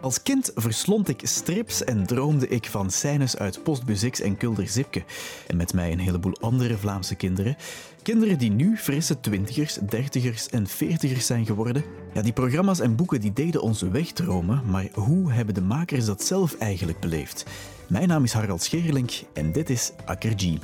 Als 0.00 0.22
kind 0.22 0.50
verslond 0.54 1.08
ik 1.08 1.20
strips 1.22 1.84
en 1.84 2.06
droomde 2.06 2.48
ik 2.48 2.66
van 2.66 2.90
scènes 2.90 3.36
uit 3.36 3.62
Postbus 3.62 4.10
X 4.10 4.20
en 4.20 4.36
Kulder 4.36 4.68
Zipke. 4.68 5.02
En 5.46 5.56
met 5.56 5.74
mij 5.74 5.92
een 5.92 5.98
heleboel 5.98 6.36
andere 6.40 6.76
Vlaamse 6.76 7.14
kinderen. 7.14 7.56
Kinderen 8.02 8.38
die 8.38 8.50
nu 8.50 8.76
frisse 8.76 9.20
twintigers, 9.20 9.74
dertigers 9.74 10.48
en 10.48 10.66
veertigers 10.66 11.26
zijn 11.26 11.46
geworden. 11.46 11.84
Ja, 12.14 12.22
die 12.22 12.32
programma's 12.32 12.80
en 12.80 12.96
boeken 12.96 13.20
die 13.20 13.32
deden 13.32 13.62
ons 13.62 13.82
wegdromen, 13.82 14.62
maar 14.66 14.88
hoe 14.92 15.32
hebben 15.32 15.54
de 15.54 15.62
makers 15.62 16.04
dat 16.04 16.22
zelf 16.22 16.58
eigenlijk 16.58 17.00
beleefd? 17.00 17.44
Mijn 17.86 18.08
naam 18.08 18.24
is 18.24 18.32
Harald 18.32 18.62
Scherlink 18.62 19.10
en 19.32 19.52
dit 19.52 19.70
is 19.70 19.92
Akkergie. 20.04 20.58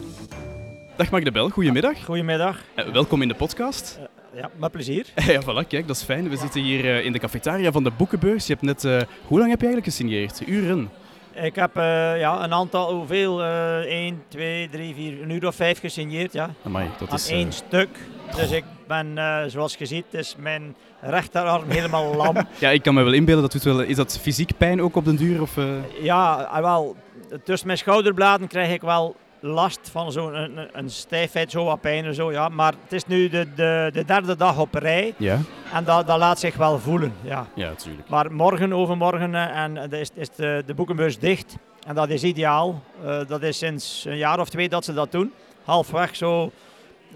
Dag 0.96 1.10
Mark 1.10 1.24
de 1.24 1.32
Bel, 1.32 1.48
goedemiddag. 1.48 2.04
Goedemiddag. 2.04 2.64
Uh, 2.76 2.92
welkom 2.92 3.22
in 3.22 3.28
de 3.28 3.34
podcast. 3.34 3.98
Ja, 4.34 4.50
met 4.56 4.70
plezier. 4.70 5.06
ja, 5.26 5.40
voilà, 5.42 5.68
kijk, 5.68 5.86
dat 5.86 5.96
is 5.96 6.02
fijn. 6.02 6.28
We 6.28 6.36
zitten 6.36 6.60
hier 6.62 6.84
uh, 6.84 7.04
in 7.04 7.12
de 7.12 7.18
cafetaria 7.18 7.72
van 7.72 7.84
de 7.84 7.90
Boekenbeurs. 7.96 8.46
Je 8.46 8.52
hebt 8.52 8.64
net, 8.64 9.06
hoe 9.26 9.38
lang 9.38 9.50
heb 9.50 9.60
je 9.60 9.66
eigenlijk 9.66 9.84
gesigneerd? 9.84 10.42
Uren? 10.46 10.90
Ik 11.34 11.54
heb 11.54 11.74
ja, 11.74 12.44
een 12.44 12.52
aantal, 12.52 12.94
hoeveel? 12.94 13.42
1, 13.42 14.22
2, 14.28 14.68
3, 14.68 14.94
4, 14.94 15.22
een 15.22 15.30
uur 15.30 15.46
of 15.46 15.54
vijf 15.54 15.80
gesigneerd, 15.80 16.32
ja. 16.32 16.50
Amai, 16.64 16.88
dat 16.98 17.12
is... 17.12 17.30
Aan 17.30 17.36
één 17.36 17.52
stuk. 17.52 17.88
Dus 18.36 18.50
ik 18.50 18.64
ben, 18.86 19.18
zoals 19.50 19.76
je 19.76 19.86
ziet, 19.86 20.04
is 20.10 20.34
mijn 20.38 20.76
rechterarm 21.00 21.70
helemaal 21.78 22.14
lam. 22.14 22.36
ja, 22.58 22.70
ik 22.70 22.82
kan 22.82 22.94
me 22.94 23.02
wel 23.02 23.12
inbeelden, 23.12 23.42
dat 23.42 23.52
doet 23.52 23.62
wel... 23.62 23.80
Is 23.80 23.96
dat 23.96 24.18
fysiek 24.20 24.56
pijn 24.56 24.82
ook 24.82 24.96
op 24.96 25.04
den 25.04 25.16
duur? 25.16 25.42
Of, 25.42 25.56
Ja, 26.00 26.32
ah, 26.34 26.62
wel. 26.62 26.96
Tussen 27.44 27.66
mijn 27.66 27.78
schouderbladen 27.78 28.48
krijg 28.48 28.72
ik 28.72 28.80
wel 28.80 29.16
last 29.40 29.80
van 29.90 30.12
zo'n 30.12 30.34
een, 30.34 30.68
een, 30.72 30.90
stijfheid, 30.90 31.50
zo 31.50 31.64
wat 31.64 31.80
pijn 31.80 32.04
en 32.04 32.14
zo. 32.14 32.32
Ja. 32.32 32.48
Maar 32.48 32.74
het 32.82 32.92
is 32.92 33.06
nu 33.06 33.28
de, 33.28 33.54
de, 33.54 33.90
de 33.92 34.04
derde 34.04 34.36
dag 34.36 34.58
op 34.58 34.74
rij. 34.74 35.14
Ja. 35.16 35.38
En 35.72 35.84
dat, 35.84 36.06
dat 36.06 36.18
laat 36.18 36.38
zich 36.38 36.56
wel 36.56 36.78
voelen. 36.78 37.12
Ja, 37.22 37.46
ja 37.54 37.68
natuurlijk. 37.68 38.08
Maar 38.08 38.32
morgen, 38.32 38.72
overmorgen, 38.72 39.34
eh, 39.34 39.62
en, 39.62 39.90
is, 39.90 40.10
is 40.14 40.30
de, 40.30 40.62
de 40.66 40.74
boekenbeurs 40.74 41.18
dicht. 41.18 41.56
En 41.86 41.94
dat 41.94 42.08
is 42.08 42.22
ideaal. 42.22 42.82
Uh, 43.04 43.18
dat 43.26 43.42
is 43.42 43.58
sinds 43.58 44.04
een 44.04 44.16
jaar 44.16 44.40
of 44.40 44.48
twee 44.48 44.68
dat 44.68 44.84
ze 44.84 44.94
dat 44.94 45.12
doen. 45.12 45.32
Halfweg 45.64 46.16
zo 46.16 46.50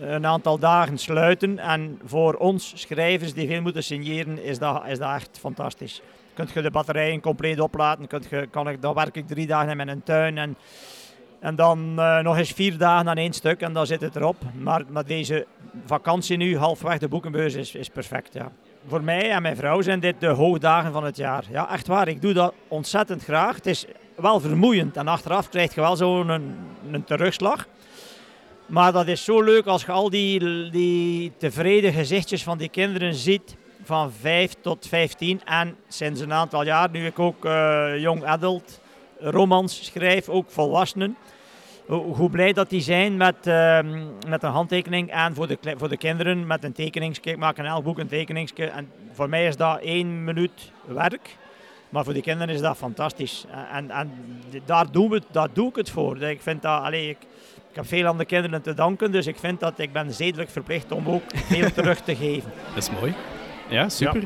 een 0.01 0.27
aantal 0.27 0.59
dagen 0.59 0.99
sluiten. 0.99 1.59
En 1.59 2.01
voor 2.05 2.35
ons 2.35 2.73
schrijvers 2.75 3.35
die 3.35 3.47
veel 3.47 3.63
moeten 3.63 3.85
signeren, 3.85 4.45
is 4.45 4.59
dat, 4.59 4.83
is 4.87 4.99
dat 4.99 5.15
echt 5.15 5.39
fantastisch. 5.41 6.01
Kunt 6.35 6.51
je 6.51 6.63
de 6.63 6.71
batterijen 6.71 7.21
compleet 7.21 7.61
opladen. 7.61 8.07
Kunt 8.07 8.27
je, 8.31 8.47
kan 8.51 8.69
ik, 8.69 8.83
dan 8.83 8.95
werk 8.95 9.17
ik 9.17 9.27
drie 9.27 9.47
dagen 9.47 9.71
in 9.71 9.87
mijn 9.87 10.03
tuin. 10.03 10.39
En, 10.39 10.57
en 11.45 11.57
dan 11.57 11.95
uh, 11.99 12.19
nog 12.19 12.37
eens 12.37 12.53
vier 12.53 12.79
dagen 12.79 13.09
aan 13.09 13.17
één 13.17 13.33
stuk 13.33 13.61
en 13.61 13.73
dan 13.73 13.87
zit 13.87 14.01
het 14.01 14.17
erop. 14.17 14.37
Maar, 14.59 14.83
maar 14.89 15.05
deze 15.07 15.47
vakantie 15.85 16.37
nu, 16.37 16.59
halfweg 16.59 16.99
de 16.99 17.09
boekenbeurs, 17.09 17.55
is, 17.55 17.75
is 17.75 17.89
perfect. 17.89 18.35
Ja. 18.35 18.53
Voor 18.87 19.03
mij 19.03 19.31
en 19.31 19.43
mijn 19.43 19.57
vrouw 19.57 19.81
zijn 19.81 20.01
dit 20.01 20.15
de 20.19 20.27
hoogdagen 20.27 20.93
van 20.93 21.05
het 21.05 21.17
jaar. 21.17 21.45
Ja, 21.51 21.73
echt 21.73 21.87
waar. 21.87 22.09
Ik 22.09 22.23
doe 22.23 22.33
dat 22.33 22.55
ontzettend 22.69 23.25
graag. 23.25 23.55
Het 23.57 23.67
is 23.67 23.85
wel 24.17 24.41
vermoeiend 24.41 24.97
en 24.97 25.09
achteraf 25.09 25.49
krijg 25.49 25.75
je 25.75 25.81
wel 25.81 25.97
zo'n 25.97 26.29
een, 26.29 27.05
terugslag. 27.05 27.67
Maar 28.67 28.93
dat 28.93 29.07
is 29.07 29.25
zo 29.25 29.43
leuk 29.43 29.67
als 29.67 29.85
je 29.85 29.93
al 29.93 30.11
die, 30.11 30.71
die 30.71 31.33
tevreden 31.37 31.93
gezichtjes 31.93 32.43
van 32.43 32.59
die 32.59 32.69
kinderen 32.69 33.15
ziet 33.15 33.57
van 33.83 34.13
5 34.13 34.55
tot 34.61 34.87
15 34.89 35.41
en 35.45 35.77
sinds 35.89 36.21
een 36.21 36.33
aantal 36.33 36.65
jaar, 36.65 36.91
nu 36.91 37.07
ik 37.07 37.19
ook 37.19 37.45
uh, 37.45 37.99
young 37.99 38.25
adult 38.25 38.81
romans 39.21 39.85
schrijf, 39.85 40.29
ook 40.29 40.51
volwassenen 40.51 41.17
hoe 41.87 42.31
blij 42.31 42.53
dat 42.53 42.71
die 42.71 42.81
zijn 42.81 43.17
met, 43.17 43.47
uh, 43.47 43.79
met 44.29 44.43
een 44.43 44.51
handtekening 44.51 45.11
en 45.11 45.35
voor 45.35 45.47
de, 45.47 45.59
voor 45.77 45.89
de 45.89 45.97
kinderen 45.97 46.47
met 46.47 46.65
een 46.65 46.73
tekeningsje. 46.73 47.23
Ik 47.23 47.37
maak 47.37 47.59
in 47.59 47.65
elk 47.65 47.85
boek 47.85 47.99
een 47.99 48.07
tekeningsje 48.07 48.67
en 48.67 48.91
voor 49.13 49.29
mij 49.29 49.47
is 49.47 49.57
dat 49.57 49.81
één 49.81 50.25
minuut 50.25 50.73
werk. 50.87 51.37
Maar 51.89 52.05
voor 52.05 52.13
de 52.13 52.21
kinderen 52.21 52.55
is 52.55 52.61
dat 52.61 52.77
fantastisch. 52.77 53.45
En, 53.73 53.91
en 53.91 54.13
daar, 54.65 54.91
doen 54.91 55.11
we, 55.11 55.23
daar 55.31 55.49
doe 55.53 55.69
ik 55.69 55.77
het 55.77 55.91
voor. 55.91 56.23
Ik, 56.23 56.43
vind 56.43 56.63
dat, 56.63 56.83
allez, 56.83 57.09
ik, 57.09 57.19
ik 57.71 57.77
heb 57.77 57.87
veel 57.87 58.07
aan 58.07 58.19
de 58.19 58.25
kinderen 58.25 58.63
te 58.63 58.75
danken, 58.75 59.13
dus 59.13 59.27
ik 59.27 59.39
vind 59.39 59.61
dat 59.61 59.79
ik 59.79 59.93
ben 59.93 60.13
zedelijk 60.13 60.51
verplicht 60.51 60.93
om 60.93 61.09
ook 61.09 61.23
veel 61.35 61.73
terug 61.79 62.01
te 62.01 62.17
geven. 62.17 62.53
Dat 62.75 62.83
is 62.83 62.91
mooi. 63.01 63.15
Ja, 63.69 63.89
super. 63.89 64.23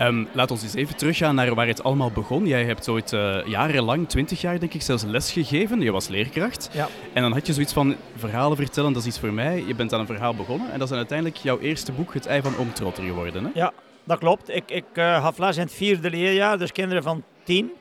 Um, 0.00 0.28
laat 0.32 0.50
ons 0.50 0.62
eens 0.62 0.74
even 0.74 0.96
teruggaan 0.96 1.34
naar 1.34 1.54
waar 1.54 1.66
het 1.66 1.82
allemaal 1.82 2.10
begon. 2.10 2.46
Jij 2.46 2.64
hebt 2.64 2.88
ooit 2.88 3.12
uh, 3.12 3.46
jarenlang, 3.46 4.08
twintig 4.08 4.40
jaar 4.40 4.60
denk 4.60 4.74
ik, 4.74 4.82
zelfs 4.82 5.02
les 5.02 5.32
gegeven. 5.32 5.80
Je 5.80 5.92
was 5.92 6.08
leerkracht. 6.08 6.68
Ja. 6.72 6.88
En 7.12 7.22
dan 7.22 7.32
had 7.32 7.46
je 7.46 7.52
zoiets 7.52 7.72
van, 7.72 7.96
verhalen 8.16 8.56
vertellen, 8.56 8.92
dat 8.92 9.02
is 9.02 9.08
iets 9.08 9.18
voor 9.18 9.32
mij. 9.32 9.64
Je 9.66 9.74
bent 9.74 9.92
aan 9.92 10.00
een 10.00 10.06
verhaal 10.06 10.34
begonnen. 10.34 10.72
En 10.72 10.78
dat 10.78 10.90
is 10.90 10.96
uiteindelijk 10.96 11.38
jouw 11.38 11.58
eerste 11.58 11.92
boek, 11.92 12.14
Het 12.14 12.26
Ei 12.26 12.42
van 12.42 12.56
Oom 12.56 12.72
Trotter, 12.72 13.04
geworden. 13.04 13.44
Hè? 13.44 13.50
Ja, 13.54 13.72
dat 14.04 14.18
klopt. 14.18 14.48
Ik, 14.48 14.70
ik 14.70 14.84
uh, 14.94 15.22
gaf 15.22 15.38
les 15.38 15.56
in 15.56 15.62
het 15.62 15.72
vierde 15.72 16.10
leerjaar, 16.10 16.58
dus 16.58 16.72
kinderen 16.72 17.02
van 17.02 17.22
tien. 17.44 17.72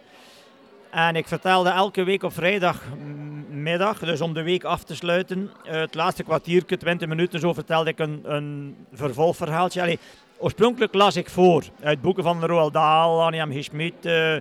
En 0.91 1.15
ik 1.15 1.27
vertelde 1.27 1.69
elke 1.69 2.03
week 2.03 2.23
op 2.23 2.33
vrijdagmiddag, 2.33 3.99
dus 3.99 4.21
om 4.21 4.33
de 4.33 4.43
week 4.43 4.63
af 4.63 4.83
te 4.83 4.95
sluiten, 4.95 5.51
uh, 5.65 5.71
het 5.71 5.95
laatste 5.95 6.23
kwartiertje, 6.23 6.77
20 6.77 7.07
minuten 7.07 7.39
zo, 7.39 7.53
vertelde 7.53 7.89
ik 7.89 7.99
een, 7.99 8.21
een 8.23 8.75
vervolgverhaaltje. 8.93 9.81
Allee, 9.81 9.99
Oorspronkelijk 10.38 10.94
las 10.94 11.16
ik 11.16 11.29
voor 11.29 11.63
uit 11.84 12.01
boeken 12.01 12.23
van 12.23 12.46
Roald 12.46 12.73
Dahl, 12.73 13.22
Annie 13.23 13.46
M. 13.46 13.51
G. 13.51 13.63
Schmid, 13.63 13.94
uh, 14.01 14.35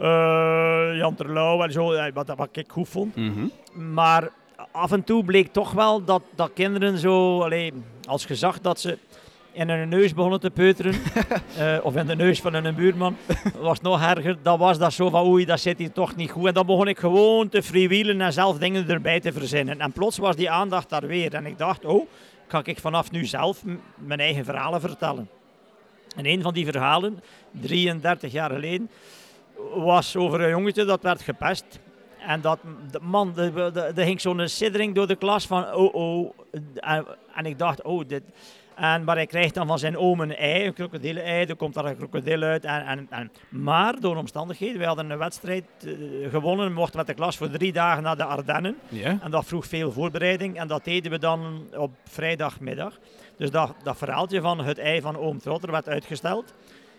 uh, 0.00 0.96
Jan 0.96 1.14
Terlouw 1.14 1.62
en 1.62 1.72
zo, 1.72 1.92
eh, 1.92 2.12
wat, 2.14 2.32
wat 2.36 2.48
ik 2.52 2.70
goed 2.70 2.88
vond. 2.88 3.16
Mm 3.16 3.50
Maar 3.72 4.28
af 4.70 4.92
en 4.92 5.04
toe 5.04 5.24
bleek 5.24 5.52
toch 5.52 5.72
wel 5.72 6.04
dat, 6.04 6.22
dat 6.34 6.50
kinderen 6.54 6.98
zo, 6.98 7.40
allee, 7.42 7.72
als 8.08 8.24
gezag 8.24 8.60
dat 8.60 8.80
ze 8.80 8.98
in 9.52 9.68
hun 9.68 9.88
neus 9.88 10.14
begonnen 10.14 10.40
te 10.40 10.50
peuteren, 10.50 10.94
uh, 11.58 11.76
of 11.86 11.96
in 11.96 12.06
de 12.06 12.16
neus 12.16 12.40
van 12.40 12.54
een 12.54 12.74
buurman, 12.74 13.16
was 13.60 13.80
nog 13.80 14.02
erger. 14.02 14.36
Dan 14.42 14.58
was 14.58 14.78
dat 14.78 14.92
zo 14.92 15.10
van 15.10 15.26
oei, 15.26 15.44
dat 15.44 15.60
zit 15.60 15.78
hier 15.78 15.92
toch 15.92 16.16
niet 16.16 16.30
goed. 16.30 16.46
En 16.46 16.54
dan 16.54 16.66
begon 16.66 16.88
ik 16.88 16.98
gewoon 16.98 17.48
te 17.48 17.62
freewheelen 17.62 18.20
en 18.20 18.32
zelf 18.32 18.58
dingen 18.58 18.88
erbij 18.88 19.20
te 19.20 19.32
verzinnen. 19.32 19.80
En 19.80 19.92
plots 19.92 20.18
was 20.18 20.36
die 20.36 20.50
aandacht 20.50 20.88
daar 20.88 21.06
weer. 21.06 21.34
En 21.34 21.46
ik 21.46 21.58
dacht, 21.58 21.84
oh, 21.84 22.08
kan 22.48 22.62
ik 22.64 22.78
vanaf 22.78 23.10
nu 23.10 23.24
zelf 23.24 23.62
mijn 23.94 24.20
eigen 24.20 24.44
verhalen 24.44 24.80
vertellen. 24.80 25.28
En 26.16 26.26
een 26.26 26.42
van 26.42 26.54
die 26.54 26.66
verhalen, 26.66 27.22
33 27.50 28.32
jaar 28.32 28.50
geleden, 28.50 28.90
was 29.74 30.16
over 30.16 30.40
een 30.40 30.50
jongetje 30.50 30.84
dat 30.84 31.02
werd 31.02 31.22
gepest. 31.22 31.80
En 32.18 32.40
dat, 32.40 32.58
man, 33.00 33.38
er 33.38 33.92
ging 33.94 34.20
zo'n 34.20 34.48
siddering 34.48 34.94
door 34.94 35.06
de 35.06 35.16
klas 35.16 35.46
van 35.46 35.74
oh 35.74 35.94
oh. 35.94 36.30
En 37.34 37.46
ik 37.46 37.58
dacht, 37.58 37.82
oh, 37.82 38.08
dit, 38.08 38.22
en, 38.78 39.04
maar 39.04 39.16
hij 39.16 39.26
krijgt 39.26 39.54
dan 39.54 39.66
van 39.66 39.78
zijn 39.78 39.96
oom 39.96 40.20
een 40.20 40.36
ei, 40.36 40.66
een 40.66 40.72
krokodillen-ei. 40.72 41.44
Er 41.46 41.56
komt 41.56 41.74
daar 41.74 41.84
een 41.84 41.96
krokodil 41.96 42.42
uit. 42.42 42.64
En, 42.64 42.86
en, 42.86 43.06
en, 43.10 43.32
maar 43.48 44.00
door 44.00 44.16
omstandigheden, 44.16 44.78
wij 44.78 44.86
hadden 44.86 45.10
een 45.10 45.18
wedstrijd 45.18 45.64
uh, 45.84 46.30
gewonnen. 46.30 46.66
We 46.66 46.72
mochten 46.72 46.96
met 46.96 47.06
de 47.06 47.14
klas 47.14 47.36
voor 47.36 47.50
drie 47.50 47.72
dagen 47.72 48.02
naar 48.02 48.16
de 48.16 48.24
Ardennen. 48.24 48.76
Ja. 48.88 49.18
En 49.22 49.30
dat 49.30 49.46
vroeg 49.46 49.66
veel 49.66 49.92
voorbereiding. 49.92 50.58
En 50.58 50.68
dat 50.68 50.84
deden 50.84 51.10
we 51.10 51.18
dan 51.18 51.68
op 51.76 51.90
vrijdagmiddag. 52.04 52.98
Dus 53.36 53.50
dat, 53.50 53.74
dat 53.82 53.96
verhaaltje 53.96 54.40
van 54.40 54.58
het 54.58 54.78
ei 54.78 55.00
van 55.00 55.16
oom 55.16 55.38
Trotter 55.38 55.70
werd 55.70 55.88
uitgesteld. 55.88 56.54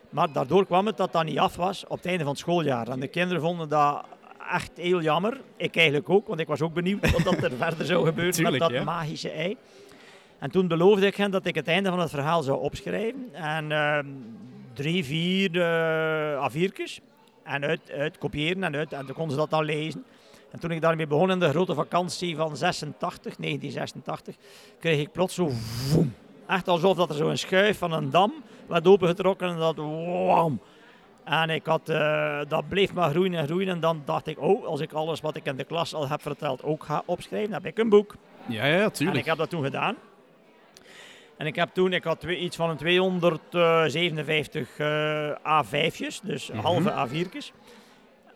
Maar 0.09 0.31
daardoor 0.31 0.65
kwam 0.65 0.85
het 0.85 0.97
dat 0.97 1.11
dat 1.11 1.25
niet 1.25 1.39
af 1.39 1.55
was 1.55 1.83
op 1.87 1.97
het 1.97 2.05
einde 2.05 2.23
van 2.23 2.31
het 2.31 2.41
schooljaar. 2.41 2.87
En 2.87 2.99
de 2.99 3.07
kinderen 3.07 3.41
vonden 3.41 3.69
dat 3.69 4.05
echt 4.51 4.71
heel 4.75 5.01
jammer. 5.01 5.41
Ik 5.57 5.75
eigenlijk 5.75 6.09
ook, 6.09 6.27
want 6.27 6.39
ik 6.39 6.47
was 6.47 6.61
ook 6.61 6.73
benieuwd 6.73 7.11
wat 7.11 7.43
er 7.43 7.51
verder 7.65 7.85
zou 7.85 8.05
gebeuren 8.05 8.33
Tuurlijk, 8.33 8.59
met 8.59 8.69
dat 8.69 8.79
ja. 8.79 8.83
magische 8.83 9.29
ei. 9.29 9.57
En 10.39 10.51
toen 10.51 10.67
beloofde 10.67 11.05
ik 11.05 11.15
hen 11.15 11.31
dat 11.31 11.45
ik 11.45 11.55
het 11.55 11.67
einde 11.67 11.89
van 11.89 11.99
het 11.99 12.09
verhaal 12.09 12.43
zou 12.43 12.61
opschrijven. 12.61 13.29
En 13.31 13.71
uh, 13.71 13.99
drie, 14.73 15.05
vier 15.05 15.55
uh, 15.55 16.49
A4'tjes. 16.49 17.03
En 17.43 17.63
uit, 17.63 17.91
uit 17.91 18.17
kopiëren 18.17 18.63
en 18.63 18.75
uit. 18.75 18.93
En 18.93 19.05
toen 19.05 19.15
konden 19.15 19.31
ze 19.31 19.37
dat 19.37 19.49
dan 19.49 19.63
lezen. 19.63 20.05
En 20.51 20.59
toen 20.59 20.71
ik 20.71 20.81
daarmee 20.81 21.07
begon 21.07 21.31
in 21.31 21.39
de 21.39 21.49
grote 21.49 21.73
vakantie 21.73 22.35
van 22.35 22.57
86, 22.57 23.35
1986, 23.35 24.35
kreeg 24.79 24.99
ik 24.99 25.11
plots 25.11 25.35
zo 25.35 25.49
voem. 25.51 26.13
Echt 26.47 26.67
alsof 26.67 26.97
dat 26.97 27.09
er 27.09 27.15
zo'n 27.15 27.37
schuif 27.37 27.77
van 27.77 27.91
een 27.91 28.09
dam 28.09 28.33
werd 28.67 28.87
opengetrokken 28.87 29.49
en 29.49 29.57
dat 29.57 29.75
wam. 29.75 30.59
En 31.23 31.49
ik 31.49 31.65
had, 31.65 31.89
uh, 31.89 32.39
dat 32.47 32.67
bleef 32.67 32.93
maar 32.93 33.09
groeien 33.09 33.33
en 33.33 33.45
groeien. 33.45 33.67
En 33.67 33.79
dan 33.79 34.01
dacht 34.05 34.27
ik, 34.27 34.41
oh, 34.41 34.65
als 34.65 34.79
ik 34.79 34.93
alles 34.93 35.21
wat 35.21 35.35
ik 35.35 35.45
in 35.45 35.55
de 35.55 35.63
klas 35.63 35.93
al 35.93 36.07
heb 36.07 36.21
verteld 36.21 36.63
ook 36.63 36.83
ga 36.83 37.03
opschrijven, 37.05 37.51
dan 37.51 37.61
heb 37.63 37.71
ik 37.71 37.77
een 37.77 37.89
boek. 37.89 38.15
Ja, 38.45 38.65
ja, 38.65 38.89
tuurlijk. 38.89 39.17
En 39.17 39.23
ik 39.23 39.29
heb 39.29 39.37
dat 39.37 39.49
toen 39.49 39.63
gedaan. 39.63 39.95
En 41.39 41.45
ik 41.45 41.55
heb 41.55 41.69
toen, 41.73 41.93
ik 41.93 42.03
had 42.03 42.19
twee, 42.19 42.37
iets 42.37 42.55
van 42.55 42.69
een 42.69 42.77
257 42.77 44.79
uh, 44.79 45.31
A5'jes, 45.63 46.19
dus 46.23 46.49
Mhm. 46.51 46.59
halve 46.59 46.91
A4'tjes. 47.07 47.51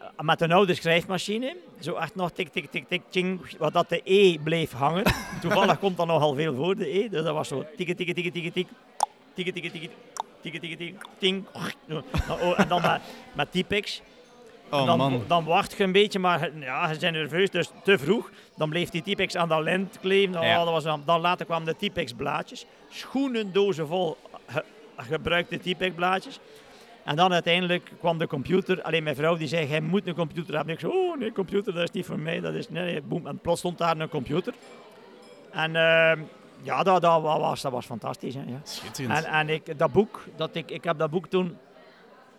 Uh, 0.01 0.07
met 0.17 0.41
een 0.41 0.51
oude 0.51 0.73
schrijfmachine. 0.73 1.55
Zo 1.79 1.95
echt 1.95 2.15
nog 2.15 2.31
tik, 2.31 2.47
tik, 2.49 2.71
tik, 2.71 2.87
tik, 2.87 3.01
ting, 3.09 3.57
wat 3.57 3.73
dat 3.73 3.89
de 3.89 4.01
E 4.03 4.37
bleef 4.37 4.71
hangen. 4.71 5.03
Toevallig 5.41 5.79
komt 5.79 5.99
er 5.99 6.05
nogal 6.05 6.33
veel 6.33 6.55
voor, 6.55 6.75
de 6.75 6.97
E. 7.03 7.09
Dus 7.09 7.23
dat 7.23 7.33
was 7.33 7.47
zo 7.47 7.65
tik, 7.77 7.95
tik, 7.95 7.97
tik, 7.97 8.15
tik, 8.15 8.33
tik, 8.33 8.33
tik, 8.33 8.53
tik, 8.53 8.67
tik, 9.35 9.53
tik, 9.71 9.89
tik, 10.41 10.59
tik, 10.61 10.77
tik, 10.77 10.95
ting. 11.17 11.45
Oh, 12.29 12.59
En 12.59 12.67
dan 12.67 12.81
met, 12.81 13.01
met 13.33 13.51
Tipex. 13.51 14.01
Oh 14.73 14.85
dan, 14.85 14.97
man. 14.97 15.23
dan 15.27 15.45
wacht 15.45 15.77
je 15.77 15.83
een 15.83 15.91
beetje, 15.91 16.19
maar 16.19 16.49
ja, 16.59 16.93
ze 16.93 16.99
zijn 16.99 17.13
nerveus, 17.13 17.49
dus 17.49 17.71
te 17.83 17.97
vroeg. 17.97 18.31
Dan 18.57 18.69
bleef 18.69 18.89
die 18.89 19.01
Tipex 19.01 19.35
aan 19.35 19.47
dat 19.49 19.61
lint 19.63 19.97
kleven. 19.99 20.37
Oh, 20.37 20.43
Ja. 20.43 20.57
dat 20.57 20.69
was 20.73 20.83
dan, 20.83 21.01
dan 21.05 21.21
later 21.21 21.45
kwamen 21.45 21.65
de 21.67 21.75
Tipex 21.75 22.13
blaadjes. 22.13 22.65
Schoenendozen 22.89 23.87
vol. 23.87 24.17
Ge- 24.47 24.63
gebruikte 24.97 25.59
typekblaadjes. 25.59 26.39
En 27.03 27.15
dan 27.15 27.33
uiteindelijk 27.33 27.91
kwam 27.99 28.17
de 28.17 28.27
computer. 28.27 28.81
Alleen 28.81 29.03
mijn 29.03 29.15
vrouw 29.15 29.35
die 29.35 29.47
zei, 29.47 29.67
jij 29.67 29.81
moet 29.81 30.07
een 30.07 30.15
computer 30.15 30.55
hebben. 30.55 30.73
Ik 30.73 30.79
zei, 30.79 30.91
oh 30.93 31.17
nee, 31.19 31.31
computer, 31.31 31.73
dat 31.73 31.83
is 31.83 31.91
niet 31.91 32.05
voor 32.05 32.19
mij. 32.19 32.39
Dat 32.39 32.53
is, 32.53 32.69
nee, 32.69 32.83
nee, 32.83 33.01
boem. 33.01 33.27
En 33.27 33.37
plots 33.37 33.59
stond 33.59 33.77
daar 33.77 33.97
een 33.99 34.09
computer. 34.09 34.53
En 35.51 35.75
ehm, 35.75 36.19
ja, 36.61 36.83
dat, 36.83 37.01
dat, 37.01 37.21
was, 37.21 37.61
dat 37.61 37.71
was 37.71 37.85
fantastisch. 37.85 38.35
Hè, 38.35 38.41
ja. 38.41 38.59
Schitterend. 38.63 39.25
En, 39.25 39.31
en 39.31 39.49
ik, 39.49 39.77
dat 39.79 39.91
boek, 39.91 40.23
dat 40.35 40.55
ik, 40.55 40.71
ik 40.71 40.83
heb 40.83 40.97
dat 40.97 41.09
boek 41.09 41.27
toen 41.27 41.57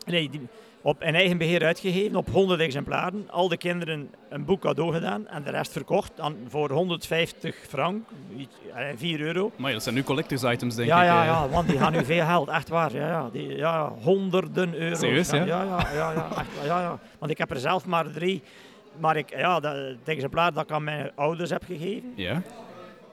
nee, 0.06 0.30
die, 0.30 0.40
op 0.86 1.02
in 1.02 1.14
eigen 1.14 1.38
beheer 1.38 1.64
uitgegeven, 1.64 2.16
op 2.16 2.28
100 2.30 2.60
exemplaren. 2.60 3.24
Al 3.30 3.48
de 3.48 3.56
kinderen 3.56 4.10
een 4.28 4.44
boek 4.44 4.60
cadeau 4.60 4.92
gedaan 4.92 5.28
en 5.28 5.42
de 5.42 5.50
rest 5.50 5.72
verkocht 5.72 6.20
aan, 6.20 6.36
voor 6.48 6.70
150 6.70 7.56
frank, 7.68 8.08
iets- 8.36 8.56
eh, 8.74 8.86
4 8.96 9.20
euro. 9.20 9.50
Maar 9.56 9.72
dat 9.72 9.82
zijn 9.82 9.94
nu 9.94 10.02
collectors 10.02 10.42
items, 10.42 10.74
denk 10.74 10.88
Ja, 10.88 11.00
ik. 11.00 11.06
ja, 11.08 11.20
eh. 11.20 11.26
ja, 11.26 11.48
want 11.48 11.68
die 11.68 11.78
gaan 11.78 11.92
nu 11.92 12.04
veel 12.04 12.24
geld, 12.24 12.48
echt 12.48 12.68
waar. 12.68 12.92
Ja, 12.94 13.06
ja, 13.08 13.28
die, 13.32 13.56
ja 13.56 13.88
honderden 14.02 14.74
euro's. 14.74 14.98
Serieus, 14.98 15.30
ja? 15.30 15.44
Ja, 15.44 15.62
ja, 15.62 15.86
ja, 15.94 16.12
ja, 16.12 16.28
echt, 16.38 16.48
ja, 16.66 16.80
ja. 16.80 16.98
Want 17.18 17.30
ik 17.30 17.38
heb 17.38 17.50
er 17.50 17.58
zelf 17.60 17.86
maar 17.86 18.10
drie. 18.10 18.42
Maar 19.00 19.16
ik, 19.16 19.30
ja, 19.36 19.60
dat, 19.60 19.76
het 19.76 19.98
exemplaar 20.04 20.52
dat 20.52 20.62
ik 20.64 20.70
aan 20.70 20.84
mijn 20.84 21.10
ouders 21.14 21.50
heb 21.50 21.64
gegeven, 21.64 22.12
Ja? 22.16 22.42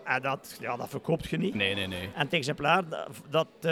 en 0.03 0.21
dat, 0.21 0.57
ja, 0.61 0.75
dat 0.77 0.89
verkoopt 0.89 1.29
je 1.29 1.37
niet. 1.37 1.55
Nee, 1.55 1.75
nee, 1.75 1.87
nee. 1.87 2.09
En 2.15 2.21
het 2.23 2.33
exemplaar 2.33 2.83
dat, 2.89 3.07
dat 3.29 3.47
eh, 3.59 3.71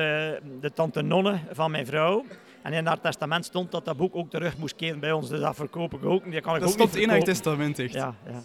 de 0.61 0.71
tante 0.73 1.01
Nonne 1.01 1.39
van 1.51 1.71
mijn 1.71 1.85
vrouw. 1.85 2.25
En 2.69 2.75
in 2.75 2.85
haar 2.85 2.99
testament 3.01 3.45
stond 3.45 3.71
dat 3.71 3.85
dat 3.85 3.97
boek 3.97 4.15
ook 4.15 4.29
terug 4.29 4.57
moest 4.57 4.75
keren 4.75 4.99
bij 4.99 5.11
ons. 5.11 5.29
Dus 5.29 5.39
dat 5.39 5.55
verkoop 5.55 5.93
ik 5.93 6.05
ook. 6.05 6.23
niet. 6.23 6.31
Die 6.33 6.41
kan 6.41 6.53
ik 6.55 6.59
Dat 6.59 6.69
ook 6.69 6.75
stond 6.75 6.93
niet 6.93 7.03
in 7.03 7.09
haar 7.09 7.19
testament, 7.19 7.79
echt. 7.79 7.93
Ja, 7.93 8.15
ja. 8.25 8.41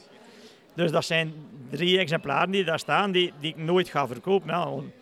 Dus 0.75 0.91
dat 0.91 1.05
zijn 1.05 1.33
drie 1.71 1.99
exemplaren 1.99 2.51
die 2.51 2.65
daar 2.65 2.79
staan, 2.79 3.13
die, 3.13 3.33
die 3.41 3.51
ik 3.51 3.57
nooit 3.57 3.89
ga 3.89 4.07
verkopen. 4.07 4.49
Ja. 4.51 4.69
om- 4.69 4.93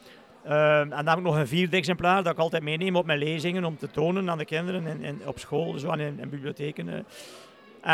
Eh, 0.43 0.81
en 0.81 0.89
dan 0.89 1.07
heb 1.09 1.17
ik 1.17 1.23
nog 1.23 1.37
een 1.37 1.47
vierde 1.47 1.77
exemplaar 1.77 2.23
dat 2.23 2.33
ik 2.33 2.39
altijd 2.39 2.63
meeneem 2.63 2.97
op 2.97 3.07
mijn 3.07 3.19
lezingen 3.19 3.65
om 3.65 3.77
te 3.77 3.91
tonen 3.91 4.31
aan 4.31 4.39
de 4.39 4.45
kinderen 4.45 4.87
in, 4.87 5.03
in, 5.03 5.21
op 5.27 5.39
school 5.39 5.79
zo, 5.79 5.91
en 5.91 6.01
in, 6.01 6.19
in 6.21 6.29
bibliotheken. 6.31 6.89
eh. 6.89 6.95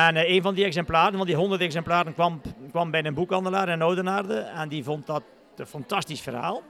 En 0.07 0.17
eh, 0.17 0.35
een 0.35 0.43
van 0.43 0.55
die 0.55 0.65
exemplaren, 0.65 1.17
van 1.17 1.27
die 1.27 1.37
honderd 1.37 1.61
exemplaren, 1.61 2.15
kwam, 2.15 2.41
kwam 2.71 2.91
bij 2.91 3.05
een 3.05 3.15
boekhandelaar 3.15 3.69
in 3.69 3.83
Oudenaarde 3.83 4.35
en 4.39 4.69
die 4.69 4.85
vond 4.85 5.07
dat 5.07 5.23
een 5.57 5.67
fantastisch 5.67 6.21
verhaal. 6.21 6.63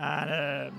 En 0.00 0.28
eh, 0.28 0.72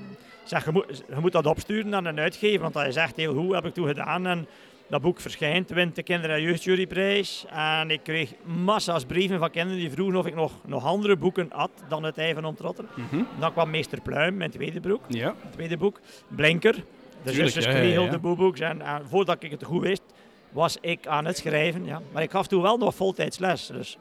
zeg, 0.46 0.66
je 0.66 0.72
moet, 0.72 1.04
je 1.10 1.16
moet 1.22 1.32
dat 1.32 1.46
opsturen 1.46 1.96
aan 1.96 2.06
een 2.06 2.20
uitgever, 2.20 2.62
want 2.62 2.74
dat 2.74 2.86
is 2.86 2.96
echt 2.96 3.16
heel 3.16 3.34
goed, 3.34 3.54
heb 3.54 3.66
ik 3.66 3.74
toen 3.74 3.88
gedaan. 3.88 4.26
En 4.28 4.48
dat 4.90 5.02
boek 5.02 5.20
verschijnt, 5.20 5.70
wint 5.70 5.96
de 5.96 6.04
Kinder- 6.04 6.30
en 6.30 6.42
Jeugdjuryprijs. 6.42 7.46
En 7.50 7.90
ik 7.92 8.00
kreeg 8.04 8.34
massa's 8.44 9.06
brieven 9.06 9.40
van 9.40 9.50
kinderen 9.50 9.80
die 9.80 9.92
vroegen 9.92 10.20
of 10.20 10.26
ik 10.26 10.36
nog, 10.36 10.52
nog 10.66 10.86
andere 10.86 11.16
boeken 11.18 11.48
had 11.52 11.72
dan 11.90 12.04
het 12.04 12.18
Ei 12.18 12.34
van 12.34 12.46
Ontrotter. 12.46 12.86
Mhm. 12.96 13.24
Dan 13.40 13.52
kwam 13.52 13.70
Meester 13.70 14.02
Pluim, 14.02 14.38
mijn 14.38 14.52
tweede, 14.52 14.80
broek, 14.80 15.02
Ja. 15.08 15.36
tweede 15.52 15.78
boek. 15.78 16.00
Blinker, 16.28 16.84
de 17.24 17.32
zusters 17.34 17.66
ja, 17.66 17.72
Kriegel, 17.72 18.04
ja. 18.04 18.10
de 18.12 18.20
boeboeks. 18.20 18.60
En, 18.60 18.82
en 18.82 19.02
voordat 19.10 19.44
ik 19.44 19.52
het 19.52 19.64
goed 19.64 19.82
wist, 19.82 20.02
was 20.52 20.78
ik 20.82 21.08
aan 21.08 21.26
het 21.26 21.38
schrijven. 21.38 21.86
Ja. 21.86 22.02
Maar 22.12 22.24
ik 22.24 22.32
gaf 22.32 22.48
toen 22.48 22.62
wel 22.62 22.78
nog 22.78 22.96
voltijds 22.96 23.38
les. 23.38 23.68
Dus. 23.68 23.98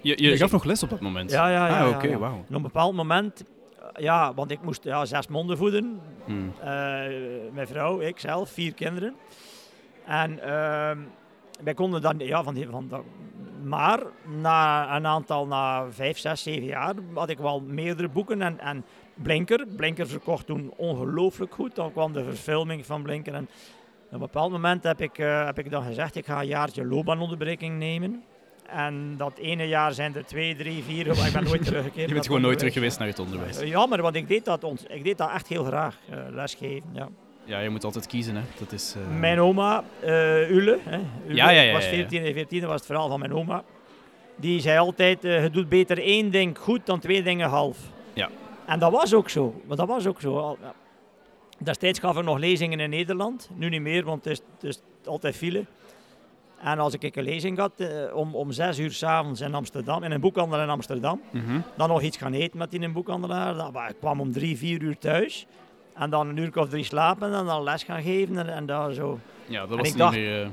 Je, 0.00 0.08
je 0.22 0.28
Dus 0.28 0.38
gaf 0.38 0.46
ik- 0.46 0.52
nog 0.52 0.64
les 0.64 0.82
op 0.82 0.90
dat 0.90 1.00
moment? 1.00 1.30
Ja, 1.30 1.48
ja, 1.50 1.68
ja. 1.68 1.84
Ah, 1.84 1.88
oké, 1.90 2.06
ja. 2.06 2.18
wauw. 2.18 2.32
En 2.34 2.40
op 2.48 2.54
een 2.54 2.62
bepaald 2.62 2.94
moment, 2.94 3.44
ja, 3.98 4.34
want 4.34 4.50
ik 4.50 4.62
moest 4.62 4.84
ja, 4.84 5.04
zes 5.04 5.28
monden 5.28 5.56
voeden. 5.56 6.00
Hmm. 6.24 6.52
Eh, 6.60 6.66
mijn 7.52 7.66
vrouw, 7.66 8.00
ik 8.00 8.18
zelf, 8.18 8.50
vier 8.50 8.74
kinderen. 8.74 9.14
En 10.06 10.42
ehm, 10.42 10.98
wij 11.62 11.74
konden 11.74 12.02
dan, 12.02 12.18
ja, 12.18 12.42
van 12.42 12.54
die, 12.54 12.68
van 12.68 12.88
dat, 12.88 13.02
maar 13.62 14.00
na 14.40 14.96
een 14.96 15.06
aantal, 15.06 15.46
na 15.46 15.90
vijf, 15.90 16.18
zes, 16.18 16.42
zeven 16.42 16.66
jaar, 16.66 16.94
had 17.14 17.28
ik 17.28 17.38
wel 17.38 17.60
meerdere 17.60 18.08
boeken. 18.08 18.42
En, 18.42 18.58
en 18.58 18.84
Blinker, 19.14 19.66
Blinker 19.76 20.08
verkocht 20.08 20.46
toen 20.46 20.72
ongelooflijk 20.76 21.54
goed. 21.54 21.74
Dan 21.74 21.92
kwam 21.92 22.12
de 22.12 22.24
verfilming 22.24 22.86
van 22.86 23.02
Blinker. 23.02 23.34
En 23.34 23.48
op 24.06 24.12
een 24.12 24.18
bepaald 24.18 24.52
moment 24.52 24.82
heb 24.82 25.00
ik, 25.00 25.18
eh, 25.18 25.44
heb 25.44 25.58
ik 25.58 25.70
dan 25.70 25.82
gezegd, 25.82 26.14
ik 26.14 26.26
ga 26.26 26.40
een 26.40 26.46
jaartje 26.46 26.84
loopbaanonderbreking 26.84 27.78
nemen. 27.78 28.24
En 28.72 29.14
dat 29.16 29.38
ene 29.38 29.68
jaar 29.68 29.92
zijn 29.92 30.14
er 30.14 30.24
twee, 30.26 30.56
drie, 30.56 30.82
vier, 30.82 31.06
maar 31.06 31.26
ik 31.26 31.32
ben 31.32 31.44
nooit 31.44 31.64
teruggekeerd. 31.70 31.94
Je 31.94 32.04
bent 32.06 32.16
het 32.16 32.26
gewoon 32.26 32.40
nooit 32.40 32.58
terug 32.58 32.72
geweest 32.72 32.98
naar 32.98 33.08
het 33.08 33.18
onderwijs. 33.18 33.58
Eh, 33.60 33.68
Jammer, 33.68 34.02
want 34.02 34.14
ik 34.14 34.28
deed 34.28 34.44
dat, 34.44 34.64
ont- 34.64 34.84
ik 34.90 35.04
deed 35.04 35.18
dat 35.18 35.30
echt 35.30 35.48
heel 35.48 35.64
graag, 35.64 35.98
eh, 36.10 36.18
lesgeven. 36.30 36.88
Ja. 36.92 37.08
Ja, 37.44 37.58
je 37.60 37.68
moet 37.70 37.84
altijd 37.84 38.06
kiezen, 38.06 38.34
hè. 38.36 38.42
Dat 38.58 38.72
is... 38.72 38.94
eh, 38.96 39.18
Mijn 39.18 39.40
oma, 39.40 39.84
eh 40.00 40.50
Ule, 40.50 40.78
hè, 40.84 40.98
Ule 41.26 41.34
Ja, 41.34 41.50
ja, 41.50 41.60
ja, 41.60 41.72
was 41.72 41.84
ja, 41.84 41.90
ja. 41.90 41.94
14 41.96 42.24
en 42.24 42.32
14, 42.32 42.60
dat 42.60 42.68
was 42.68 42.78
het 42.78 42.86
verhaal 42.86 43.08
van 43.08 43.18
mijn 43.18 43.32
oma. 43.34 43.62
Die 44.36 44.60
zei 44.60 44.78
altijd, 44.78 45.22
je 45.22 45.48
doet 45.52 45.68
beter 45.68 45.98
één 45.98 46.30
ding 46.30 46.58
goed 46.58 46.86
dan 46.86 46.98
twee 47.00 47.22
dingen 47.22 47.48
half. 47.48 47.78
Ja. 48.12 48.28
En 48.66 48.78
dat 48.78 48.92
was 48.92 49.14
ook 49.14 49.28
zo. 49.30 49.60
Maar 49.66 49.76
dat 49.76 49.88
was 49.88 50.06
ook 50.06 50.20
zo. 50.20 50.58
Destijds 51.58 51.98
gaf 51.98 52.16
ik 52.18 52.24
nog 52.24 52.38
lezingen 52.38 52.80
in 52.80 52.90
Nederland. 52.90 53.50
Nu 53.54 53.68
niet 53.68 53.80
meer, 53.80 54.04
want 54.04 54.24
het 54.24 54.32
is, 54.32 54.42
het 54.60 54.64
is 54.64 54.80
altijd 55.04 55.36
file. 55.36 55.64
En 56.62 56.78
als 56.78 56.94
ik 56.98 57.16
een 57.16 57.22
lezing 57.24 57.58
had 57.58 57.72
eh, 57.76 57.88
om, 58.16 58.34
om 58.34 58.52
zes 58.52 58.78
uur 58.78 58.90
s'avonds 58.92 59.40
in 59.40 59.54
Amsterdam, 59.54 60.02
in 60.02 60.10
een 60.10 60.20
boekhandel 60.20 60.60
in 60.60 60.68
Amsterdam, 60.70 61.20
mhm. 61.30 61.60
dan 61.76 61.88
nog 61.88 62.02
iets 62.02 62.16
gaan 62.16 62.32
eten 62.32 62.58
met 62.58 62.70
die 62.70 62.80
een 62.80 62.92
boekhandelaar. 62.92 63.54
Dan, 63.54 63.76
ik 63.88 63.96
kwam 63.98 64.20
om 64.20 64.32
drie, 64.32 64.56
vier 64.56 64.82
uur 64.82 64.98
thuis. 64.98 65.46
En 65.94 66.10
dan 66.10 66.28
een 66.28 66.36
uur 66.36 66.58
of 66.58 66.68
drie 66.68 66.84
slapen 66.84 67.34
en 67.34 67.44
dan 67.46 67.62
les 67.62 67.82
gaan 67.82 68.02
geven 68.02 68.38
en, 68.38 68.48
en 68.54 68.66
daar 68.66 68.92
zo. 68.92 69.18
Ja, 69.46 69.66
dat 69.66 69.78
was 69.78 69.88
niet 69.88 69.96
dacht- 69.98 70.16
meer... 70.16 70.42
eh, 70.42 70.48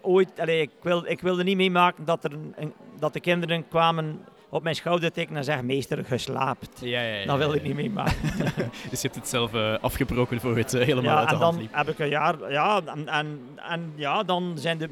Ooit, 0.00 0.40
allee, 0.40 0.60
ik, 0.60 0.70
wil, 0.82 1.02
ik 1.06 1.20
wilde 1.20 1.42
niet 1.44 1.56
meemaken 1.56 2.04
dat, 2.04 2.24
er 2.24 2.32
een- 2.56 2.72
dat 2.98 3.12
de 3.12 3.20
kinderen 3.20 3.68
kwamen 3.68 4.20
op 4.50 4.62
mijn 4.62 4.74
schouder 4.74 5.12
tikken 5.12 5.36
en 5.36 5.44
zeggen, 5.44 5.66
meester, 5.66 6.04
geslaapt. 6.04 6.80
Ja, 6.80 7.02
ja, 7.02 7.14
ja. 7.14 7.26
Dat 7.36 7.48
ja, 7.48 7.54
ik 7.54 7.62
niet 7.62 7.74
meemaken. 7.74 8.14
Dus 8.90 9.00
je 9.02 9.06
hebt 9.08 9.14
het 9.14 9.28
zelf 9.28 9.54
eh, 9.54 9.74
afgebroken 9.80 10.40
voor 10.40 10.56
het 10.56 10.74
eh, 10.74 10.84
helemaal 10.84 11.12
Ja, 11.12 11.18
uit 11.18 11.28
de 11.28 11.34
en 11.34 11.40
hand 11.40 11.52
dan 11.54 11.62
liep. 11.62 11.74
heb 11.74 11.88
ik 11.88 11.98
een 11.98 12.08
jaar, 12.08 12.52
ja, 12.52 12.80
en, 12.86 13.08
en, 13.08 13.40
en 13.56 13.92
ja, 13.94 14.22
dan 14.22 14.52
zijn 14.58 14.78
de, 14.78 14.88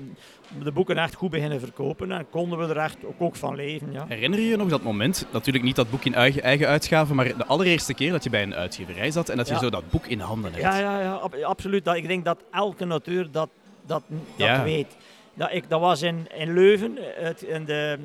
de 0.63 0.73
boeken 0.73 0.99
echt 0.99 1.15
goed 1.15 1.31
beginnen 1.31 1.61
verkopen 1.61 2.13
en 2.13 2.27
konden 2.31 2.59
we 2.59 2.65
er 2.75 2.77
echt 2.77 2.97
ook, 3.05 3.15
ook 3.19 3.37
van 3.37 3.55
leven. 3.55 3.93
Ja. 3.93 4.05
Herinner 4.09 4.41
je 4.41 4.47
je 4.49 4.57
nog 4.57 4.69
dat 4.69 4.83
moment, 4.83 5.27
natuurlijk 5.33 5.65
niet 5.65 5.77
dat 5.77 5.91
boek 5.91 6.05
in 6.05 6.15
eigen, 6.15 6.43
eigen 6.43 6.67
uitgave, 6.67 7.15
maar 7.15 7.37
de 7.37 7.47
allereerste 7.47 7.95
keer 7.95 8.13
dat 8.13 8.25
je 8.25 8.31
bij 8.31 8.43
een 8.43 8.55
uitgeverij 8.55 9.11
zat 9.11 9.29
en 9.29 9.37
dat 9.37 9.49
je 9.49 9.59
zo 9.59 9.71
dat 9.71 9.91
boek 9.91 10.07
in 10.07 10.21
handen 10.21 10.51
hebt? 10.53 10.63
Ja, 10.65 10.79
ja, 10.79 11.01
ja 11.01 11.13
ab- 11.13 11.43
absoluut. 11.43 11.85
Dat, 11.85 11.97
ik 11.97 12.09
denk 12.09 12.25
dat 12.25 12.39
elke 12.51 12.85
natuur 12.85 13.31
dat, 13.31 13.49
dat, 13.87 14.03
dat 14.37 14.63
weet. 14.63 14.97
Dat, 15.39 15.53
ik, 15.53 15.69
dat 15.69 15.81
was 15.81 16.03
in, 16.03 16.27
in 16.35 16.55
Leuven, 16.55 16.99
het, 17.01 17.43
in 17.43 17.65
de, 17.65 17.99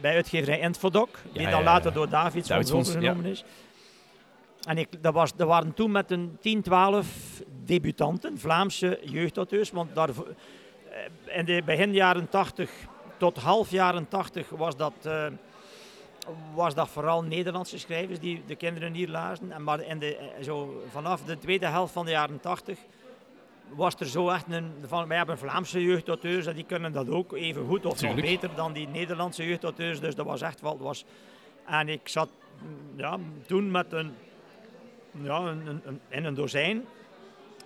bij 0.00 0.14
uitgeverij 0.14 0.60
Entfodoc, 0.60 1.08
die 1.32 1.42
Ja, 1.42 1.50
dan 1.50 1.58
ja, 1.58 1.64
later 1.64 1.88
ja. 1.88 1.96
door 1.96 2.08
Davids 2.08 2.48
Davids 2.48 2.72
overgenomen 2.72 3.24
is. 3.24 3.44
En 4.66 4.78
ik, 4.78 5.02
dat, 5.02 5.14
was, 5.14 5.36
dat 5.36 5.48
waren 5.48 5.74
toen 5.74 5.90
met 5.90 6.10
een 6.10 6.36
10, 6.40 6.62
12 6.62 7.06
debutanten, 7.64 8.38
Vlaamse 8.38 9.00
jeugdauteurs. 9.04 9.70
Want 9.70 9.94
daar, 9.94 10.08
in 11.24 11.44
de 11.44 11.62
begin 11.64 11.92
jaren 11.92 12.28
80 12.28 12.70
tot 13.16 13.36
half 13.36 13.70
jaren 13.70 14.08
80 14.08 14.48
was 14.48 14.76
dat, 14.76 14.92
eh, 15.02 15.26
was 16.54 16.74
dat 16.74 16.88
vooral 16.88 17.22
Nederlandse 17.22 17.78
schrijvers 17.78 18.18
die 18.18 18.42
de 18.46 18.56
kinderen 18.56 18.92
hier 18.92 19.08
lazen. 19.08 19.52
En 19.52 19.64
maar 19.64 19.80
in 19.80 19.98
de, 19.98 20.16
eh, 20.16 20.44
zo, 20.44 20.82
vanaf 20.90 21.22
de 21.22 21.38
tweede 21.38 21.66
helft 21.66 21.92
van 21.92 22.04
de 22.04 22.10
jaren 22.10 22.40
80 22.40 22.78
was 23.74 23.94
er 23.98 24.06
zo 24.06 24.28
echt 24.28 24.44
een... 24.48 24.72
Van, 24.86 25.08
wij 25.08 25.16
hebben 25.16 25.38
Vlaamse 25.38 25.82
jeugdauteurs 25.82 26.46
en 26.46 26.54
die 26.54 26.64
kunnen 26.64 26.92
dat 26.92 27.08
ook 27.10 27.32
even 27.32 27.66
goed 27.66 27.86
of 27.86 28.02
nog 28.02 28.14
beter 28.14 28.50
dan 28.54 28.72
die 28.72 28.88
Nederlandse 28.88 29.46
jeugdauteurs. 29.46 30.00
Dus 30.00 30.14
dat 30.14 30.26
was 30.26 30.40
echt 30.40 30.60
wel... 30.60 30.78
Was, 30.78 31.04
en 31.66 31.88
ik 31.88 32.08
zat 32.08 32.28
ja, 32.96 33.18
toen 33.46 33.70
met 33.70 33.92
een, 33.92 34.14
ja, 35.10 35.38
een, 35.38 35.80
een, 35.84 36.00
in 36.08 36.24
een 36.24 36.34
dozijn 36.34 36.84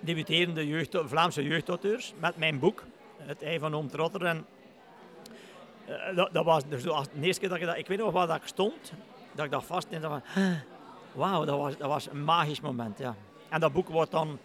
debuterende 0.00 0.66
jeugd, 0.66 0.97
Vlaamse 1.04 1.42
jeugdauteurs 1.42 2.12
met 2.19 2.37
mijn 2.37 2.59
boek, 2.59 2.85
Het 3.16 3.42
Ei 3.42 3.59
van 3.59 3.75
Oom 3.75 3.88
Trotter. 3.88 4.25
En, 4.25 4.47
eh, 5.87 6.16
dat, 6.16 6.28
dat 6.33 6.45
was 6.45 6.62
dus 6.69 6.83
de 6.83 7.04
eerste 7.21 7.40
keer 7.40 7.49
dat 7.49 7.59
ik 7.59 7.66
dat... 7.66 7.76
Ik 7.76 7.87
weet 7.87 7.99
nog 7.99 8.12
waar 8.12 8.26
dat 8.26 8.37
ik 8.37 8.47
stond, 8.47 8.92
dat 9.33 9.45
ik 9.45 9.50
dat 9.50 9.64
vast 9.64 9.87
en 9.90 10.00
dat 10.00 10.11
van... 10.11 10.23
Wauw, 11.12 11.45
dat 11.45 11.59
was, 11.59 11.76
dat 11.76 11.88
was 11.88 12.11
een 12.11 12.25
magisch 12.25 12.61
moment, 12.61 12.99
ja. 12.99 13.14
En 13.49 13.61
dat 13.61 13.73
boek 13.73 13.88
wordt 13.88 14.11
dan 14.11 14.38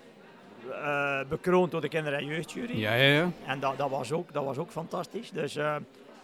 eh, 0.71 1.19
bekroond 1.29 1.71
door 1.71 1.81
de 1.81 1.87
kinder- 1.87 2.13
en 2.13 2.25
jeugdjury. 2.25 2.79
Ja, 2.79 2.93
ja, 2.93 3.13
ja. 3.13 3.31
En 3.45 3.59
dat, 3.59 3.77
dat, 3.77 3.89
was 3.89 4.11
ook, 4.11 4.33
dat 4.33 4.43
was 4.43 4.57
ook 4.57 4.71
fantastisch. 4.71 5.31
Dus 5.31 5.55
eh, 5.55 5.75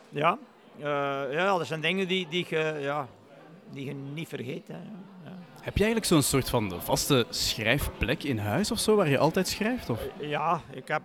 ja, 0.10 0.38
eh, 0.80 0.84
ja, 1.32 1.58
dat 1.58 1.68
zijn 1.68 1.82
dingen 1.82 2.08
die, 2.08 2.28
die, 2.28 2.46
je, 2.50 2.78
ja, 2.80 3.08
die 3.72 3.86
je 3.86 3.94
niet 3.94 4.28
vergeet. 4.28 4.68
Hè. 4.68 4.74
Ja. 5.24 5.38
Heb 5.62 5.78
jij 5.78 5.86
eigenlijk 5.86 6.06
zo'n 6.06 6.22
soort 6.22 6.50
van 6.50 6.82
vaste 6.82 7.26
schrijfplek 7.30 8.24
in 8.24 8.38
huis 8.38 8.72
of 8.72 8.80
zo, 8.80 8.96
waar 8.96 9.10
je 9.10 9.18
altijd 9.18 9.48
schrijft? 9.48 9.90
Of? 9.90 10.02
Ja, 10.20 10.62
ik 10.72 10.88
heb, 10.88 11.04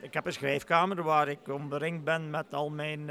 ik 0.00 0.14
heb 0.14 0.26
een 0.26 0.32
schrijfkamer 0.32 1.02
waar 1.02 1.28
ik 1.28 1.48
omringd 1.48 2.04
ben 2.04 2.30
met 2.30 2.54
al 2.54 2.70
mijn 2.70 3.06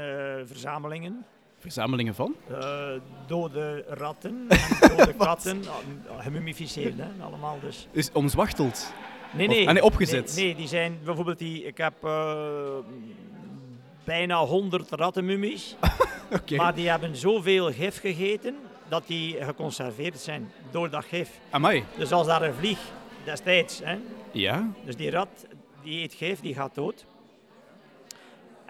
verzamelingen. 0.46 1.24
Verzamelingen 1.60 2.14
van? 2.14 2.34
Eh, 2.50 2.88
dode 3.26 3.84
ratten 3.88 4.44
en 4.48 4.58
dode 4.96 5.14
katten, 5.26 5.62
ah, 5.68 6.22
gemummificeerd, 6.24 6.94
hè, 6.98 7.24
allemaal 7.24 7.58
dus. 7.60 7.88
Is 7.90 8.12
omzwachteld. 8.12 8.92
Nee, 9.32 9.48
Of- 9.48 9.54
nee. 9.54 9.66
ah, 9.66 9.72
nee, 9.72 9.82
opgezet. 9.82 10.32
Nee, 10.36 10.44
nee, 10.44 10.54
die 10.54 10.68
zijn 10.68 10.98
bijvoorbeeld 11.04 11.38
die, 11.38 11.64
ik 11.64 11.76
heb 11.76 11.92
eh, 12.04 12.74
bijna 14.04 14.44
100 14.44 14.90
rattenmummies. 14.90 15.76
Oké. 16.40 16.56
Maar 16.56 16.74
die 16.74 16.88
hebben 16.88 17.16
zoveel 17.16 17.72
gif 17.72 18.00
gegeten 18.00 18.56
dat 18.88 19.02
die 19.06 19.44
geconserveerd 19.44 20.18
zijn 20.18 20.52
door 20.70 20.90
dat 20.90 21.04
gif. 21.04 21.30
Amai. 21.50 21.84
Dus 21.96 22.12
als 22.12 22.26
daar 22.26 22.42
een 22.42 22.54
vlieg 22.54 22.78
destijds, 23.24 23.80
hè, 23.84 23.98
Ja? 24.32 24.70
dus 24.84 24.96
die 24.96 25.10
rat 25.10 25.46
die 25.82 26.02
eet 26.02 26.14
gif, 26.14 26.40
die 26.40 26.54
gaat 26.54 26.74
dood. 26.74 27.06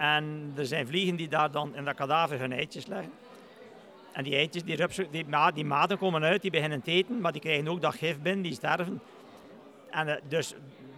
En 0.00 0.52
er 0.56 0.66
zijn 0.66 0.86
vliegen 0.86 1.16
die 1.16 1.28
daar 1.28 1.50
dan 1.50 1.74
in 1.74 1.84
dat 1.84 1.94
kadaver 1.94 2.38
hun 2.38 2.52
eitjes 2.52 2.86
leggen. 2.86 3.12
En 4.12 4.24
die 4.24 4.34
eitjes, 4.34 4.64
die, 4.64 4.76
rupsen, 4.76 5.06
die, 5.10 5.24
ma- 5.26 5.50
die 5.50 5.64
maten 5.64 5.98
komen 5.98 6.22
uit, 6.22 6.42
die 6.42 6.50
beginnen 6.50 6.82
te 6.82 6.90
eten, 6.90 7.20
maar 7.20 7.32
die 7.32 7.40
krijgen 7.40 7.68
ook 7.68 7.80
dat 7.80 7.94
gif 7.94 8.20
binnen, 8.20 8.42
die 8.42 8.52
sterven. 8.52 9.00
En 9.90 10.08
eh, 10.08 10.22
dus 10.28 10.54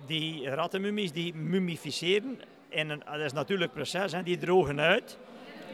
die 0.06 0.48
rattenmummies 0.50 1.12
die 1.12 1.34
mummificeren, 1.34 2.40
in 2.68 2.90
een, 2.90 3.02
dat 3.04 3.20
is 3.20 3.32
natuurlijk 3.32 3.72
proces, 3.72 4.12
hè, 4.12 4.22
die 4.22 4.38
drogen 4.38 4.80
uit. 4.80 5.18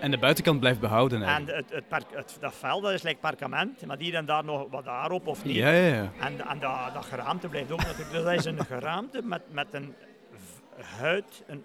En 0.00 0.10
de 0.10 0.18
buitenkant 0.18 0.60
blijft 0.60 0.80
behouden 0.80 1.22
En 1.22 1.46
het, 1.46 1.70
het, 1.70 1.88
park- 1.88 2.14
het, 2.14 2.36
dat 2.40 2.54
vel, 2.54 2.80
dat 2.80 2.92
is 2.92 3.02
like 3.02 3.18
parkement, 3.20 3.86
maar 3.86 3.98
die 3.98 4.12
dan 4.12 4.24
daar 4.24 4.44
nog 4.44 4.66
wat 4.70 4.84
daarop 4.84 5.26
of 5.26 5.44
niet. 5.44 5.56
Ja, 5.56 5.70
ja, 5.70 5.94
ja. 5.94 6.10
En, 6.20 6.48
en 6.48 6.58
dat, 6.58 6.94
dat 6.94 7.04
geraamte 7.04 7.48
blijft 7.48 7.70
ook 7.72 7.82
natuurlijk. 7.82 8.10
Dus 8.10 8.22
dat 8.24 8.32
is 8.32 8.44
een 8.44 8.64
geraamte 8.64 9.22
met, 9.22 9.42
met 9.50 9.66
een 9.70 9.94
huid, 10.98 11.42
een, 11.46 11.62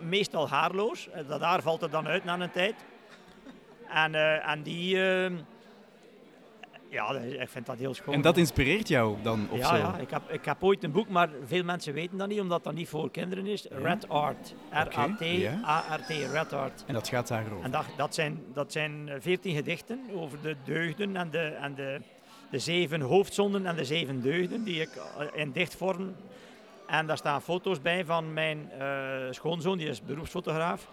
meestal 0.00 0.48
haarloos. 0.48 1.08
Eh, 1.08 1.28
Dat 1.28 1.40
haar 1.40 1.62
valt 1.62 1.82
er 1.82 1.90
dan 1.90 2.06
uit 2.06 2.24
na 2.24 2.40
een 2.40 2.50
tijd. 2.50 2.74
En, 3.88 4.14
eh, 4.14 4.48
en 4.48 4.62
die, 4.62 5.02
eh, 5.02 5.30
ja, 6.88 7.10
ik 7.18 7.48
vind 7.48 7.66
dat 7.66 7.78
heel 7.78 7.94
schoon. 7.94 8.14
En 8.14 8.20
dat 8.20 8.36
inspireert 8.36 8.88
jou 8.88 9.16
dan 9.22 9.48
of 9.50 9.58
ja, 9.58 9.68
zo? 9.68 9.76
ja 9.76 9.96
ik, 9.98 10.10
heb, 10.10 10.30
ik 10.30 10.44
heb 10.44 10.62
ooit 10.62 10.84
een 10.84 10.92
boek, 10.92 11.08
maar 11.08 11.28
veel 11.44 11.64
mensen 11.64 11.92
weten 11.92 12.18
dat 12.18 12.28
niet, 12.28 12.40
omdat 12.40 12.64
dat 12.64 12.74
niet 12.74 12.88
voor 12.88 13.10
kinderen 13.10 13.46
is. 13.46 13.66
Red 13.70 14.08
Art. 14.08 14.54
R-A-T-A-R-T, 14.70 16.08
Red 16.08 16.52
Art. 16.52 16.84
En 16.86 16.94
dat 16.94 17.08
gaat 17.08 17.28
daarover. 17.28 17.64
En 17.64 17.70
dat, 17.70 17.84
dat 17.96 18.14
zijn 18.14 18.44
dat 18.54 18.72
zijn 18.72 19.10
veertien 19.18 19.54
gedichten 19.54 20.00
over 20.14 20.38
de 20.42 20.56
deugden 20.64 21.16
en 21.16 21.30
de, 21.30 21.38
en 21.40 21.74
de, 21.74 22.00
de 22.50 22.58
zeven 22.58 23.00
hoofdzonden 23.00 23.66
en 23.66 23.76
de 23.76 23.84
zeven 23.84 24.22
deugden 24.22 24.64
die 24.64 24.80
ik 24.80 24.90
eh, 24.96 25.26
in 25.40 25.52
dichtvorm. 25.52 26.14
En 26.88 27.06
daar 27.06 27.16
staan 27.16 27.42
foto's 27.42 27.80
bij 27.80 28.04
van 28.04 28.32
mijn 28.32 28.70
eh, 28.70 28.86
schoonzoon, 29.30 29.78
die 29.78 29.88
is 29.88 30.02
beroepsfotograaf. 30.02 30.88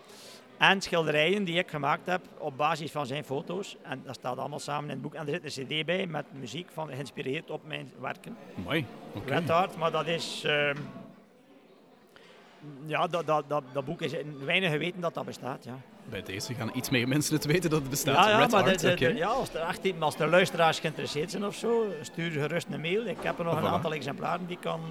En 0.58 0.82
schilderijen 0.82 1.44
die 1.44 1.58
ik 1.58 1.70
gemaakt 1.70 2.06
heb 2.06 2.22
op 2.38 2.58
basis 2.58 2.92
van 2.92 3.06
zijn 3.06 3.24
foto's. 3.24 3.78
En 3.82 4.02
dat 4.06 4.16
staat 4.16 4.38
allemaal 4.38 4.60
samen 4.60 4.84
in 4.84 4.90
het 4.90 5.02
boek. 5.02 5.14
En 5.14 5.28
er 5.28 5.52
zit 5.52 5.58
een 5.58 5.82
cd 5.82 5.86
bij 5.86 6.06
met 6.08 6.26
muziek 6.32 6.70
van, 6.72 6.88
geïnspireerd 6.88 7.50
op 7.50 7.66
mijn 7.66 7.92
werken. 8.00 8.38
Mooi. 8.56 8.86
Oké. 9.14 9.34
Red 9.34 9.50
Art, 9.50 9.78
maar 9.78 9.92
dat 9.92 10.08
is... 10.08 10.44
ehm, 10.46 10.78
ja, 12.86 13.08
dat, 13.08 13.26
dat, 13.28 13.44
dat, 13.48 13.64
dat 13.74 13.86
boek 13.86 14.02
is... 14.02 14.12
Weinigen 14.46 14.80
weten 14.80 15.02
dat 15.02 15.14
dat 15.14 15.26
bestaat, 15.26 15.64
ja. 15.64 15.78
Bij 16.10 16.24
deze 16.24 16.54
gaan 16.54 16.72
iets 16.74 16.90
meer 16.90 17.08
mensen 17.08 17.36
het 17.36 17.46
weten 17.46 17.70
dat 17.70 17.80
het 17.82 17.90
bestaat. 17.90 18.16
Ja, 18.26 18.30
ja, 18.30 18.38
Red 18.40 18.52
maar 18.52 18.64
de- 18.64 18.76
de- 18.78 18.92
oké. 18.92 19.08
de- 19.08 19.16
ja, 19.16 19.28
als, 19.28 19.54
er 19.54 19.62
echt, 19.62 19.84
iemand- 19.84 20.04
als 20.04 20.18
de 20.18 20.28
luisteraars 20.28 20.80
geïnteresseerd 20.80 21.32
zijn 21.32 21.46
of 21.46 21.56
zo, 21.56 21.86
stuur 22.02 22.32
gerust 22.32 22.68
een 22.72 22.82
mail. 22.82 23.06
Ik 23.06 23.18
heb 23.22 23.40
er 23.40 23.46
nog 23.46 23.58
een 23.58 23.68
aantal 23.68 23.94
exemplaren 23.94 24.48
die 24.48 24.58
kan, 24.62 24.82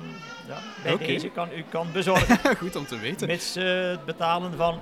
ja, 0.49 0.59
bij 0.83 0.97
deze 1.07 1.29
kan, 1.29 1.49
u 1.57 1.65
kan 1.69 1.87
bezorgen. 1.93 2.57
Goed 2.57 2.77
om 2.77 2.87
te 2.87 2.99
weten. 2.99 3.27
mits 3.27 3.57
eh, 3.57 3.65
het 3.89 4.05
betalen 4.05 4.53
van 4.57 4.81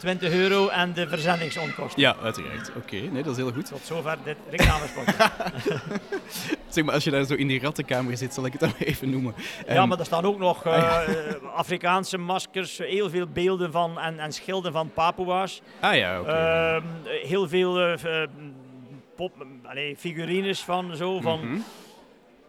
20 0.00 0.32
euro 0.32 0.68
en 0.68 0.92
de 0.92 1.08
verzendingsonkosten. 1.08 2.00
Ja, 2.02 2.16
uiteraard. 2.22 2.70
Oké, 2.76 2.96
nee, 2.96 3.22
dat 3.22 3.32
is 3.32 3.36
heel 3.42 3.52
goed. 3.52 3.66
Tot 3.66 3.80
zover 3.84 4.16
dit 4.24 4.36
reclamespot. 4.50 5.04
Zeg 6.68 6.84
maar, 6.84 6.94
als 6.94 7.04
je 7.04 7.10
daar 7.10 7.24
zo 7.24 7.34
in 7.34 7.46
die 7.48 7.60
rattenkamer 7.60 8.16
zit, 8.16 8.34
zal 8.34 8.46
ik 8.46 8.52
het 8.52 8.60
dan 8.60 8.72
even 8.78 9.10
noemen. 9.10 9.34
ja, 9.66 9.74
Ehm, 9.74 9.88
maar 9.88 9.98
er 9.98 10.04
staan 10.04 10.24
ook 10.24 10.38
nog 10.38 10.64
eh, 10.64 10.98
Afrikaanse 11.54 12.18
maskers, 12.18 12.78
heel 12.78 13.10
veel 13.10 13.26
beelden 13.26 13.72
van 13.72 13.98
en, 14.00 14.18
en 14.18 14.32
schilden 14.32 14.72
van 14.72 14.90
Papua's. 14.94 15.60
Ah 15.80 15.96
ja, 15.96 16.20
oké. 16.20 16.30
Ehm, 16.30 16.82
heel 17.26 17.48
veel 17.48 17.78
eh, 17.80 18.22
eh, 18.22 18.28
pop, 19.16 19.46
allee, 19.64 19.96
figurines 19.96 20.60
van 20.60 20.96
zo, 20.96 21.20
van... 21.20 21.40
Mhm. 21.50 21.58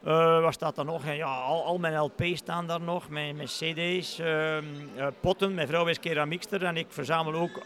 Eh, 0.03 0.41
wat 0.41 0.53
staat 0.53 0.77
er 0.77 0.86
nog? 0.86 1.13
Ja, 1.13 1.36
al, 1.36 1.65
al 1.65 1.77
mijn 1.77 1.98
LP's 1.98 2.38
staan 2.38 2.67
daar 2.67 2.81
nog, 2.81 3.10
mijn, 3.10 3.36
mijn 3.36 3.48
CD's, 3.48 4.20
ehm, 4.20 4.63
eh, 4.96 5.08
potten. 5.20 5.53
Mijn 5.53 5.67
vrouw 5.67 5.88
is 5.88 6.00
keramiekster 6.00 6.63
en 6.65 6.77
ik 6.77 6.86
verzamel 6.89 7.34
ook 7.34 7.62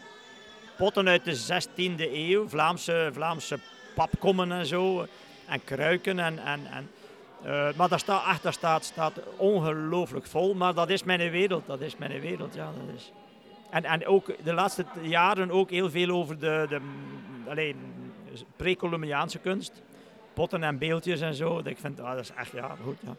potten 0.76 1.08
uit 1.08 1.24
de 1.24 1.34
16e 1.34 2.14
eeuw, 2.14 2.48
Vlaamse, 2.48 3.10
Vlaamse 3.12 3.58
papkommen 3.94 4.52
en 4.52 4.66
zo, 4.66 5.06
en 5.46 5.64
kruiken. 5.64 6.18
En, 6.18 6.38
en, 6.38 6.60
en, 6.66 6.90
eh, 7.42 7.68
maar 7.76 7.88
daar 7.88 7.98
staat, 7.98 8.24
achter 8.24 8.52
staat, 8.52 8.84
staat 8.84 9.20
ongelooflijk 9.36 10.26
vol, 10.26 10.54
maar 10.54 10.74
dat 10.74 10.90
is 10.90 11.04
mijn 11.04 11.30
wereld, 11.30 11.66
dat 11.66 11.80
is 11.80 11.96
mijn 11.96 12.20
wereld, 12.20 12.54
ja. 12.54 12.64
Dat 12.64 12.94
is. 12.96 13.12
En, 13.70 13.84
en 13.84 14.06
ook 14.06 14.44
de 14.44 14.52
laatste 14.52 14.84
jaren 15.02 15.50
ook 15.50 15.70
heel 15.70 15.90
veel 15.90 16.10
over 16.10 16.38
de, 16.38 16.66
de 16.68 16.80
allee, 17.48 17.76
pre-Columbiaanse 18.56 19.38
kunst. 19.38 19.82
Potten 20.36 20.62
en 20.62 20.78
beeldjes 20.78 21.20
en 21.20 21.34
zo. 21.34 21.60
Ik 21.64 21.78
vind 21.78 22.00
ah, 22.00 22.10
dat 22.10 22.20
is 22.20 22.30
echt 22.30 22.52
ja, 22.52 22.76
goed. 22.84 22.96
Ja. 23.00 23.16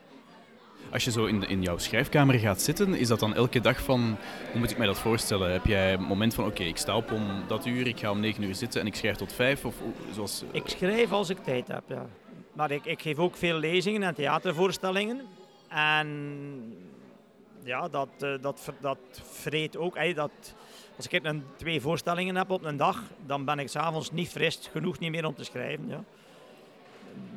Als 0.91 1.03
je 1.03 1.11
zo 1.11 1.25
in, 1.25 1.43
in 1.47 1.61
jouw 1.61 1.77
schrijfkamer 1.77 2.39
gaat 2.39 2.61
zitten, 2.61 2.93
is 2.93 3.07
dat 3.07 3.19
dan 3.19 3.35
elke 3.35 3.59
dag 3.59 3.81
van, 3.83 4.17
hoe 4.51 4.59
moet 4.59 4.71
ik 4.71 4.77
mij 4.77 4.87
dat 4.87 4.99
voorstellen? 4.99 5.51
Heb 5.51 5.65
jij 5.65 5.93
een 5.93 6.01
moment 6.01 6.33
van, 6.33 6.45
oké, 6.45 6.63
ik 6.63 6.77
sta 6.77 6.95
op 6.95 7.11
om 7.11 7.43
dat 7.47 7.65
uur, 7.65 7.87
ik 7.87 7.99
ga 7.99 8.11
om 8.11 8.19
negen 8.19 8.43
uur 8.43 8.55
zitten 8.55 8.81
en 8.81 8.87
ik 8.87 8.95
schrijf 8.95 9.15
tot 9.15 9.33
vijf? 9.33 9.65
Of 9.65 9.75
zoals, 10.13 10.41
eh, 10.41 10.47
Ik 10.51 10.67
schrijf 10.67 11.11
als 11.11 11.29
ik 11.29 11.37
tijd 11.43 11.67
heb, 11.67 11.83
ja. 11.87 12.05
Maar 12.53 12.71
ik, 12.71 12.85
ik 12.85 13.01
geef 13.01 13.17
ook 13.17 13.35
veel 13.35 13.57
lezingen 13.57 14.03
en 14.03 14.15
theatervoorstellingen. 14.15 15.21
En 15.67 16.07
ja, 17.63 17.87
dat, 17.87 18.09
eh, 18.19 18.33
dat, 18.41 18.73
dat 18.81 18.99
vreet 19.23 19.77
ook. 19.77 20.15
dat, 20.15 20.31
als 20.95 21.07
ik 21.07 21.23
een, 21.23 21.43
twee 21.55 21.81
voorstellingen 21.81 22.35
heb 22.35 22.49
op 22.49 22.63
een 22.63 22.77
dag, 22.77 23.03
dan 23.25 23.45
ben 23.45 23.59
ik 23.59 23.67
s'avonds 23.67 24.11
niet 24.11 24.29
fris 24.29 24.69
genoeg 24.71 24.99
niet 24.99 25.11
meer 25.11 25.25
om 25.25 25.35
te 25.35 25.43
schrijven. 25.43 25.87
Ja. 25.87 26.03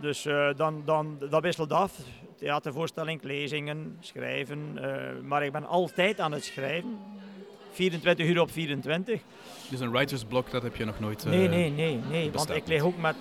Dus 0.01 0.25
eh, 0.27 0.49
dan, 0.57 0.83
dan, 0.85 1.19
dat 1.31 1.43
wisselt 1.43 1.73
af. 1.73 1.93
Theatervoorstelling, 2.39 3.23
lezingen, 3.23 3.97
schrijven. 4.01 4.59
eh, 4.75 5.21
maar 5.23 5.45
ik 5.45 5.53
ben 5.53 5.67
altijd 5.67 6.21
aan 6.21 6.33
het 6.33 6.45
schrijven. 6.45 6.99
24 7.73 8.27
uur 8.27 8.41
op 8.41 8.51
24. 8.51 9.21
Dus 9.71 9.81
een 9.81 9.91
writersblok, 9.91 10.51
dat 10.51 10.63
heb 10.63 10.77
je 10.77 10.85
nog 10.85 11.01
nooit... 11.01 11.25
eh, 11.25 11.31
Nee, 11.31 11.49
nee, 11.49 11.71
nee, 11.71 12.01
nee. 12.11 12.31
Want 12.33 12.51
ik 12.51 12.67
lig 12.67 12.83
ook 12.83 12.97
met, 12.99 13.17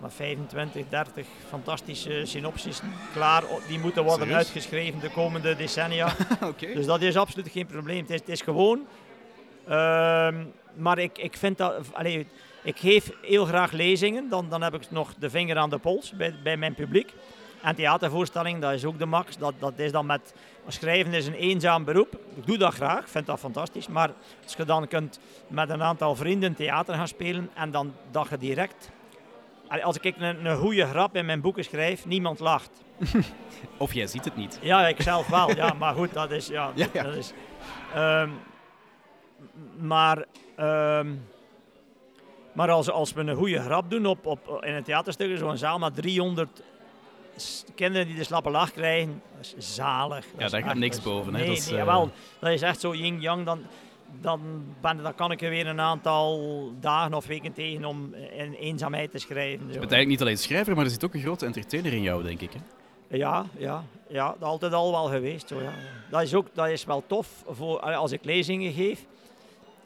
met 0.00 0.12
25, 0.14 0.88
30 0.88 1.26
fantastische 1.48 2.20
synopsissen 2.24 2.92
klaar. 3.12 3.42
Die 3.68 3.78
moeten 3.78 4.02
worden 4.02 4.20
Serieus? 4.26 4.38
uitgeschreven 4.38 5.00
de 5.00 5.10
komende 5.10 5.56
decennia. 5.56 6.12
Oké. 6.42 6.72
dus 6.74 6.86
dat 6.86 7.02
is 7.02 7.16
absoluut 7.16 7.48
geen 7.48 7.66
probleem. 7.66 8.00
Het 8.00 8.10
is, 8.10 8.20
het 8.20 8.28
is 8.28 8.40
gewoon. 8.40 8.86
ehm, 9.68 10.44
maar 10.74 10.98
ik, 10.98 11.18
ik 11.18 11.36
vind 11.36 11.58
dat. 11.58 11.74
Allee, 11.92 12.26
ik 12.66 12.78
geef 12.78 13.10
heel 13.22 13.44
graag 13.44 13.72
lezingen. 13.72 14.28
Dan, 14.28 14.48
dan 14.48 14.62
heb 14.62 14.74
ik 14.74 14.90
nog 14.90 15.14
de 15.18 15.30
vinger 15.30 15.56
aan 15.56 15.70
de 15.70 15.78
pols 15.78 16.12
bij, 16.12 16.34
bij 16.42 16.56
mijn 16.56 16.74
publiek. 16.74 17.12
En 17.62 17.74
theatervoorstelling, 17.74 18.60
dat 18.60 18.72
is 18.72 18.84
ook 18.84 18.98
de 18.98 19.06
max. 19.06 19.38
Dat, 19.38 19.54
dat 19.58 19.78
is 19.78 19.92
dan 19.92 20.06
met. 20.06 20.34
Schrijven 20.68 21.12
is 21.14 21.26
een 21.26 21.34
eenzaam 21.34 21.84
beroep. 21.84 22.18
Ik 22.36 22.46
doe 22.46 22.58
dat 22.58 22.74
graag, 22.74 23.00
ik 23.00 23.08
vind 23.08 23.26
dat 23.26 23.38
fantastisch. 23.38 23.88
Maar 23.88 24.10
als 24.44 24.54
je 24.56 24.64
dan 24.64 24.88
kunt 24.88 25.18
met 25.48 25.70
een 25.70 25.82
aantal 25.82 26.14
vrienden 26.14 26.54
theater 26.54 26.94
gaan 26.94 27.08
spelen 27.08 27.50
en 27.54 27.70
dan 27.70 27.94
dat 28.10 28.26
je 28.30 28.38
direct. 28.38 28.90
Als 29.82 29.98
ik 29.98 30.16
een, 30.18 30.46
een 30.46 30.56
goede 30.56 30.86
grap 30.86 31.16
in 31.16 31.26
mijn 31.26 31.40
boeken 31.40 31.64
schrijf, 31.64 32.06
niemand 32.06 32.38
lacht. 32.38 32.70
Of 33.78 33.92
jij 33.92 34.06
ziet 34.06 34.24
het 34.24 34.36
niet. 34.36 34.58
Ja, 34.62 34.88
ik 34.88 35.02
zelf 35.02 35.26
wel. 35.26 35.54
Ja, 35.56 35.72
maar 35.72 35.94
goed, 35.94 36.12
dat 36.12 36.30
is. 36.30 36.46
Ja, 36.46 36.70
Ja, 36.74 36.86
ja. 36.92 37.02
Dat 37.02 37.14
is 37.14 37.32
ehm, 37.94 38.30
maar. 39.78 40.24
ehm, 40.56 41.08
maar 42.56 42.70
als, 42.70 42.90
als 42.90 43.12
we 43.12 43.20
een 43.20 43.36
goede 43.36 43.60
grap 43.60 43.90
doen 43.90 44.06
op, 44.06 44.26
op, 44.26 44.58
in 44.64 44.74
een 44.74 44.82
theaterstuk, 44.82 45.38
zo'n 45.38 45.56
zaal 45.56 45.78
met 45.78 45.94
300 45.94 46.62
s- 47.36 47.64
kinderen 47.74 48.06
die 48.06 48.16
de 48.16 48.24
slappe 48.24 48.50
lach 48.50 48.72
krijgen, 48.72 49.22
dat 49.36 49.54
is 49.56 49.74
zalig. 49.74 50.24
Dat 50.32 50.40
Ja, 50.40 50.48
daar 50.48 50.62
gaat 50.62 50.76
niks 50.76 51.02
boven, 51.02 51.32
hè. 51.34 51.38
Nee, 51.38 51.48
Dat 51.48 51.56
is, 51.56 51.64
nee, 51.70 51.78
eh, 51.78 51.84
jawel, 51.84 52.10
dat 52.38 52.50
is 52.50 52.62
echt 52.62 52.80
zo 52.80 52.94
yin-yang. 52.94 53.44
Dan, 53.44 53.60
dan, 54.20 54.40
ben, 54.80 55.02
dan 55.02 55.14
kan 55.14 55.30
ik 55.30 55.42
er 55.42 55.50
weer 55.50 55.66
een 55.66 55.80
aantal 55.80 56.40
dagen 56.80 57.14
of 57.14 57.26
weken 57.26 57.52
tegen 57.52 57.84
om 57.84 58.14
in 58.14 58.52
eenzaamheid 58.52 59.10
te 59.10 59.18
schrijven. 59.18 59.58
Je 59.58 59.64
bent 59.66 59.74
eigenlijk 59.74 60.06
niet 60.08 60.20
alleen 60.20 60.38
schrijver, 60.38 60.74
maar 60.76 60.84
er 60.84 60.90
zit 60.90 61.04
ook 61.04 61.14
een 61.14 61.20
grote 61.22 61.46
entertainer 61.46 61.92
in 61.92 62.02
jou, 62.02 62.22
denk 62.22 62.40
ik. 62.40 62.50
Hè? 62.52 62.58
Ja, 63.16 63.46
ja, 63.58 63.84
ja, 64.08 64.28
dat 64.38 64.48
altijd 64.48 64.72
al 64.72 64.90
wel 64.90 65.04
geweest. 65.04 65.48
Zo, 65.48 65.60
ja. 65.62 65.72
Dat, 66.10 66.22
is 66.22 66.34
ook, 66.34 66.46
dat 66.52 66.68
is 66.68 66.84
wel 66.84 67.04
tof. 67.06 67.28
Voor, 67.48 67.80
als 67.80 68.12
ik 68.12 68.24
lezingen 68.24 68.72
geef, 68.72 69.04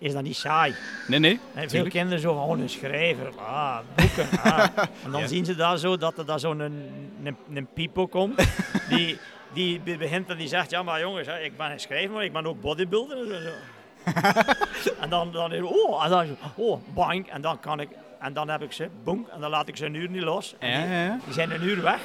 is 0.01 0.13
dat 0.13 0.23
niet 0.23 0.37
saai. 0.37 0.75
Nee, 1.07 1.19
nee. 1.19 1.41
En 1.55 1.71
veel 1.71 1.89
kinderen 1.89 2.21
zo 2.21 2.35
van, 2.35 2.43
oh, 2.43 2.59
een 2.59 2.69
schrijver, 2.69 3.33
ah, 3.39 3.79
boeken. 3.97 4.29
Ah. 4.43 4.67
En 5.05 5.11
dan 5.11 5.21
Ja. 5.21 5.27
zien 5.27 5.45
ze 5.45 5.55
daar 5.55 5.79
zo 5.79 5.97
dat 5.97 6.19
er 6.19 6.27
daar 6.27 6.41
zo'n 6.41 6.61
een, 6.61 6.91
een, 7.25 7.37
een 7.55 7.67
piepo 7.75 8.07
komt. 8.07 8.43
Die, 8.89 9.19
die 9.53 9.81
be- 9.81 9.97
begint 9.97 10.29
en 10.31 10.37
die 10.37 10.49
zegt, 10.49 10.71
ja 10.71 10.83
maar 10.83 11.01
jongens, 11.01 11.29
ik 11.43 11.57
ben 11.57 11.71
een 11.71 11.81
schrijver, 11.81 12.11
maar 12.15 12.25
ik 12.25 12.33
ben 12.33 12.47
ook 12.47 12.61
bodybuilder. 12.61 13.33
En, 13.35 13.43
zo, 13.43 14.91
en 15.03 15.11
dan, 15.11 15.33
dan, 15.33 15.53
is- 15.53 15.63
oh, 15.63 16.05
en 16.05 16.11
dan, 16.11 16.37
oh, 16.57 16.81
bang. 16.95 17.29
En 17.31 17.41
dan 17.41 17.61
kan 17.61 17.81
ik, 17.81 17.89
en 18.21 18.33
dan 18.33 18.49
heb 18.49 18.63
ik 18.63 18.73
ze, 18.73 18.89
boem, 19.05 19.27
en 19.35 19.41
dan 19.41 19.51
laat 19.51 19.69
ik 19.69 19.77
ze 19.77 19.87
een 19.87 19.95
uur 19.95 20.09
niet 20.11 20.23
los. 20.23 20.55
En 20.59 20.71
Ja, 20.71 20.81
die- 20.81 20.89
ja, 20.95 21.03
ja. 21.05 21.19
die 21.25 21.33
zijn 21.35 21.51
een 21.51 21.63
uur 21.63 21.83
weg. 21.83 22.01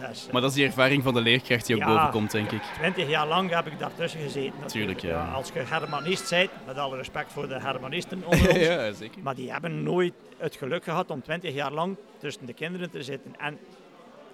Dat 0.00 0.10
is, 0.10 0.26
eh, 0.26 0.32
Maar 0.32 0.40
dat 0.40 0.50
is 0.50 0.56
die 0.56 0.66
ervaring 0.66 1.02
van 1.02 1.14
de 1.14 1.20
leerkracht 1.20 1.66
die 1.66 1.76
ook 1.76 1.82
Ja. 1.82 1.86
boven 1.94 2.10
komt, 2.10 2.30
denk 2.30 2.50
ik. 2.52 2.62
20 2.78 3.08
jaar 3.08 3.26
lang 3.26 3.50
heb 3.54 3.66
ik 3.66 3.78
daartussen 3.78 4.20
gezeten. 4.20 4.66
Tuurlijk, 4.66 5.00
ja. 5.00 5.24
Als 5.32 5.50
je 5.54 5.58
hermanist 5.58 6.30
bent, 6.30 6.50
met 6.66 6.78
alle 6.78 6.96
respect 6.96 7.32
voor 7.32 7.48
de 7.48 7.60
hermanisten 7.60 8.22
onder 8.24 8.48
ons, 8.54 8.58
ja, 8.58 8.92
zeker. 8.92 9.22
maar 9.22 9.34
die 9.34 9.52
hebben 9.52 9.82
nooit 9.82 10.12
het 10.36 10.56
geluk 10.56 10.84
gehad 10.84 11.10
om 11.10 11.22
20 11.22 11.54
jaar 11.54 11.72
lang 11.72 11.96
tussen 12.18 12.46
de 12.46 12.52
kinderen 12.52 12.90
te 12.90 13.02
zitten. 13.02 13.34
En 13.38 13.58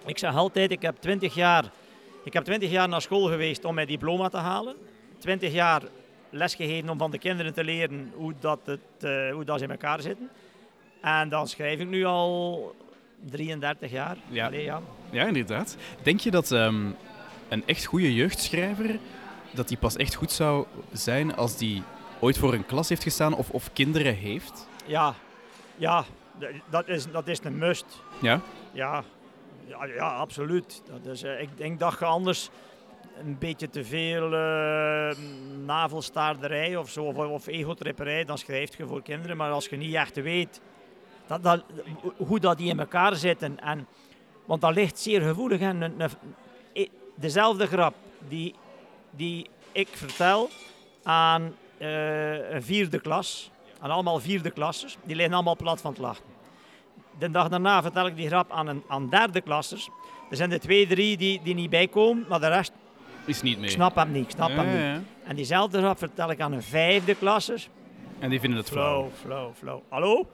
ik 0.05 0.17
zeg 0.17 0.35
altijd, 0.35 0.71
ik 0.71 0.81
heb 0.81 0.95
20 0.99 1.35
jaar, 1.35 1.63
ik 2.23 2.33
heb 2.33 2.43
20 2.43 2.69
jaar 2.71 2.87
naar 2.89 3.01
school 3.01 3.25
geweest 3.27 3.65
om 3.65 3.75
mijn 3.75 3.87
diploma 3.87 4.29
te 4.29 4.37
halen. 4.37 4.75
20 5.17 5.51
jaar 5.53 5.81
lesgegeven 6.29 6.89
om 6.89 6.97
van 6.97 7.11
de 7.11 7.17
kinderen 7.17 7.53
te 7.53 7.63
leren 7.63 8.11
hoe 8.15 8.33
dat, 8.39 8.59
het, 8.65 8.79
eh, 8.99 9.31
hoe 9.33 9.43
dat 9.43 9.57
ze 9.57 9.63
in 9.65 9.71
elkaar 9.71 10.01
zitten. 10.01 10.29
En 11.01 11.29
dan 11.29 11.47
schrijf 11.47 11.79
ik 11.79 11.87
nu 11.87 12.05
al 12.05 12.75
33 13.19 13.91
jaar. 13.91 14.17
Ja. 14.27 14.45
Allee, 14.45 14.63
ja. 14.63 14.81
Ja, 15.09 15.25
inderdaad. 15.25 15.77
Denk 16.03 16.19
je 16.19 16.31
dat 16.31 16.51
ehm, 16.51 16.85
een 17.49 17.63
echt 17.65 17.85
goede 17.85 18.13
jeugdschrijver, 18.13 18.99
dat 19.51 19.67
die 19.67 19.77
pas 19.77 19.95
echt 19.95 20.15
goed 20.15 20.31
zou 20.31 20.65
zijn 20.91 21.35
als 21.35 21.57
die 21.57 21.83
ooit 22.19 22.37
voor 22.37 22.53
een 22.53 22.65
klas 22.65 22.89
heeft 22.89 23.03
gestaan 23.03 23.33
of, 23.33 23.49
of 23.49 23.73
kinderen 23.73 24.15
heeft? 24.15 24.67
Ja, 24.85 25.15
ja 25.77 26.05
dat, 26.69 26.87
is, 26.87 27.11
dat 27.11 27.27
is 27.27 27.43
een 27.43 27.57
must. 27.57 27.85
Ja? 28.21 28.41
Ja, 28.71 29.03
ja, 29.65 29.85
ja 29.85 30.07
absoluut. 30.07 30.81
Dat 30.85 31.13
is, 31.13 31.23
eh, 31.23 31.41
ik 31.41 31.57
denk 31.57 31.79
dat 31.79 31.95
je 31.99 32.05
anders 32.05 32.49
een 33.17 33.37
beetje 33.37 33.69
te 33.69 33.83
veel 33.83 34.33
eh, 34.33 35.17
navelstaarderij 35.65 36.75
of 36.75 36.89
zo, 36.89 37.03
of, 37.03 37.17
of 37.17 37.47
egotripperij, 37.47 38.23
dan 38.23 38.37
schrijf 38.37 38.77
je 38.77 38.87
voor 38.87 39.01
kinderen. 39.01 39.37
Maar 39.37 39.51
als 39.51 39.67
je 39.67 39.75
niet 39.75 39.93
echt 39.93 40.21
weet 40.21 40.61
dat, 41.27 41.43
dat, 41.43 41.63
hoe 42.17 42.39
dat 42.39 42.57
die 42.57 42.69
in 42.69 42.79
elkaar 42.79 43.15
zitten, 43.15 43.59
en, 43.59 43.87
want 44.45 44.61
dat 44.61 44.73
ligt 44.73 44.99
zeer 44.99 45.21
gevoelig. 45.21 45.59
En 45.59 45.81
een, 45.81 45.99
een- 46.01 46.09
i- 46.73 46.91
dezelfde 47.15 47.67
grap 47.67 47.93
die, 48.27 48.55
die 49.11 49.47
ik 49.71 49.87
vertel 49.91 50.49
aan 51.03 51.55
eh, 51.77 52.51
een 52.51 52.63
vierde 52.63 52.99
klas, 52.99 53.51
aan 53.79 53.91
allemaal 53.91 54.19
vierde 54.19 54.51
klassers, 54.51 54.97
die 55.03 55.15
liggen 55.15 55.33
allemaal 55.33 55.55
plat 55.55 55.81
van 55.81 55.91
het 55.91 55.99
lachen. 55.99 56.23
De 57.19 57.31
dag 57.31 57.49
daarna 57.49 57.81
vertel 57.81 58.05
ik 58.07 58.15
die 58.15 58.27
grap 58.27 58.51
aan, 58.51 58.67
een, 58.67 58.83
aan 58.87 59.09
derde 59.09 59.41
klassers. 59.41 59.89
Er 60.29 60.35
zijn 60.37 60.49
de 60.49 60.59
twee, 60.59 60.87
drie 60.87 61.17
die, 61.17 61.39
die 61.43 61.53
niet 61.55 61.69
bijkomen, 61.69 62.25
maar 62.29 62.39
de 62.39 62.47
rest, 62.47 62.71
Is 63.25 63.41
niet 63.41 63.55
mee. 63.57 63.65
ik 63.65 63.71
snap 63.71 63.95
hem 63.95 64.11
niet, 64.11 64.23
ik 64.25 64.31
snap 64.31 64.49
Ja, 64.49 64.55
hem 64.55 64.67
niet. 64.67 64.81
ja. 64.81 65.01
En 65.29 65.35
diezelfde 65.35 65.77
grap 65.77 65.97
vertel 65.97 66.31
ik 66.31 66.39
aan 66.41 66.51
een 66.51 66.63
vijfde 66.63 67.15
klassers. 67.15 67.69
En 68.19 68.29
die 68.29 68.39
vinden 68.39 68.59
het 68.59 68.69
flauw. 68.69 69.09
Flow, 69.13 69.13
flow, 69.31 69.53
flow. 69.55 69.79
Hallo? 69.89 70.27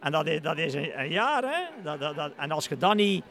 En 0.00 0.12
dat 0.12 0.26
is, 0.26 0.40
dat 0.42 0.58
is 0.58 0.74
een, 0.74 1.00
een 1.00 1.10
jaar, 1.10 1.42
hè? 1.42 1.82
Dat, 1.82 2.00
dat, 2.00 2.14
dat, 2.16 2.32
en 2.36 2.50
als 2.50 2.66
je 2.68 2.76
dan 2.76 2.96
niet... 2.96 3.24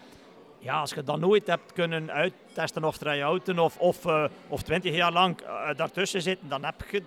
Ja, 0.60 0.80
als 0.80 0.94
je 0.94 1.04
dat 1.04 1.20
nooit 1.20 1.48
hebt 1.48 1.74
kunnen 1.74 2.12
uittesten 2.12 2.84
of 2.84 2.98
try-outen 2.98 3.60
of, 3.60 3.78
of, 3.78 4.06
eh, 4.06 4.24
of 4.48 4.62
20 4.62 4.96
jaar 4.96 5.12
lang 5.12 5.40
eh, 5.42 5.76
daartussen 5.76 6.22
zitten, 6.22 6.50
dan 6.50 6.64
heb 6.66 6.76
je... 6.92 7.02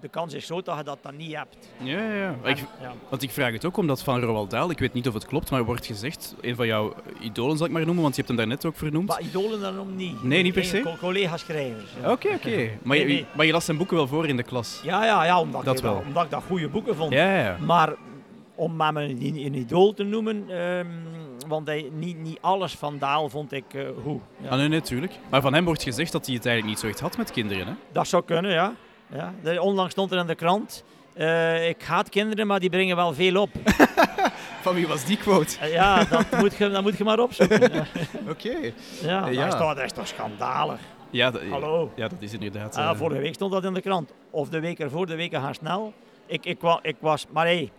De 0.00 0.08
kans 0.08 0.34
is 0.34 0.44
groot 0.44 0.64
dat 0.64 0.76
je 0.78 0.84
dat 0.84 0.98
dan 1.02 1.16
niet 1.16 1.36
hebt. 1.36 1.56
Ja, 1.76 1.98
ja, 1.98 2.14
ja. 2.14 2.34
En, 2.42 2.50
Ik, 2.50 2.56
ja. 2.80 2.92
want 3.08 3.22
ik 3.22 3.30
vraag 3.30 3.52
het 3.52 3.64
ook 3.64 3.76
omdat 3.76 4.02
van 4.02 4.20
Roald 4.20 4.50
Dahl, 4.50 4.70
ik 4.70 4.78
weet 4.78 4.92
niet 4.92 5.08
of 5.08 5.14
het 5.14 5.26
klopt, 5.26 5.50
maar 5.50 5.60
er 5.60 5.64
wordt 5.66 5.86
gezegd, 5.86 6.34
een 6.40 6.56
van 6.56 6.66
jouw 6.66 6.94
idolen 7.20 7.56
zal 7.56 7.66
ik 7.66 7.72
maar 7.72 7.84
noemen, 7.84 8.02
want 8.02 8.14
je 8.16 8.22
hebt 8.22 8.28
hem 8.38 8.48
daarnet 8.48 8.64
ook 8.66 8.76
vernoemd. 8.76 9.08
Maar 9.08 9.20
idolen 9.22 9.60
daarom 9.60 9.96
niet. 9.96 10.22
Nee, 10.22 10.42
niet 10.42 10.52
per 10.54 10.64
se? 10.64 10.80
Co- 10.80 10.96
Collega-schrijvers. 11.00 11.90
ja. 12.02 12.10
Oké, 12.12 12.28
oké. 12.28 12.48
Maar, 12.82 12.96
je- 12.96 13.04
Nee, 13.04 13.14
nee. 13.14 13.26
maar 13.36 13.46
je 13.46 13.52
las 13.52 13.64
zijn 13.64 13.76
boeken 13.76 13.96
wel 13.96 14.06
voor 14.08 14.26
in 14.26 14.36
de 14.36 14.42
klas. 14.42 14.80
Ja, 14.84 15.04
ja, 15.04 15.24
ja 15.24 15.40
omdat, 15.40 15.64
Dat 15.64 15.76
ik, 15.76 15.82
wel. 15.82 16.02
omdat 16.06 16.24
ik 16.24 16.30
dat 16.30 16.42
goede 16.46 16.68
boeken 16.68 16.96
vond. 16.96 17.12
Ja, 17.12 17.38
ja. 17.38 17.56
Maar 17.60 17.94
om 18.62 18.76
maar 18.76 18.96
een, 18.96 19.18
een 19.20 19.54
idool 19.54 19.94
te 19.94 20.02
noemen, 20.02 20.44
ehm, 20.48 20.86
want 21.48 21.66
hij, 21.66 21.88
niet, 21.92 22.18
niet 22.18 22.38
alles 22.40 22.72
van 22.74 22.98
Daal 22.98 23.28
vond 23.28 23.52
ik 23.52 23.64
eh 23.74 23.82
goed. 24.04 24.20
Ja. 24.42 24.48
Ah, 24.48 24.56
nee, 24.56 24.68
natuurlijk. 24.68 25.12
Maar 25.30 25.40
van 25.40 25.54
hem 25.54 25.64
wordt 25.64 25.82
gezegd 25.82 26.12
dat 26.12 26.26
hij 26.26 26.34
het 26.34 26.46
eigenlijk 26.46 26.74
niet 26.74 26.84
zo 26.84 26.90
echt 26.92 27.00
had 27.00 27.16
met 27.16 27.30
kinderen. 27.30 27.66
Hè? 27.66 27.72
Dat 27.92 28.06
zou 28.08 28.22
kunnen, 28.24 28.50
ja. 28.52 28.74
ja. 29.42 29.60
Onlangs 29.60 29.92
stond 29.92 30.10
er 30.12 30.18
in 30.18 30.26
de 30.26 30.34
krant, 30.34 30.84
eh, 31.14 31.68
ik 31.68 31.82
haat 31.82 32.08
kinderen, 32.08 32.46
maar 32.46 32.60
die 32.60 32.70
brengen 32.70 32.96
wel 32.96 33.14
veel 33.14 33.40
op. 33.42 33.50
Van 34.62 34.74
wie 34.74 34.86
was 34.88 35.04
die 35.04 35.16
quote? 35.16 35.58
Eh, 35.60 35.72
ja, 35.72 36.04
dat 36.04 36.24
moet, 36.40 36.56
je, 36.56 36.70
dat 36.70 36.82
moet 36.82 36.98
je 36.98 37.04
maar 37.04 37.18
opzoeken. 37.18 37.70
Oké. 38.30 38.72
ja, 39.02 39.26
Ja. 39.26 39.44
Dat, 39.44 39.52
is 39.52 39.60
toch, 39.60 39.74
dat 39.74 39.84
is 39.84 39.92
toch 39.92 40.06
schandalig. 40.06 40.80
Ja, 41.10 41.30
dat- 41.30 41.42
Hallo. 41.50 41.92
ja, 41.96 42.08
dat 42.08 42.22
is 42.22 42.32
inderdaad... 42.32 42.76
Ah, 42.76 42.96
vorige 42.96 43.20
week 43.20 43.34
stond 43.34 43.52
dat 43.52 43.64
in 43.64 43.74
de 43.74 43.80
krant. 43.80 44.12
Of 44.30 44.48
de 44.48 44.60
week 44.60 44.78
ervoor, 44.78 45.06
de 45.06 45.14
weken 45.16 45.40
gaan 45.40 45.54
snel. 45.54 45.92
Ik, 46.26 46.44
ik, 46.46 46.58
ik 46.82 46.96
was, 47.00 47.26
maar 47.32 47.46
hé, 47.46 47.70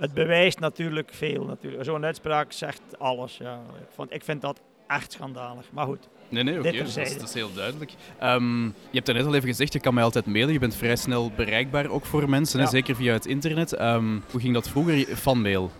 het 0.00 0.14
bewijst 0.14 0.58
natuurlijk 0.60 1.10
veel. 1.14 1.44
Natuurlijk. 1.44 1.84
Zo'n 1.84 2.04
uitspraak 2.04 2.52
zegt 2.52 2.80
alles. 2.98 3.36
Ja. 3.36 3.54
Ik, 3.80 3.86
vond, 3.94 4.12
ik 4.14 4.24
vind 4.24 4.40
dat 4.40 4.60
echt 4.86 5.12
schandalig. 5.12 5.64
Maar 5.72 5.86
goed, 5.86 6.08
Nee, 6.28 6.42
nee, 6.42 6.54
oké. 6.58 6.62
Dat, 6.62 6.72
is- 6.72 6.78
terzijde. 6.80 7.14
dat 7.18 7.28
is 7.28 7.34
heel 7.34 7.52
duidelijk. 7.54 7.92
Ehm, 8.18 8.64
je 8.64 8.70
hebt 8.92 9.06
net 9.12 9.26
al 9.26 9.34
even 9.34 9.48
gezegd, 9.48 9.72
je 9.72 9.80
kan 9.80 9.94
mij 9.94 10.04
altijd 10.04 10.26
mailen. 10.26 10.52
Je 10.52 10.58
bent 10.58 10.74
vrij 10.76 10.96
snel 10.96 11.30
bereikbaar, 11.36 11.88
ook 11.90 12.04
voor 12.04 12.28
mensen. 12.28 12.60
hè. 12.60 12.66
Zeker 12.66 12.96
via 12.96 13.12
het 13.12 13.26
internet. 13.26 13.72
Ehm, 13.72 14.18
hoe 14.30 14.40
ging 14.40 14.54
dat 14.54 14.68
vroeger? 14.68 15.16
Fanmail. 15.16 15.70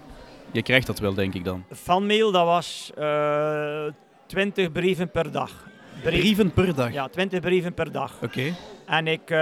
Je 0.52 0.62
krijgt 0.62 0.86
dat 0.86 0.98
wel, 0.98 1.14
denk 1.14 1.34
ik 1.34 1.44
dan. 1.44 1.64
fanmail, 1.74 2.32
dat 2.32 2.44
was 2.44 2.90
eh 2.96 3.84
20 4.26 4.72
brieven 4.72 5.10
per 5.10 5.30
dag. 5.32 5.66
Brieven 6.02 6.52
per 6.52 6.74
dag? 6.74 6.92
Ja, 6.92 7.08
20 7.08 7.40
brieven 7.40 7.74
per 7.74 7.92
dag. 7.92 8.12
Oké. 8.22 8.54
En 8.86 9.06
ik, 9.06 9.30
eh, 9.30 9.36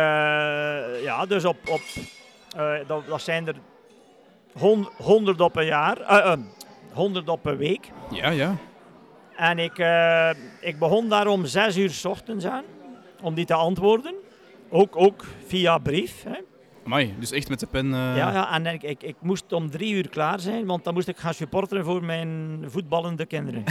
ja, 1.02 1.26
dus 1.28 1.44
op, 1.44 1.56
op 1.68 1.80
eh, 2.56 2.72
dat, 2.86 3.06
dat 3.06 3.20
zijn 3.22 3.46
er 3.46 3.54
hon- 4.58 4.88
100 4.96 5.40
op 5.40 5.56
een 5.56 5.64
jaar, 5.66 6.00
eh, 6.00 6.32
eh, 6.32 6.38
100 6.92 7.28
op 7.28 7.46
een 7.46 7.56
week. 7.56 7.90
Ja, 8.10 8.30
ja. 8.30 8.56
En 9.36 9.58
ik, 9.58 9.78
eh, 9.78 10.30
ik 10.60 10.78
begon 10.78 11.08
daar 11.08 11.26
om 11.26 11.44
6 11.46 11.76
uur 11.76 11.90
s 11.90 12.04
ochtends 12.04 12.44
aan, 12.46 12.64
om 13.22 13.34
die 13.34 13.44
te 13.44 13.54
antwoorden. 13.54 14.14
Ook, 14.70 14.96
ook 14.96 15.24
via 15.46 15.78
brief. 15.78 16.22
Hè. 16.28 16.38
Amai, 16.84 17.14
dus 17.18 17.30
echt 17.32 17.48
met 17.48 17.60
de 17.60 17.66
pen... 17.66 17.86
eh, 17.86 18.16
Ja, 18.16 18.32
ja, 18.32 18.52
en 18.54 18.66
ik, 18.66 18.82
ik, 18.82 19.02
ik 19.02 19.16
moest 19.20 19.52
om 19.52 19.70
drie 19.70 19.92
uur 19.94 20.08
klaar 20.08 20.40
zijn, 20.40 20.66
want 20.66 20.84
dan 20.84 20.94
moest 20.94 21.08
ik 21.08 21.16
gaan 21.16 21.34
supporteren 21.34 21.84
voor 21.84 22.04
mijn 22.04 22.64
voetballende 22.66 23.26
kinderen. 23.26 23.64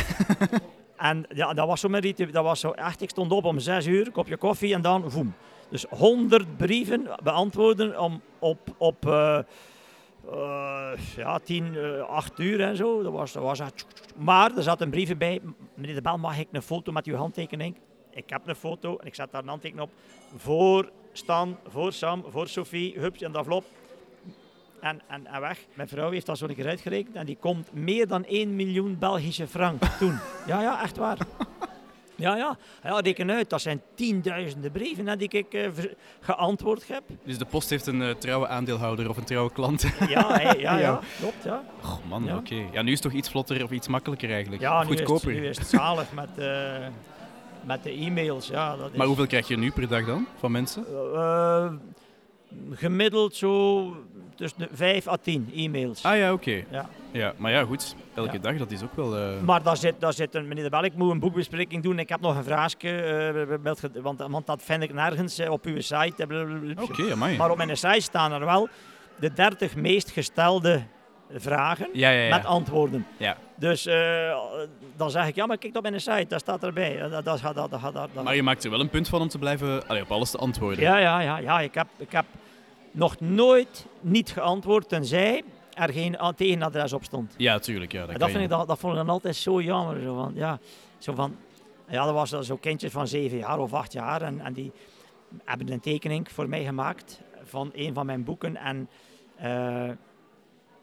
en 0.97 1.26
ja, 1.30 1.54
dat 1.54 1.67
was 1.67 1.80
zo 1.80 1.89
mijn 1.89 2.04
ritueel. 2.04 2.32
Dat 2.32 2.43
was 2.43 2.60
zo 2.60 2.71
echt, 2.71 3.02
ik 3.02 3.10
stond 3.10 3.32
op 3.32 3.45
om 3.45 3.60
zes 3.60 3.86
uur, 3.88 4.12
kopje 4.12 4.38
koffie 4.38 4.73
en 4.73 4.82
dan 4.82 5.12
voem. 5.12 5.34
Dus 5.69 5.86
honderd 5.89 6.58
brieven 6.58 7.08
beantwoorden 7.23 8.00
om, 8.00 8.21
op, 8.39 8.60
op 8.78 9.06
eh, 9.08 9.38
eh, 9.38 9.43
ja, 11.16 11.40
tien, 11.44 11.76
eh, 11.78 12.02
acht 12.02 12.40
uur 12.40 12.62
en 12.62 12.76
zo. 12.76 13.04
Dat 13.04 13.12
was, 13.12 13.32
dat 13.32 13.44
was. 13.44 13.62
Maar 14.16 14.58
er 14.58 14.63
zat 14.63 14.82
een 14.82 14.90
brief 14.90 15.18
bij. 15.18 15.42
Meneer 15.74 15.96
de 15.96 16.02
Bel, 16.02 16.18
mag 16.18 16.40
ik 16.40 16.48
een 16.52 16.62
foto 16.62 16.92
met 16.92 17.06
uw 17.06 17.16
handtekening? 17.16 17.76
Ik 18.12 18.30
heb 18.30 18.48
een 18.48 18.56
foto 18.56 18.98
en 18.98 19.08
ik 19.08 19.16
zet 19.16 19.32
daar 19.32 19.42
een 19.42 19.48
handtekening 19.48 19.88
op. 19.88 19.94
Voor 20.36 20.92
Stan, 21.12 21.58
voor 21.68 21.94
Sam, 21.94 22.24
voor 22.30 22.48
Sophie, 22.48 23.00
hups 23.00 23.22
in 23.22 23.32
de 23.32 23.38
envelop. 23.38 23.63
En, 24.80 25.02
en, 25.08 25.28
en 25.28 25.42
weg. 25.42 25.66
Mijn 25.74 25.88
vrouw 25.88 26.12
heeft 26.12 26.26
dat 26.26 26.38
zo 26.38 26.48
een 26.48 26.56
keer 26.56 26.68
uitgerekend 26.68 27.16
en 27.16 27.26
die 27.26 27.38
komt 27.40 27.74
meer 27.74 28.08
dan 28.08 28.26
1 28.26 28.56
miljoen 28.56 28.98
Belgische 29.00 29.48
frank 29.48 29.84
toen. 30.00 30.20
Ja, 30.48 30.62
ja, 30.62 30.82
echt 30.84 30.98
waar. 30.98 31.18
Ja, 32.18 32.36
ja. 32.36 32.58
ja 32.84 33.00
reken 33.00 33.32
uit, 33.32 33.50
dat 33.50 33.62
zijn 33.62 33.82
tienduizenden 33.96 34.72
brieven 34.72 35.08
hè, 35.08 35.16
die 35.18 35.30
ik 35.30 35.54
eh, 35.54 35.70
geantwoord 36.20 36.88
heb. 36.88 37.04
Dus 37.24 37.38
de 37.38 37.46
post 37.46 37.70
heeft 37.70 37.88
een 37.88 38.02
eh, 38.02 38.10
trouwe 38.10 38.48
aandeelhouder 38.48 39.10
of 39.10 39.18
een 39.18 39.24
trouwe 39.24 39.52
klant. 39.52 39.86
Ja, 40.08 40.40
ja, 40.42 40.54
ja, 40.68 40.78
Ja. 40.80 41.00
klopt. 41.20 41.44
Ja, 41.44 41.64
Oh 41.84 41.98
man, 42.10 42.24
Ja. 42.24 42.36
oké. 42.38 42.56
Ja, 42.72 42.82
nu 42.82 42.92
is 42.92 43.00
het 43.00 43.02
toch 43.12 43.12
iets 43.20 43.30
vlotter 43.30 43.64
of 43.64 43.72
iets 43.72 43.88
makkelijker 43.88 44.32
eigenlijk. 44.32 44.62
ja 44.62 44.84
nu, 44.84 44.92
is 44.94 45.00
het, 45.00 45.10
goedkoper. 45.10 45.34
nu 45.40 45.48
is 45.48 45.58
het 45.58 45.68
zalig 45.68 46.14
met, 46.14 46.38
eh, 46.38 46.88
met 47.64 47.84
de 47.84 47.92
e-mails. 47.92 48.48
Ja, 48.48 48.76
dat 48.76 48.92
is, 48.92 48.98
Maar 48.98 49.08
hoeveel 49.08 49.28
krijg 49.28 49.48
je 49.48 49.58
nu 49.58 49.72
per 49.72 49.88
dag 49.88 50.06
dan 50.06 50.28
van 50.40 50.52
mensen? 50.52 50.86
Gemiddeld 52.72 53.36
zo 53.36 53.84
tussen 54.38 54.60
de 54.60 54.67
5 54.73 55.08
à 55.08 55.15
10 55.21 55.52
e-mails. 55.56 56.04
Ah 56.04 56.17
ja, 56.17 56.34
oké. 56.34 56.63
Ja. 56.71 56.89
Ja, 57.12 57.34
maar 57.38 57.52
ja, 57.52 57.63
goed. 57.63 57.95
Elke 58.15 58.34
Ja. 58.34 58.39
dag, 58.39 58.58
dat 58.58 58.71
is 58.71 58.84
ook 58.84 58.95
wel... 58.95 59.17
eh, 59.17 59.39
Maar 59.41 59.63
daar 59.63 59.78
zit, 59.78 59.95
daar 60.00 60.13
zit 60.13 60.36
een, 60.36 60.47
meneer 60.47 60.63
de 60.63 60.69
Bel, 60.69 60.84
ik 60.84 60.93
moet 60.93 61.12
een 61.12 61.19
boekbespreking 61.19 61.84
doen. 61.84 62.00
Ik 62.00 62.10
heb 62.10 62.19
nog 62.21 62.36
een 62.36 62.43
vraagje, 62.43 62.89
eh, 63.62 64.02
want, 64.02 64.19
want 64.28 64.45
dat 64.47 64.62
vind 64.63 64.84
ik 64.84 64.93
nergens 64.93 65.38
eh, 65.39 65.52
op 65.52 65.65
uw 65.65 65.82
site. 65.82 66.28
Oké, 66.82 67.12
amai. 67.12 67.38
Maar 67.38 67.52
op 67.52 67.58
mijn 67.58 67.78
site 67.78 68.00
staan 68.02 68.32
er 68.32 68.45
wel 68.45 68.67
de 69.19 69.34
30 69.34 69.76
meest 69.76 70.12
gestelde 70.12 70.82
vragen 71.32 71.89
Ja, 71.93 72.10
ja, 72.10 72.21
ja. 72.28 72.36
met 72.36 72.45
antwoorden. 72.45 73.06
ja. 73.17 73.38
Dus 73.56 73.84
dan 74.95 75.12
zeg 75.12 75.28
ik, 75.28 75.36
ja, 75.36 75.45
maar 75.45 75.58
kijk 75.58 75.76
op 75.78 75.82
mijn 75.82 76.02
site, 76.02 76.26
daar 76.28 76.39
staat 76.39 76.63
erbij. 76.63 76.97
Dat, 77.10 77.26
dat, 77.26 77.41
dat, 77.56 77.71
dat- 77.93 78.23
Maar 78.23 78.36
je 78.36 78.43
maakt 78.43 78.63
er 78.63 78.69
wel 78.69 78.80
een 78.80 78.89
punt 78.89 79.08
van 79.10 79.21
om 79.21 79.28
te 79.28 79.38
blijven... 79.39 79.88
Allee, 79.88 80.02
op 80.02 80.12
alles 80.12 80.32
te 80.32 80.38
antwoorden. 80.38 80.84
Ja, 80.84 80.97
ja, 80.97 81.19
ja, 81.19 81.38
ja. 81.38 81.60
Ik, 81.60 81.73
heb, 81.73 81.88
ik 81.97 82.12
heb 82.12 82.26
nog 82.98 83.20
nooit 83.20 83.86
niet 84.02 84.32
geantwoord 84.32 84.90
tenzij 84.90 85.44
er 85.74 85.94
geen 85.94 86.18
tegenadres 86.36 86.94
op 86.94 87.04
stond. 87.04 87.34
Ja, 87.38 87.60
tuurlijk. 87.60 87.92
Ja, 87.92 88.02
dat, 88.02 88.10
En 88.10 88.20
dat, 88.20 88.30
vind 88.30 88.44
ik, 88.44 88.50
dat, 88.50 88.68
dat 88.68 88.80
vond 88.80 88.94
ik 88.94 89.00
dan 89.00 89.10
altijd 89.10 89.36
zo 89.36 89.62
jammer. 89.62 90.02
Zo 90.02 90.16
van, 90.16 90.32
ja, 90.36 90.60
zo 90.98 91.14
van, 91.14 91.36
ja, 91.90 92.06
dat 92.06 92.14
was 92.14 92.30
zo 92.48 92.56
kindjes 92.56 92.92
van 92.92 93.08
zeven 93.08 93.38
jaar 93.38 93.60
of 93.60 93.74
acht 93.74 93.94
jaar. 93.94 94.22
En, 94.22 94.40
en 94.40 94.54
die 94.54 94.72
hebben 95.44 95.72
een 95.72 95.80
tekening 95.80 96.32
voor 96.32 96.50
mij 96.50 96.64
gemaakt 96.64 97.22
van 97.44 97.72
een 97.74 97.94
van 97.94 98.06
mijn 98.06 98.24
boeken. 98.24 98.56
En 98.56 98.90
eh, 99.36 99.90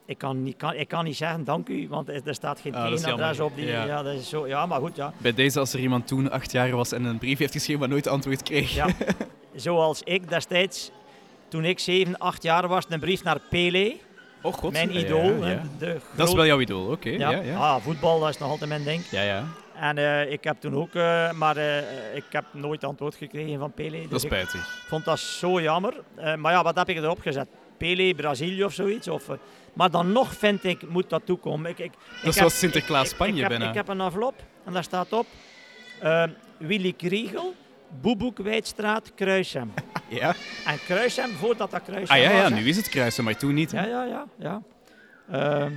ik 0.07 0.19
kan, 0.19 0.43
niet, 0.43 0.57
kan, 0.57 0.75
ik 0.75 0.89
kan 0.89 1.05
niet 1.05 1.17
zeggen 1.17 1.45
dank 1.45 1.69
u, 1.69 1.89
want 1.89 2.09
er 2.09 2.35
staat 2.35 2.61
geen 2.61 2.75
Ah, 2.75 2.93
tegenadres 2.93 3.41
op 3.41 3.57
die. 3.57 3.67
Ja. 3.67 3.85
Ja. 3.85 4.03
dat 4.03 4.15
is 4.15 4.29
zo, 4.29 4.47
ja, 4.47 4.67
maar 4.67 4.81
goed, 4.81 4.97
ja. 4.97 5.13
Bij 5.19 5.35
deze, 5.35 5.59
als 5.59 5.73
er 5.73 5.81
iemand 5.81 6.07
toen 6.07 6.31
acht 6.31 6.53
jaar 6.53 6.71
was 6.71 6.93
en 6.93 7.05
een 7.05 7.19
brief 7.19 7.39
heeft 7.39 7.53
geschreven 7.53 7.81
maar 7.81 7.89
nooit 7.89 8.07
antwoord 8.07 8.43
kreeg. 8.43 8.75
ja. 8.75 8.87
Zoals 9.55 10.03
ik 10.03 10.29
destijds, 10.29 10.91
toen 11.55 11.65
ik 11.65 11.79
7, 11.79 12.19
8 12.19 12.43
jaar 12.43 12.69
was, 12.69 12.85
een 12.89 13.01
brief 13.01 13.23
naar 13.23 13.39
Pele, 13.51 13.97
Oh 14.43 14.53
god. 14.55 14.73
mijn 14.73 14.93
ja, 14.93 15.01
idool. 15.01 15.47
ja. 15.47 15.63
De 15.79 15.97
Dat 16.17 16.29
is 16.29 16.35
wel 16.35 16.47
jouw 16.47 16.61
idool, 16.61 16.91
oké. 16.91 17.09
ja. 17.11 17.57
Ah, 17.57 17.77
voetbal, 17.83 18.21
dat 18.21 18.29
is 18.29 18.39
nog 18.39 18.49
altijd 18.51 18.69
mijn 18.69 18.85
ding. 18.85 19.03
ja, 19.11 19.23
ja. 19.23 19.45
En 19.75 19.99
eh, 19.99 20.33
ik 20.33 20.45
heb 20.45 20.61
toen 20.61 20.75
ook, 20.75 20.95
eh, 20.95 21.33
maar 21.33 21.57
eh, 21.57 22.17
ik 22.17 22.25
heb 22.31 22.45
nooit 22.53 22.85
antwoord 22.85 23.15
gekregen 23.15 23.59
van 23.59 23.73
Pele. 23.73 24.01
Dat 24.01 24.11
Dus 24.11 24.25
is 24.25 24.31
ik 24.31 24.31
spijtig. 24.31 24.85
vond 24.89 25.05
dat 25.05 25.19
zo 25.19 25.61
jammer. 25.61 25.95
Maar 26.37 26.53
ja, 26.53 26.63
wat 26.63 26.77
heb 26.77 26.89
ik 26.89 26.97
erop 26.97 27.21
gezet? 27.21 27.49
Pele, 27.79 28.15
Brazilië 28.15 28.65
of 28.65 28.73
zoiets? 28.73 29.09
Of, 29.09 29.27
maar 29.73 29.91
dan 29.91 30.13
nog 30.13 30.35
vind 30.35 30.65
ik, 30.65 30.89
moet 30.89 31.11
dat 31.11 31.23
toekomen. 31.25 31.71
Ik, 31.71 31.79
ik, 31.79 31.93
ik 32.23 32.29
is 32.29 32.35
zoals 32.35 32.59
Sinterklaas 32.59 33.05
ik- 33.05 33.09
ik- 33.11 33.15
Spanje 33.15 33.45
ik, 33.45 33.51
heb. 33.51 33.61
Ik 33.63 33.75
heb 33.75 33.89
een 33.89 34.01
envelop 34.01 34.35
en 34.65 34.73
daar 34.73 34.85
staat 34.85 35.13
op 35.13 35.27
Willy 36.59 36.93
Kriegel, 36.93 37.55
Boeboekwijdstraat, 38.01 39.13
Kruisem. 39.15 39.73
Ja? 40.09 40.35
En 40.67 40.79
Kruisem, 40.87 41.31
voordat 41.31 41.71
dat 41.71 41.83
Kruisem 41.83 42.17
Ah 42.17 42.23
ja, 42.23 42.31
ja, 42.31 42.49
nu 42.49 42.69
is 42.69 42.77
het 42.77 42.89
kruisen, 42.89 43.25
maar 43.25 43.37
toen 43.37 43.55
niet. 43.55 43.73
hè. 43.73 43.87
Ja, 43.87 44.05
ja, 44.05 44.05
ja. 44.05 44.27
ja. 44.39 44.63
Ehm, 45.61 45.73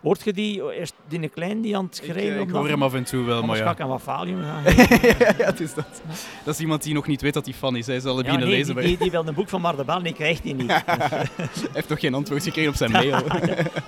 hoort 0.00 0.24
je 0.24 0.32
die, 0.32 0.74
is 0.74 0.92
die 1.08 1.22
een 1.22 1.30
klein 1.30 1.60
die 1.60 1.76
aan 1.76 1.84
het 1.84 2.00
Ik, 2.04 2.16
eh, 2.16 2.34
op 2.34 2.40
ik 2.40 2.48
dat- 2.48 2.56
hoor 2.56 2.68
hem 2.68 2.82
af 2.82 2.94
en 2.94 3.04
toe 3.04 3.24
wel, 3.24 3.42
maar 3.42 3.56
ga 3.56 3.74
ja. 3.78 3.86
wat 3.86 4.02
valium 4.02 4.42
gaan 4.42 4.62
ja, 5.38 5.44
het 5.44 5.60
is 5.60 5.74
dat. 5.74 6.02
Dat 6.44 6.54
is 6.54 6.60
iemand 6.60 6.82
die 6.82 6.94
nog 6.94 7.06
niet 7.06 7.20
weet 7.20 7.34
dat 7.34 7.44
hij 7.44 7.54
fan 7.54 7.76
is. 7.76 7.86
Hij 7.86 8.00
zal 8.00 8.16
het 8.16 8.26
Ja, 8.26 8.32
beginnen 8.32 8.48
nee, 8.48 8.58
lezen, 8.58 8.76
die, 8.76 8.84
die, 8.86 8.98
die 8.98 9.10
wil 9.10 9.26
een 9.26 9.34
boek 9.34 9.48
van 9.48 9.60
Mardebel, 9.60 10.02
die 10.02 10.12
krijgt 10.14 10.42
hij 10.44 10.52
niet. 10.52 10.70
hij 10.86 11.26
heeft 11.72 11.88
nog 11.88 12.00
geen 12.00 12.14
antwoord 12.14 12.42
gekregen 12.42 12.70
op 12.70 12.76
zijn 12.76 12.90
mail. 12.90 13.22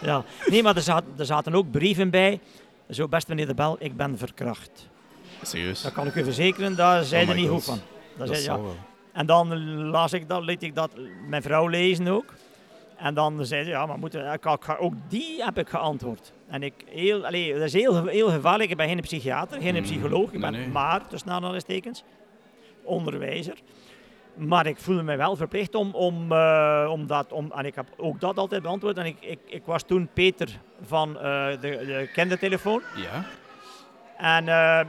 ja. 0.02 0.24
Nee, 0.46 0.62
maar 0.62 0.76
er, 0.76 0.82
zat, 0.82 1.02
er 1.18 1.24
zaten 1.26 1.54
ook 1.54 1.70
brieven 1.70 2.10
bij. 2.10 2.40
Zo, 2.90 3.08
best 3.08 3.28
meneer 3.28 3.46
de 3.46 3.54
Bel, 3.54 3.76
ik 3.78 3.96
ben 3.96 4.18
verkracht. 4.18 4.88
Serieus. 5.42 5.82
Dat 5.82 5.92
kan 5.92 6.06
ik 6.06 6.14
u 6.14 6.24
verzekeren, 6.24 6.76
daar 6.76 7.04
zijn 7.04 7.24
Oh 7.24 7.30
er 7.30 7.36
niet 7.36 7.48
God. 7.48 7.64
goed 7.64 7.64
van. 7.64 7.78
Dat 8.16 8.26
Dat 8.26 8.36
zei, 8.36 8.58
ja. 8.62 8.68
En 9.12 9.26
dan 9.26 9.74
las 9.84 10.12
ik 10.12 10.28
dat, 10.28 10.42
liet 10.42 10.62
ik 10.62 10.74
dat 10.74 10.90
mijn 11.28 11.42
vrouw 11.42 11.66
lezen 11.66 12.08
ook. 12.08 12.34
En 12.96 13.14
dan 13.14 13.46
zei 13.46 13.64
ze, 13.64 13.70
ja, 13.70 13.86
maar 13.86 13.98
moeten, 13.98 14.32
ik, 14.32 14.46
ook 14.78 14.94
die 15.08 15.44
heb 15.44 15.58
ik 15.58 15.68
geantwoord. 15.68 16.32
En 16.48 16.62
ik, 16.62 16.74
heel, 16.86 17.26
allee, 17.26 17.52
dat 17.52 17.62
is 17.62 17.72
heel, 17.72 18.06
heel 18.06 18.30
gevaarlijk. 18.30 18.70
Ik 18.70 18.76
ben 18.76 18.88
geen 18.88 19.00
psychiater, 19.00 19.60
geen 19.60 19.74
Mm, 19.74 19.82
psycholoog. 19.82 20.32
Ik 20.32 20.40
ben 20.40 20.52
nee. 20.52 20.68
maar, 20.68 21.06
tussen 21.06 21.30
aanhalingstekens, 21.30 22.04
onderwijzer. 22.82 23.54
Maar 24.34 24.66
ik 24.66 24.78
voelde 24.78 25.02
me 25.02 25.16
wel 25.16 25.36
verplicht 25.36 25.74
om, 25.74 25.94
om, 25.94 26.32
eh, 26.32 26.88
om 26.90 27.06
dat, 27.06 27.32
om, 27.32 27.52
en 27.54 27.64
ik 27.64 27.74
heb 27.74 27.86
ook 27.96 28.20
dat 28.20 28.38
altijd 28.38 28.62
beantwoord. 28.62 28.98
En 28.98 29.06
ik, 29.06 29.16
ik, 29.20 29.38
ik 29.46 29.62
was 29.64 29.82
toen 29.82 30.08
Peter 30.12 30.48
van 30.82 31.18
eh, 31.20 31.50
de, 31.50 31.58
de 31.60 32.08
kindertelefoon. 32.12 32.82
Ja? 32.96 33.24
En 34.16 34.48
eh, 34.48 34.86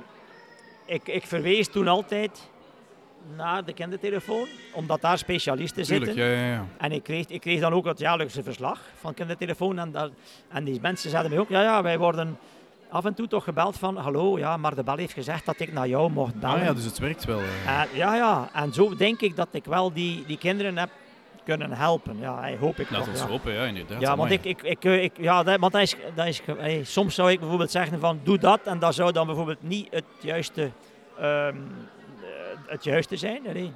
ik, 0.92 1.08
ik 1.08 1.26
verwees 1.26 1.68
toen 1.68 1.88
altijd 1.88 2.50
naar 3.38 3.66
de 3.66 3.74
kindertelefoon, 3.74 4.48
omdat 4.74 5.02
daar 5.02 5.18
specialisten 5.18 5.84
Tuurlijk, 5.84 6.12
zitten. 6.12 6.32
ja, 6.32 6.42
ja, 6.46 6.54
ja. 6.54 6.66
En 6.78 6.92
ik 6.92 7.04
kreeg, 7.04 7.28
ik 7.28 7.42
kreeg 7.42 7.60
dan 7.60 7.74
ook 7.74 7.86
het 7.86 8.00
jaarlijkse 8.00 8.44
verslag 8.44 8.80
van 9.00 9.14
kindertelefoon. 9.14 9.80
En, 9.80 9.92
daar, 9.92 10.10
en 10.50 10.64
die 10.64 10.82
mensen 10.82 11.10
zeiden 11.10 11.32
mij 11.32 11.40
ook, 11.40 11.50
ja, 11.50 11.62
ja, 11.62 11.82
wij 11.84 11.98
worden 11.98 12.38
af 12.90 13.06
en 13.06 13.14
toe 13.14 13.28
toch 13.28 13.44
gebeld 13.44 13.78
van, 13.78 13.98
hallo, 13.98 14.38
ja, 14.40 14.58
maar 14.58 14.76
de 14.76 14.84
bel 14.84 14.98
heeft 14.98 15.14
gezegd 15.14 15.46
dat 15.46 15.60
ik 15.60 15.74
naar 15.74 15.88
jou 15.88 16.12
mocht 16.12 16.40
bellen. 16.40 16.56
Ah 16.56 16.64
ja, 16.64 16.74
dus 16.74 16.86
het 16.86 17.00
werkt 17.00 17.26
wel. 17.26 17.40
eh. 17.40 17.82
En, 17.82 17.88
ja, 17.94 18.16
ja, 18.16 18.50
en 18.54 18.74
zo 18.74 18.96
denk 18.96 19.22
ik 19.22 19.36
dat 19.36 19.48
ik 19.52 19.66
wel 19.66 19.94
die, 19.94 20.24
die 20.26 20.38
kinderen 20.38 20.78
heb 20.78 20.90
kunnen 21.44 21.72
helpen. 21.72 22.18
Ja, 22.20 22.40
hey, 22.40 22.58
hoop 22.60 22.80
ik 22.80 22.90
Laat 22.90 23.08
ons 23.08 23.20
ja. 23.20 23.28
hopen, 23.28 23.54
ja, 23.54 23.64
inderdaad. 23.64 24.02
Ja, 24.02 24.16
want 24.16 24.32
ik, 24.32 24.46
ik, 24.46 24.62
ik, 24.62 24.84
ik, 24.84 25.12
ja, 25.18 25.44
dat, 25.44 25.60
want 25.60 25.72
dat 25.72 25.82
is, 25.82 25.96
dat 26.16 26.28
is, 26.28 26.42
hey, 26.58 26.84
soms 26.84 27.16
zou 27.16 27.32
ik 27.32 27.40
bijvoorbeeld 27.40 27.72
zeggen 27.72 28.00
van 28.00 28.20
doe 28.24 28.38
dat 28.38 28.60
en 28.64 28.80
dat 28.80 28.96
zou 28.96 29.12
dan 29.12 29.26
bijvoorbeeld 29.26 29.64
niet 29.64 29.88
het 29.92 30.04
juiste, 30.20 30.72
ehm, 31.20 31.28
eh, 31.28 31.54
het 32.68 32.84
juiste 32.84 33.16
zijn. 33.16 33.42
Nee. 33.54 33.72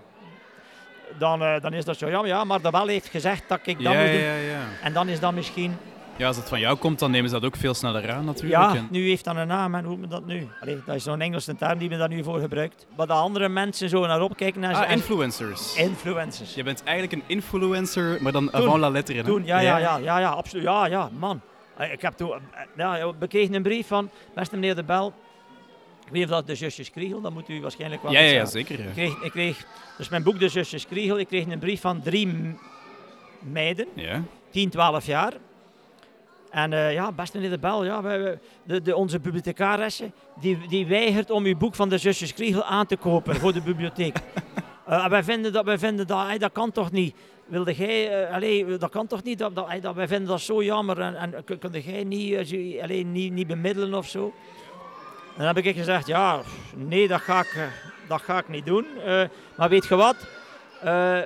Dan, 1.18 1.42
eh, 1.44 1.62
dan 1.62 1.74
is 1.74 1.86
dat 1.86 1.98
zo, 1.98 2.08
ja, 2.08 2.18
maar 2.20 2.28
ja, 2.28 2.44
maar 2.44 2.62
de 2.62 2.70
wel 2.70 2.88
heeft 2.88 3.08
gezegd 3.08 3.44
dat 3.48 3.60
ik 3.64 3.84
dat 3.84 3.94
Ja, 3.94 4.00
moet 4.02 4.12
doen. 4.12 4.22
ja, 4.22 4.36
ja. 4.36 4.62
En 4.82 4.94
dan 4.94 5.08
is 5.08 5.20
dat 5.20 5.34
misschien, 5.34 5.78
Ja, 6.18 6.28
als 6.28 6.36
het 6.38 6.50
van 6.50 6.60
jou 6.60 6.78
komt, 6.78 7.00
dan 7.00 7.12
nemen 7.12 7.30
ze 7.30 7.36
dat 7.40 7.46
ook 7.46 7.56
veel 7.56 7.74
sneller 7.74 8.12
aan 8.12 8.26
natuurlijk. 8.26 8.74
ja, 8.74 8.86
nu 8.90 9.08
heeft 9.08 9.24
dat 9.24 9.36
een 9.36 9.48
naam 9.48 9.76
en 9.76 9.84
hoe 9.86 9.98
moet 9.98 10.12
dat 10.12 10.26
nu? 10.26 10.48
Allee, 10.62 10.78
dat 10.86 10.96
is 10.96 11.04
zo'n 11.04 11.22
Engelse 11.22 11.56
term 11.56 11.78
die 11.78 11.90
men 11.90 12.00
daar 12.00 12.10
nu 12.10 12.24
voor 12.24 12.40
gebruikt. 12.40 12.86
Maar 12.98 13.08
de 13.08 13.14
andere 13.14 13.50
mensen 13.50 13.90
zo 13.90 14.06
naar 14.06 14.22
opkijken 14.22 14.62
naar 14.62 14.76
Ah, 14.76 14.82
en- 14.84 14.92
influencers. 14.92 15.76
influencers. 15.76 16.54
Je 16.56 16.64
bent 16.64 16.84
eigenlijk 16.84 17.14
een 17.14 17.24
influencer, 17.36 18.18
maar 18.22 18.32
dan 18.32 18.54
avant 18.54 18.80
la 18.80 18.90
lettre. 18.90 19.24
Toen, 19.24 19.46
ja, 19.46 19.60
ja, 19.60 19.78
ja, 19.78 19.98
ja, 19.98 20.20
ja, 20.20 20.30
absoluut. 20.30 20.64
Ja, 20.64 20.86
ja, 20.86 21.10
man. 21.20 21.42
Ik 21.92 22.02
heb 22.02 22.14
toen, 22.14 22.32
eh, 22.32 22.40
ja, 22.78 23.14
we 23.20 23.28
kregen 23.28 23.54
een 23.54 23.64
brief 23.64 23.88
van, 23.88 24.10
beste 24.36 24.56
meneer 24.56 24.76
De 24.76 24.84
Bel, 24.84 25.08
ik 25.08 25.14
weet 26.04 26.14
niet 26.14 26.24
of 26.24 26.30
dat 26.30 26.48
de 26.48 26.56
zusjes 26.56 26.92
Kriegel, 26.92 27.22
dat 27.22 27.32
moet 27.34 27.50
u 27.50 27.62
waarschijnlijk 27.62 28.02
wel 28.04 28.12
Ja, 28.12 28.20
ja, 28.20 28.46
zeker. 28.46 28.80
ja. 28.80 28.86
Ik 28.86 28.92
kreeg, 28.94 29.22
ik 29.24 29.32
kreeg, 29.32 29.66
dus 29.98 30.10
mijn 30.10 30.24
boek 30.24 30.40
De 30.40 30.50
Zusjes 30.50 30.88
Kriegel, 30.88 31.20
ik 31.20 31.28
kreeg 31.28 31.46
een 31.46 31.60
brief 31.60 31.82
van 31.82 32.02
drie 32.02 32.56
meiden, 33.40 33.88
Ja. 33.94 34.22
10, 34.52 34.70
12 34.70 35.06
jaar. 35.06 35.34
En 36.56 36.74
eh, 36.74 36.94
ja, 36.94 37.12
beste 37.12 37.38
meneer 37.38 37.52
De 37.52 37.60
Bel, 37.60 37.86
ja, 37.86 38.02
wij, 38.02 38.40
de, 38.64 38.82
de, 38.82 38.96
onze 38.96 39.20
bibliothecaresse, 39.20 40.12
die, 40.40 40.68
die 40.68 40.88
weigert 40.88 41.32
om 41.32 41.46
uw 41.46 41.58
boek 41.58 41.76
van 41.76 41.90
De 41.90 41.98
Zusjes 41.98 42.34
Kriegel 42.34 42.64
aan 42.64 42.86
te 42.86 42.98
kopen 42.98 43.36
voor 43.36 43.54
de 43.54 43.62
bibliotheek. 43.62 44.18
Eh, 44.86 45.08
wij 45.08 45.24
vinden 45.24 45.54
dat, 45.54 45.66
wij 45.66 45.78
vinden 45.78 46.08
dat, 46.08 46.26
hey, 46.26 46.38
dat 46.38 46.52
kan 46.52 46.72
toch 46.72 46.92
niet. 46.92 47.16
Wilde 47.46 47.74
jij, 47.74 48.24
eh, 48.28 48.34
allee, 48.34 48.78
dat 48.78 48.90
kan 48.90 49.08
toch 49.08 49.24
niet, 49.24 49.40
dat, 49.40 49.56
dat, 49.56 49.68
hey, 49.68 49.80
dat, 49.80 49.96
wij 49.96 50.08
vinden 50.08 50.28
dat 50.28 50.42
zo 50.42 50.64
jammer. 50.64 51.00
En, 51.00 51.16
en 51.16 51.44
kun- 51.44 51.82
jij 51.82 52.04
niet, 52.04 52.34
eh, 52.34 52.84
allee, 52.84 53.06
niet, 53.06 53.34
niet 53.34 53.48
bemiddelen 53.48 53.94
of 53.94 54.08
zo? 54.08 54.34
Dan 55.38 55.46
heb 55.46 55.58
ik 55.58 55.76
gezegd, 55.76 56.08
ja, 56.08 56.42
nee, 56.76 57.08
dat 57.08 57.22
ga 57.22 57.40
ik, 57.40 57.54
eh, 57.56 57.64
dat 58.08 58.22
ga 58.22 58.38
ik 58.38 58.50
niet 58.50 58.66
doen. 58.66 58.86
Eh, 59.06 59.24
maar 59.58 59.70
weet 59.70 59.86
je 59.88 59.96
wat? 59.96 60.16
Eh 60.82 61.20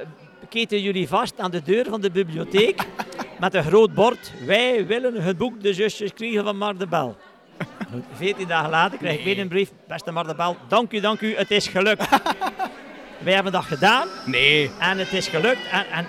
keten 0.49 0.81
jullie 0.81 1.07
vast 1.07 1.39
aan 1.39 1.51
de 1.51 1.61
deur 1.61 1.85
van 1.85 2.01
de 2.01 2.11
bibliotheek 2.11 2.85
met 3.39 3.53
een 3.53 3.63
groot 3.63 3.93
bord. 3.93 4.31
Wij 4.45 4.85
willen 4.85 5.21
het 5.21 5.37
boek 5.37 5.61
De 5.61 5.73
Zusjes 5.73 6.13
Kriegel 6.13 6.43
van 6.43 6.57
Mar 6.57 6.77
de 6.77 6.87
Bel. 6.87 7.17
14 8.13 8.47
dagen 8.47 8.69
later 8.69 8.97
krijg 8.97 9.17
ik 9.17 9.23
weer 9.23 9.39
een 9.39 9.47
brief. 9.47 9.71
Beste 9.87 10.11
Mar 10.11 10.27
de 10.27 10.35
Bel, 10.35 10.57
dank 10.67 10.91
u, 10.91 10.99
dank 10.99 11.21
u, 11.21 11.35
het 11.35 11.51
is 11.51 11.67
gelukt. 11.67 12.09
Wij 13.23 13.33
hebben 13.33 13.51
dat 13.51 13.63
gedaan 13.63 14.07
Nee. 14.25 14.71
en 14.79 14.97
het 14.97 15.13
is 15.13 15.27
gelukt. 15.27 15.59
En, 15.71 15.85
en, 15.91 16.07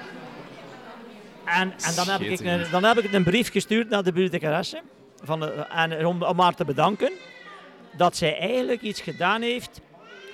en, 1.44 1.72
en 1.82 1.94
dan, 1.96 2.08
heb 2.08 2.20
ik 2.20 2.40
een, 2.40 2.64
dan 2.70 2.84
heb 2.84 2.98
ik 2.98 3.12
een 3.12 3.24
brief 3.24 3.50
gestuurd 3.50 3.88
naar 3.88 4.02
de 4.02 4.12
bibliothecaresse. 4.12 4.80
Van 5.22 5.40
de, 5.40 5.46
en, 5.74 6.06
om, 6.06 6.22
om 6.22 6.40
haar 6.40 6.54
te 6.54 6.64
bedanken 6.64 7.12
dat 7.96 8.16
zij 8.16 8.38
eigenlijk 8.38 8.80
iets 8.80 9.00
gedaan 9.00 9.42
heeft 9.42 9.80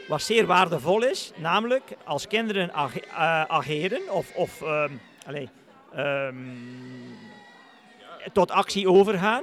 wat 0.09 0.23
zeer 0.23 0.47
waardevol 0.47 1.03
is. 1.03 1.33
Namelijk 1.37 1.83
als 2.05 2.27
kinderen 2.27 2.71
eh, 2.71 3.43
ageren 3.43 4.13
of, 4.13 4.35
of 4.35 4.63
ehm, 4.63 4.93
allee, 5.27 5.49
ehm, 5.97 6.37
tot 8.33 8.51
actie 8.51 8.89
overgaan, 8.91 9.43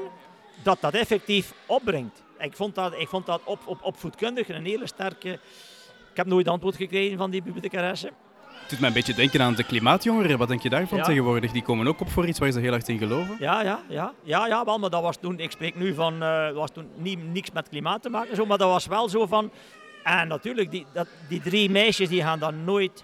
dat 0.63 0.77
dat 0.81 0.93
effectief 0.93 1.53
opbrengt. 1.65 2.23
Ik 2.39 2.55
vond 2.55 2.75
dat, 2.75 2.93
ik 2.97 3.07
vond 3.07 3.25
dat 3.25 3.41
op, 3.43 3.59
op, 3.65 3.77
opvoedkundig 3.81 4.49
een 4.49 4.65
hele 4.65 4.87
sterke... 4.87 5.39
Ik 6.11 6.19
heb 6.19 6.27
nooit 6.27 6.47
antwoord 6.47 6.75
gekregen 6.75 7.17
van 7.17 7.31
die 7.31 7.41
bibliothecaresse. 7.41 8.11
Het 8.47 8.69
doet 8.69 8.79
mij 8.79 8.87
een 8.87 8.95
beetje 8.95 9.13
denken 9.13 9.41
aan 9.41 9.53
de 9.53 9.63
klimaatjongeren. 9.63 10.37
Wat 10.37 10.47
denk 10.47 10.61
je 10.61 10.69
daarvan 10.69 10.97
Ja. 10.97 11.03
tegenwoordig? 11.03 11.51
Die 11.51 11.61
komen 11.63 11.87
ook 11.87 11.99
op 12.01 12.09
voor 12.09 12.27
iets 12.27 12.39
waar 12.39 12.51
ze 12.51 12.59
heel 12.59 12.71
hard 12.71 12.87
in 12.89 12.97
geloven. 12.97 13.35
Ja, 13.39 13.61
ja, 13.61 13.79
ja, 13.89 14.13
ja, 14.23 14.47
ja, 14.47 14.65
wel, 14.65 14.77
maar 14.79 14.89
dat 14.89 15.01
was 15.01 15.17
toen, 15.17 15.39
ik 15.39 15.51
spreek 15.51 15.75
nu 15.75 15.93
van, 15.93 16.23
eh 16.23 16.51
was 16.51 16.71
toen 16.71 16.87
niet, 16.95 17.31
niks 17.31 17.51
met 17.51 17.69
klimaat 17.69 18.01
te 18.01 18.09
maken, 18.09 18.35
zo, 18.35 18.45
maar 18.45 18.57
dat 18.57 18.69
was 18.69 18.85
wel 18.85 19.09
zo 19.09 19.25
van, 19.25 19.51
en 20.03 20.27
natuurlijk, 20.27 20.71
die, 20.71 20.85
dat, 20.93 21.07
die 21.29 21.41
drie 21.41 21.69
meisjes 21.69 22.09
die 22.09 22.21
gaan 22.23 22.39
dat 22.39 22.53
nooit, 22.53 23.03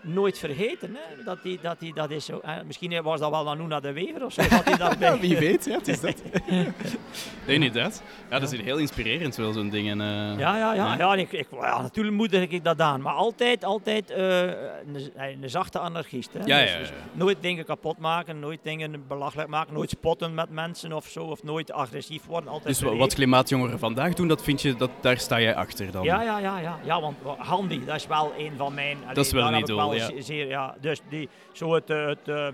nooit 0.00 0.38
vergeten, 0.38 0.94
hè, 0.94 1.24
dat, 1.24 1.38
die, 1.42 1.58
dat, 1.62 1.80
die, 1.80 1.94
dat 1.94 2.10
is 2.10 2.24
zo, 2.24 2.38
eh, 2.38 2.52
misschien 2.66 3.02
was 3.02 3.20
dat 3.20 3.30
wel 3.30 3.54
Nuna 3.54 3.80
de 3.80 3.92
Wever 3.92 4.24
of 4.24 4.32
zo, 4.32 4.42
dat 4.48 4.66
die 4.66 4.76
daarbij. 4.76 5.04
Ja, 5.14 5.18
wie 5.18 5.36
weet, 5.38 5.64
ja, 5.64 5.76
het 5.78 5.88
is 5.88 6.00
dat. 6.00 6.22
nee, 7.46 7.54
inderdaad. 7.54 8.02
Ja, 8.30 8.38
dat 8.38 8.52
is 8.52 8.60
heel 8.60 8.76
inspirerend 8.76 9.36
wel, 9.36 9.52
zo'n 9.52 9.68
ding. 9.68 9.90
En, 9.90 10.00
eh, 10.00 10.06
Ja, 10.38 10.56
ja, 10.56 10.74
ja, 10.74 10.94
Ja. 10.96 11.14
ik, 11.14 11.32
ik, 11.32 11.46
ja 11.60 11.82
natuurlijk 11.82 12.16
moedig 12.16 12.48
ik 12.48 12.64
dat 12.64 12.80
aan, 12.80 13.00
maar 13.00 13.12
altijd, 13.14 13.64
altijd 13.64 14.10
eh, 14.10 14.40
een, 14.42 15.12
een 15.42 15.50
zachte 15.50 15.78
anarchist. 15.78 16.32
Hè. 16.32 16.38
Ja, 16.44 16.60
Dus- 16.60 16.72
ja, 16.72 16.78
dus 16.78 16.88
ja. 16.88 16.94
nooit 17.12 17.36
dingen 17.40 17.64
kapot 17.64 17.98
maken, 17.98 18.38
nooit 18.38 18.60
dingen 18.62 19.04
belachelijk 19.08 19.48
maken, 19.48 19.74
nooit 19.74 19.90
spotten 19.90 20.34
met 20.34 20.50
mensen 20.50 20.92
of 20.92 21.06
zo, 21.06 21.24
of 21.24 21.42
nooit 21.42 21.72
agressief 21.72 22.24
worden. 22.26 22.50
Altijd 22.50 22.78
Dus 22.80 22.90
wa- 22.90 22.96
wat 22.96 23.14
klimaatjongeren 23.14 23.78
vandaag 23.78 24.14
doen, 24.14 24.28
dat 24.28 24.42
vind 24.42 24.62
je, 24.62 24.74
dat, 24.76 24.90
daar 25.00 25.18
sta 25.18 25.40
jij 25.40 25.54
achter 25.54 25.90
dan? 25.90 26.04
Ja, 26.04 26.22
ja, 26.22 26.38
ja, 26.38 26.58
ja, 26.58 26.78
ja, 26.84 27.00
want 27.00 27.16
wa- 27.22 27.34
Handy, 27.38 27.84
dat 27.84 27.96
is 27.96 28.06
wel 28.06 28.32
een 28.38 28.52
van 28.56 28.74
mijn. 28.74 28.98
allee, 29.06 29.24
is 29.24 29.32
wel 29.32 29.46
een 29.46 29.58
idool, 29.58 29.94
ja. 29.96 30.22
Zeer, 30.22 30.46
ja. 30.46 30.74
Dus 30.80 31.00
die, 31.08 31.28
zo 31.52 31.74
het, 31.74 31.90
eh, 31.90 32.06
het 32.06 32.28
eh, 32.28 32.48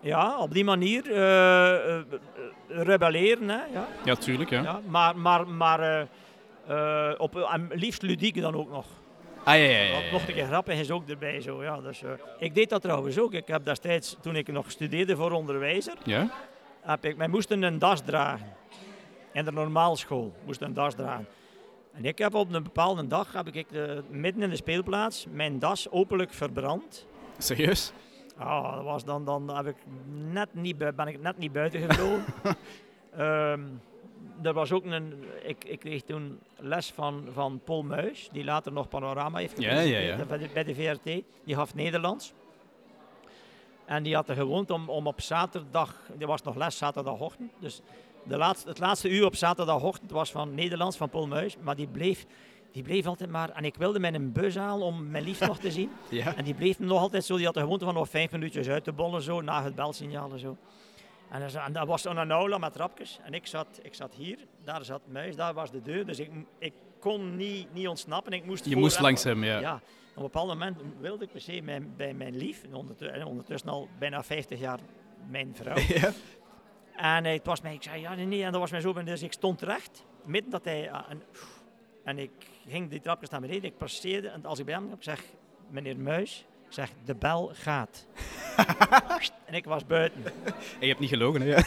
ja, 0.00 0.38
op 0.38 0.52
die 0.52 0.64
manier 0.64 1.12
eh, 1.12 2.00
rebelleren, 2.68 3.48
hè, 3.48 3.64
ja. 3.72 3.88
Ja, 4.04 4.14
tuurlijk. 4.14 4.50
Ja. 4.50 4.62
ja. 4.62 4.80
Maar, 4.86 5.16
maar, 5.16 5.48
maar 5.48 6.08
op, 7.18 7.58
liefst 7.70 8.02
ludiek 8.02 8.40
dan 8.40 8.54
ook 8.54 8.70
nog. 8.70 8.86
Ah, 9.44 9.54
ja, 9.54 9.62
ja, 9.62 9.78
ja, 9.78 9.98
ja. 9.98 10.12
nog 10.12 10.28
een 10.28 10.34
keer 10.34 10.46
grappig 10.46 10.78
is 10.78 10.90
ook 10.90 11.08
erbij. 11.08 11.40
Zo, 11.40 11.62
ja, 11.62 11.80
dus, 11.80 12.02
ik 12.38 12.54
deed 12.54 12.68
dat 12.68 12.82
trouwens 12.82 13.18
ook. 13.18 13.32
Ik 13.32 13.46
heb 13.46 13.64
destijds, 13.64 14.16
toen 14.20 14.36
ik 14.36 14.52
nog 14.52 14.70
studeerde 14.70 15.16
voor 15.16 15.30
onderwijzer, 15.30 15.94
Ja? 16.04 16.30
heb 16.80 17.04
ik, 17.04 17.16
wij 17.16 17.28
moesten 17.28 17.62
een 17.62 17.78
das 17.78 18.00
dragen. 18.00 18.52
In 19.32 19.44
de 19.44 19.52
normaalschool 19.52 20.34
moesten 20.44 20.66
een 20.66 20.74
das 20.74 20.94
dragen. 20.94 21.26
En 21.94 22.04
ik 22.04 22.18
heb 22.18 22.34
op 22.34 22.52
een 22.52 22.62
bepaalde 22.62 23.06
dag, 23.06 23.32
heb 23.32 23.48
ik 23.48 23.68
de, 23.68 24.02
midden 24.10 24.42
in 24.42 24.50
de 24.50 24.56
speelplaats, 24.56 25.26
mijn 25.30 25.58
das 25.58 25.90
openlijk 25.90 26.32
verbrand. 26.32 27.06
Serieus? 27.38 27.92
Ah, 28.36 28.74
dat 28.74 28.84
was 28.84 29.04
dan, 29.04 29.24
dan 29.24 29.56
heb 29.56 29.66
ik 29.66 29.76
net 30.32 30.54
niet, 30.54 30.78
ben 30.78 31.06
ik 31.06 31.20
net 31.20 31.38
niet 31.38 31.52
buiten 31.52 31.80
gevlogen. 31.80 32.24
Ehm, 33.16 33.60
er 34.42 34.52
was 34.52 34.72
ook 34.72 34.84
een, 34.84 35.24
ik, 35.42 35.64
ik 35.64 35.78
kreeg 35.78 36.02
toen 36.02 36.38
les 36.56 36.90
van, 36.90 37.28
van 37.32 37.60
Paul 37.64 37.82
Muis, 37.82 38.28
die 38.32 38.44
later 38.44 38.72
nog 38.72 38.88
Panorama 38.88 39.38
heeft 39.38 39.62
Ja, 39.62 39.68
gepresenteerd 39.68 40.04
ja, 40.04 40.16
ja. 40.16 40.24
Bij, 40.24 40.38
de, 40.38 40.48
bij 40.52 40.64
de 40.64 40.74
VRT. 40.74 41.22
Die 41.44 41.54
gaf 41.54 41.74
Nederlands. 41.74 42.32
En 43.84 44.02
die 44.02 44.14
had 44.14 44.28
er 44.28 44.34
gewoond 44.34 44.70
om, 44.70 44.88
om 44.88 45.06
op 45.06 45.20
zaterdag, 45.20 46.00
er 46.18 46.26
was 46.26 46.42
nog 46.42 46.56
les 46.56 46.76
zaterdagochtend, 46.76 47.52
dus 47.58 47.80
de 48.24 48.36
laatste, 48.36 48.68
het 48.68 48.78
laatste 48.78 49.10
uur 49.10 49.24
op 49.24 49.36
zaterdagochtend 49.36 50.10
was 50.10 50.30
van 50.30 50.54
Nederlands, 50.54 50.96
van 50.96 51.08
Paul 51.08 51.26
Muis, 51.26 51.56
maar 51.60 51.76
die 51.76 51.86
bleef, 51.86 52.26
die 52.72 52.82
bleef 52.82 53.06
altijd 53.06 53.30
maar, 53.30 53.50
en 53.50 53.64
ik 53.64 53.76
wilde 53.76 54.06
een 54.06 54.32
bus 54.32 54.56
halen 54.56 54.86
om 54.86 55.10
mijn 55.10 55.24
lief 55.24 55.40
nog 55.40 55.58
te 55.58 55.70
zien. 55.70 55.90
Ja. 56.10 56.34
En 56.36 56.44
die 56.44 56.54
bleef 56.54 56.78
nog 56.78 57.00
altijd 57.00 57.24
zo, 57.24 57.36
die 57.36 57.44
had 57.44 57.54
de 57.54 57.60
gewoonte 57.60 57.84
van 57.84 57.94
nog 57.94 58.08
vijf 58.08 58.30
minuutjes 58.30 58.68
uit 58.68 58.84
te 58.84 58.92
bollen 58.92 59.22
zo, 59.22 59.40
na 59.40 59.62
het 59.62 59.74
belsignaal 59.74 60.32
en 60.32 60.38
zo. 60.38 60.56
En, 61.30 61.72
dat 61.72 61.86
was 61.86 62.04
een 62.04 62.30
aula 62.30 62.58
met 62.58 62.72
trapjes. 62.72 63.18
En 63.22 63.34
ik 63.34 63.46
zat, 63.46 63.80
ik 63.82 63.94
zat 63.94 64.14
hier, 64.14 64.38
daar 64.64 64.84
zat 64.84 65.00
Muis, 65.06 65.36
daar 65.36 65.54
was 65.54 65.70
de 65.70 65.82
deur. 65.82 66.06
Dus 66.06 66.18
ik, 66.18 66.30
ik 66.58 66.72
kon 66.98 67.36
niet, 67.36 67.72
niet 67.72 67.88
ontsnappen. 67.88 68.32
Ik 68.32 68.44
moest 68.44 68.64
Je 68.64 68.76
moest 68.76 69.00
langs 69.00 69.24
hem, 69.24 69.44
ja. 69.44 69.60
Ja, 69.60 69.74
op 69.74 70.16
een 70.16 70.22
bepaald 70.22 70.48
moment 70.48 70.78
wilde 71.00 71.24
ik 71.24 71.30
per 71.30 71.40
se 71.40 71.60
mijn, 71.62 71.94
bij 71.96 72.14
mijn 72.14 72.36
lief, 72.36 72.62
en 72.64 72.74
ondertussen, 72.74 73.20
en 73.20 73.26
ondertussen 73.26 73.68
al 73.68 73.88
bijna 73.98 74.22
50 74.22 74.60
jaar 74.60 74.78
mijn 75.30 75.54
vrouw. 75.54 75.76
Ja. 76.00 76.12
En 76.96 77.24
het 77.24 77.46
was 77.46 77.60
mij, 77.60 77.74
ik 77.74 77.82
zei 77.82 78.00
ja, 78.00 78.14
nee, 78.14 78.26
nee, 78.26 78.44
en 78.44 78.52
dat 78.52 78.60
was 78.60 78.70
mij 78.70 78.80
zo, 78.80 79.02
dus 79.02 79.22
ik 79.22 79.32
stond 79.32 79.62
recht, 79.62 80.04
midden 80.24 80.50
dat 80.50 80.64
hij, 80.64 80.90
ah, 80.90 81.10
en, 81.10 81.22
en 82.04 82.18
ik 82.18 82.30
ging 82.68 82.90
die 82.90 83.00
trapjes 83.00 83.28
naar 83.28 83.40
beneden, 83.40 83.64
ik 83.64 83.76
passeerde, 83.76 84.28
en 84.28 84.44
als 84.44 84.58
ik 84.58 84.64
bij 84.64 84.74
hem 84.74 84.84
kwam, 84.84 84.96
ik 84.96 85.02
zeg, 85.02 85.22
meneer 85.70 85.98
Muis, 85.98 86.44
zeg, 86.68 86.90
de 87.04 87.14
bel 87.14 87.50
gaat. 87.54 88.06
en 89.46 89.54
ik 89.54 89.64
was 89.64 89.86
buiten. 89.86 90.24
En 90.24 90.54
je 90.80 90.86
hebt 90.86 91.00
niet 91.00 91.08
gelogen, 91.08 91.40
hè? 91.40 91.46
Ja. 91.46 91.58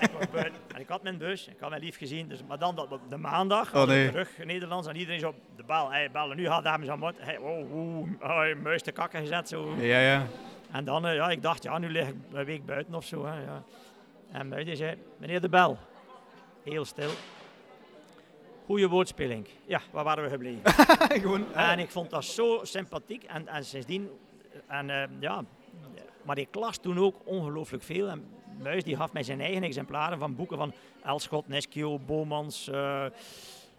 Ik 0.00 0.10
was 0.18 0.30
buiten. 0.30 0.60
En 0.74 0.80
ik 0.80 0.88
had 0.88 1.02
mijn 1.02 1.18
bus, 1.18 1.48
ik 1.48 1.60
had 1.60 1.70
mijn 1.70 1.82
lief 1.82 1.96
gezien, 1.96 2.28
dus, 2.28 2.40
maar 2.48 2.58
dan 2.58 2.74
dat, 2.74 2.98
de 3.08 3.16
maandag, 3.16 3.74
Oh, 3.74 3.86
nee. 3.86 4.08
terug 4.08 4.38
in 4.38 4.46
Nederlands, 4.46 4.88
en 4.88 4.96
iedereen 4.96 5.20
zo, 5.20 5.34
de 5.56 5.62
bel, 5.64 5.90
hey, 5.90 6.10
bellen, 6.10 6.36
nu 6.36 6.46
gaat 6.46 6.64
hij 6.64 6.84
zo 6.84 6.96
mot, 6.96 7.14
hey, 7.18 7.36
oh, 7.38 7.74
oh, 7.74 8.08
oh, 8.22 8.56
muis 8.62 8.82
te 8.82 8.92
kakken 8.92 9.20
gezet, 9.20 9.48
zo. 9.48 9.74
Ja, 9.78 10.00
ja. 10.00 10.26
En 10.70 10.84
dan, 10.84 11.06
eh, 11.06 11.14
ja, 11.14 11.30
ik 11.30 11.42
dacht, 11.42 11.62
ja, 11.62 11.78
nu 11.78 11.88
lig 11.88 12.08
ik 12.08 12.14
een 12.32 12.44
week 12.44 12.66
buiten 12.66 12.94
of 12.94 13.04
zo. 13.04 13.26
Hè, 13.26 13.42
ja. 13.42 13.62
En 14.32 14.48
Muis 14.48 14.64
die 14.64 14.76
zei, 14.76 14.96
meneer 15.16 15.40
De 15.40 15.48
Bel, 15.48 15.78
heel 16.62 16.84
stil. 16.84 17.10
Goeie 18.66 18.88
woordspeling. 18.88 19.48
Ja, 19.66 19.80
waar 19.90 20.04
waren 20.04 20.24
we 20.24 20.30
gebleven? 20.30 20.72
Gewoon. 21.22 21.52
En 21.54 21.78
ik 21.78 21.90
vond 21.90 22.10
dat 22.10 22.24
zo 22.24 22.60
sympathiek. 22.62 23.22
En, 23.24 23.48
en 23.48 23.64
sindsdien, 23.64 24.10
en, 24.66 24.90
eh, 24.90 25.08
ja, 25.20 25.44
maar 26.22 26.38
ik 26.38 26.54
las 26.54 26.78
toen 26.78 26.98
ook 26.98 27.16
ongelooflijk 27.24 27.82
veel. 27.82 28.08
En 28.08 28.24
Muis 28.62 28.84
die 28.84 28.96
gaf 28.96 29.12
mij 29.12 29.22
zijn 29.22 29.40
eigen 29.40 29.62
exemplaren 29.62 30.18
van 30.18 30.34
boeken 30.36 30.56
van 30.56 30.72
Elschot, 31.04 31.48
Neschio, 31.48 31.98
Bomans. 31.98 32.68
eh, 32.68 33.04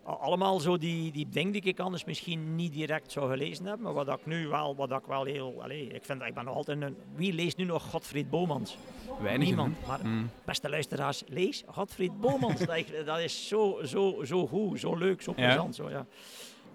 allemaal 0.04 0.60
zo 0.60 0.78
die, 0.78 1.12
die 1.12 1.28
dingen 1.30 1.52
die 1.52 1.62
ik 1.62 1.80
anders 1.80 2.04
misschien 2.06 2.56
niet 2.56 2.74
direct 2.74 3.12
zou 3.12 3.30
gelezen 3.30 3.66
hebben. 3.66 3.84
Maar 3.84 3.94
wat 3.94 4.08
ik 4.08 4.26
nu 4.26 4.48
wel, 4.48 4.76
wat 4.76 4.92
ik 4.92 5.06
wel 5.08 5.24
heel... 5.24 5.62
Allez, 5.63 5.88
ik, 5.88 6.06
vind, 6.06 6.20
dat 6.20 6.28
ik 6.28 6.34
ben 6.34 6.46
nog 6.46 6.56
altijd 6.56 6.82
een... 6.82 6.96
Wie 7.16 7.34
leest 7.34 7.58
nu 7.58 7.63
nog 7.63 7.89
Godfried 7.89 8.30
Bomans? 8.30 8.78
Weinig. 9.22 9.48
Niemand. 9.48 9.78
Maar 9.88 10.00
Mm. 10.04 10.30
beste 10.46 10.70
luisteraars, 10.70 11.24
lees 11.28 11.63
Godfried 11.68 12.20
Bomans. 12.20 12.60
dat 13.06 13.20
is 13.20 13.48
zo, 13.48 13.80
zo, 13.84 14.24
zo 14.24 14.48
goed, 14.48 14.80
zo 14.80 14.96
leuk, 14.96 15.22
zo 15.22 15.34
Ja. 15.36 15.46
plezant. 15.46 15.76
Zo, 15.76 15.89
ja. 15.89 16.06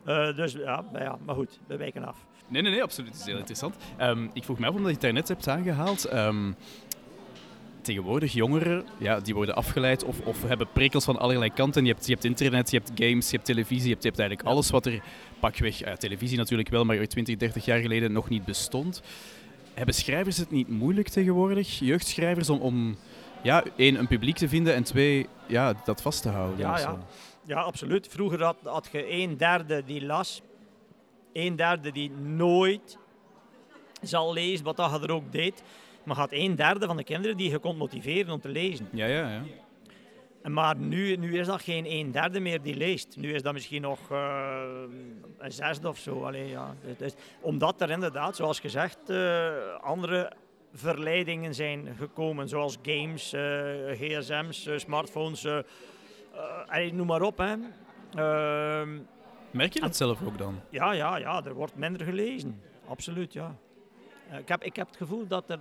Eh, 0.05 0.37
dus 0.37 0.53
ja, 0.53 0.85
maar 0.93 1.03
ja, 1.03 1.19
maar 1.25 1.35
goed, 1.35 1.59
we 1.67 1.77
wijken 1.77 2.05
af. 2.05 2.27
Nee, 2.49 2.62
nee, 2.62 2.71
nee, 2.73 2.83
absoluut. 2.83 3.11
Het 3.11 3.21
is 3.21 3.27
heel 3.27 3.37
interessant. 3.38 3.77
Ehm, 3.97 4.29
ik 4.33 4.45
vroeg 4.45 4.59
me 4.59 4.67
af, 4.67 4.71
omdat 4.73 4.87
je 4.87 4.93
het 4.93 5.01
daarnet 5.01 5.29
hebt 5.29 5.49
aangehaald. 5.49 6.05
ehm, 6.05 6.53
tegenwoordig 7.88 8.33
jongeren, 8.33 8.87
ja, 8.98 9.20
die 9.20 9.35
worden 9.35 9.55
afgeleid 9.55 10.05
of, 10.05 10.20
of 10.20 10.42
hebben 10.42 10.68
prikkels 10.72 11.05
van 11.05 11.18
allerlei 11.18 11.53
kanten. 11.53 11.85
Je 11.85 11.92
hebt, 11.92 12.07
je 12.07 12.12
hebt 12.12 12.24
internet, 12.24 12.70
je 12.70 12.77
hebt 12.77 12.90
games, 12.94 13.31
je 13.31 13.37
hebt 13.37 13.46
televisie, 13.46 13.85
je 13.85 13.90
hebt, 13.90 14.03
je 14.03 14.09
hebt 14.09 14.20
eigenlijk 14.20 14.48
alles 14.48 14.70
wat 14.70 14.87
er 14.87 15.03
pakweg, 15.40 15.79
ja, 15.79 15.96
televisie 15.96 16.38
natuurlijk 16.38 16.68
wel, 16.68 16.85
maar 16.85 17.07
20, 17.07 17.37
30 17.37 17.64
jaar 17.64 17.81
geleden 17.81 18.12
nog 18.12 18.29
niet 18.29 18.44
bestond. 18.44 19.03
Hebben 19.74 19.94
schrijvers 19.94 20.37
het 20.37 20.51
niet 20.51 20.68
moeilijk 20.68 21.09
tegenwoordig, 21.09 21.79
jeugdschrijvers, 21.79 22.51
om, 22.51 22.61
om 22.61 22.96
ja, 23.42 23.64
één, 23.77 23.98
een 23.98 24.07
publiek 24.07 24.37
te 24.37 24.48
vinden 24.48 24.74
en 24.74 24.85
twee, 24.85 25.27
ja, 25.46 25.74
dat 25.85 26.03
vast 26.03 26.22
te 26.22 26.29
houden? 26.29 26.59
Ja, 26.59 26.79
ja. 26.79 26.98
Ja, 27.46 27.61
absoluut. 27.61 28.09
Vroeger 28.09 28.42
had, 28.42 28.57
had 28.62 28.88
je 28.92 29.11
een 29.11 29.37
derde 29.37 29.83
die 29.85 30.05
las, 30.05 30.42
een 31.33 31.57
derde 31.57 31.92
die 31.92 32.11
nooit 32.11 32.98
zal 34.03 34.33
lezen, 34.33 34.64
wat 34.64 34.77
dat 34.77 34.90
je 34.90 35.07
er 35.07 35.12
ook 35.12 35.33
deed. 35.33 35.62
Maar 36.09 36.16
had 36.16 36.33
een 36.33 36.55
derde 36.57 36.87
van 36.87 36.97
de 36.97 37.05
kinderen 37.05 37.37
die 37.37 37.51
je 37.51 37.59
kon 37.59 37.77
motiveren 37.77 38.33
om 38.33 38.40
te 38.40 38.49
lezen. 38.49 38.88
Ja, 38.92 39.07
ja, 39.07 39.31
ja. 39.31 39.42
Maar 40.51 40.77
nu, 40.77 41.16
nu 41.16 41.38
is 41.38 41.47
dat 41.47 41.62
geen 41.62 41.85
een 41.90 42.11
derde 42.11 42.40
meer 42.40 42.62
die 42.62 42.77
leest. 42.77 43.16
Nu 43.16 43.35
is 43.35 43.42
dat 43.42 43.53
misschien 43.53 43.83
nog 43.83 44.11
eh, 44.11 44.62
een 45.38 45.53
zesde 45.53 45.88
of 45.88 45.99
zo. 45.99 46.25
Allee, 46.25 46.49
ja. 46.49 46.75
Het 46.81 47.01
is- 47.01 47.14
omdat 47.40 47.81
er 47.81 47.90
inderdaad, 47.90 48.37
zoals 48.37 48.61
gezegd, 48.61 49.11
eh, 49.11 49.51
andere 49.81 50.33
verleidingen 50.73 51.55
zijn 51.55 51.94
gekomen. 51.99 52.49
Zoals 52.49 52.79
games, 52.83 53.33
eh, 53.33 53.40
gsm's, 53.92 54.68
smartphones, 54.77 55.47
allee, 56.66 56.92
noem 56.94 57.07
maar 57.07 57.23
op. 57.23 57.38
Hè. 57.38 57.55
Ehm, 58.14 58.99
Merk 59.51 59.73
je 59.73 59.81
dat 59.81 59.97
zelf 59.97 60.23
ook 60.27 60.38
dan? 60.38 60.61
ja, 60.71 60.92
ja, 60.92 61.16
ja, 61.16 61.44
er 61.44 61.55
wordt 61.55 61.77
minder 61.77 62.07
gelezen. 62.07 62.61
Absoluut, 62.88 63.33
ja. 63.33 63.55
Ik, 64.38 64.49
heb, 64.49 64.62
ik 64.64 64.77
heb 64.77 64.87
het 64.87 64.97
gevoel 64.97 65.27
dat 65.27 65.51
er, 65.51 65.59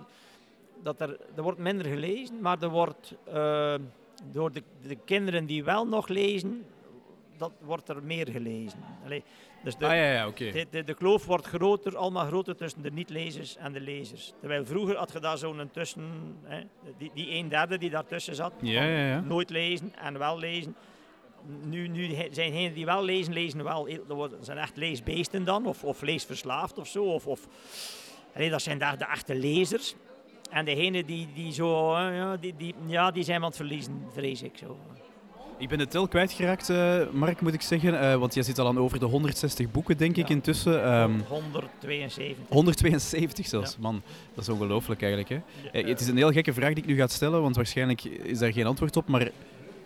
dat 0.82 1.00
er, 1.00 1.18
er 1.36 1.42
wordt 1.42 1.58
minder 1.58 1.86
gelezen, 1.86 2.40
maar 2.40 2.62
er 2.62 2.68
wordt 2.68 3.14
eh, 3.32 3.74
door 4.32 4.52
de, 4.52 4.62
de 4.82 4.96
kinderen 5.04 5.46
die 5.46 5.64
wel 5.64 5.86
nog 5.86 6.08
lezen, 6.08 6.64
dat 7.36 7.52
wordt 7.60 7.88
er 7.88 8.02
meer 8.02 8.28
gelezen. 8.28 8.78
Allee, 9.04 9.22
dus 9.64 9.76
de, 9.76 9.86
ah 9.86 9.94
ja, 9.94 10.12
ja, 10.12 10.30
de, 10.30 10.66
de, 10.70 10.84
de 10.84 10.94
kloof 10.94 11.26
wordt 11.26 11.46
groter, 11.46 11.96
allemaal 11.96 12.26
groter 12.26 12.56
tussen 12.56 12.82
de 12.82 12.90
niet-lezers 12.90 13.56
en 13.56 13.72
de 13.72 13.80
lezers. 13.80 14.32
Terwijl 14.40 14.64
vroeger 14.66 14.96
had 14.96 15.12
je 15.12 15.20
daar 15.20 15.38
zo'n 15.38 15.70
tussen, 15.72 16.02
hè, 16.42 16.60
die, 16.98 17.10
die 17.14 17.30
een 17.30 17.48
derde 17.48 17.78
die 17.78 17.90
daartussen 17.90 18.34
zat, 18.34 18.52
Ja, 18.60 19.20
nooit 19.20 19.50
lezen 19.50 19.94
en 19.96 20.18
wel 20.18 20.38
lezen. 20.38 20.76
Nu, 21.64 21.88
nu 21.88 22.14
zijn 22.14 22.30
degenen 22.32 22.74
die 22.74 22.84
wel 22.84 23.04
lezen, 23.04 23.32
lezen 23.32 23.64
wel. 23.64 23.88
worden- 24.06 24.44
zijn 24.44 24.58
echt 24.58 24.76
leesbeesten 24.76 25.44
dan, 25.44 25.66
of, 25.66 25.84
of 25.84 26.00
leesverslaafd 26.02 26.78
of 26.78 26.86
zo. 26.86 27.04
Of, 27.04 27.26
of, 27.26 27.46
Allee, 28.34 28.50
dat 28.50 28.62
zijn 28.62 28.78
daar 28.78 28.98
de 28.98 29.04
echte 29.04 29.34
lezers. 29.34 29.94
En 30.50 30.64
degenen 30.64 31.06
die, 31.06 31.28
die 31.34 31.52
zo, 31.52 31.94
eh, 31.94 32.16
ja, 32.16 32.36
die, 32.36 32.54
die, 32.56 32.74
ja, 32.86 33.10
die 33.10 33.22
zijn 33.24 33.40
aan 33.40 33.46
het 33.46 33.56
verliezen, 33.56 34.02
vrees 34.12 34.42
ik 34.42 34.56
zo. 34.56 34.76
Ik 35.58 35.68
ben 35.68 35.78
de 35.78 35.86
tel 35.86 36.08
kwijtgeraakt, 36.08 36.70
eh 36.70 37.00
Mark, 37.12 37.40
moet 37.40 37.54
ik 37.54 37.60
zeggen. 37.62 38.00
eh, 38.00 38.14
want 38.14 38.34
jij 38.34 38.42
zit 38.42 38.58
al 38.58 38.66
aan 38.66 38.78
over 38.78 38.98
de 38.98 39.04
160 39.04 39.70
boeken, 39.70 39.96
denk 39.96 40.16
ik, 40.16 40.28
intussen. 40.28 40.84
Ehm, 40.84 41.18
172. 41.28 42.44
172 42.48 43.46
zelfs, 43.46 43.76
man. 43.78 44.02
Dat 44.34 44.44
is 44.44 44.48
ongelooflijk 44.50 45.02
eigenlijk. 45.02 45.30
Hè? 45.70 45.80
Het 45.80 46.00
is 46.00 46.08
een 46.08 46.16
heel 46.16 46.32
gekke 46.32 46.52
vraag 46.52 46.72
die 46.72 46.82
ik 46.82 46.86
nu 46.88 46.96
ga 46.96 47.06
stellen, 47.06 47.42
want 47.42 47.56
waarschijnlijk 47.56 48.04
is 48.04 48.38
daar 48.38 48.52
geen 48.52 48.66
antwoord 48.66 48.96
op. 48.96 49.08
Maar 49.08 49.30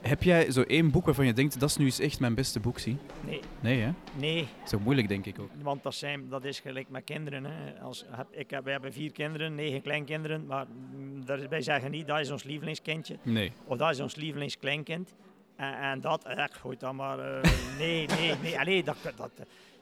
heb 0.02 0.22
jij 0.22 0.50
zo 0.50 0.62
één 0.62 0.90
boek 0.90 1.04
waarvan 1.04 1.26
je 1.26 1.32
denkt, 1.32 1.60
dat 1.60 1.68
is 1.68 1.76
nu 1.76 1.84
eens 1.84 1.98
echt 1.98 2.20
mijn 2.20 2.34
beste 2.34 2.60
boek, 2.60 2.78
zie? 2.78 2.96
Nee, 3.20 3.40
Nee, 3.60 3.80
hè? 3.80 3.90
nee, 4.16 4.38
Dat 4.58 4.66
is 4.66 4.74
ook 4.74 4.80
moeilijk, 4.84 5.08
denk 5.08 5.26
ik 5.26 5.38
ook. 5.40 5.50
want 5.62 5.82
dat, 5.82 5.94
zijn, 5.94 6.28
dat 6.28 6.44
is 6.44 6.60
gelijk 6.60 6.88
met 6.88 7.04
kinderen. 7.04 7.44
Hè. 7.44 7.80
Als, 7.80 8.04
ik 8.30 8.50
heb, 8.50 8.64
wij 8.64 8.72
hebben 8.72 8.92
vier 8.92 9.12
kinderen, 9.12 9.54
negen 9.54 9.82
kleinkinderen. 9.82 10.46
Maar 10.46 10.66
mm, 10.94 11.48
wij 11.48 11.62
zeggen 11.62 11.90
niet, 11.90 12.06
dat 12.06 12.18
is 12.20 12.30
ons 12.30 12.42
lievelingskindje. 12.42 13.16
Nee. 13.22 13.52
Of 13.64 13.76
dat 13.78 13.90
is 13.90 14.00
ons 14.00 14.14
lievelingskleinkind. 14.16 15.14
En, 15.56 15.74
en 15.74 16.00
dat, 16.00 16.24
echt, 16.24 16.56
goed 16.56 16.80
dan 16.80 16.96
maar. 16.96 17.18
eh, 17.18 17.50
nee, 17.78 18.06
nee, 18.06 18.34
nee. 18.42 18.58
Allee, 18.58 18.82
dat, 18.82 18.96
dat, 19.16 19.30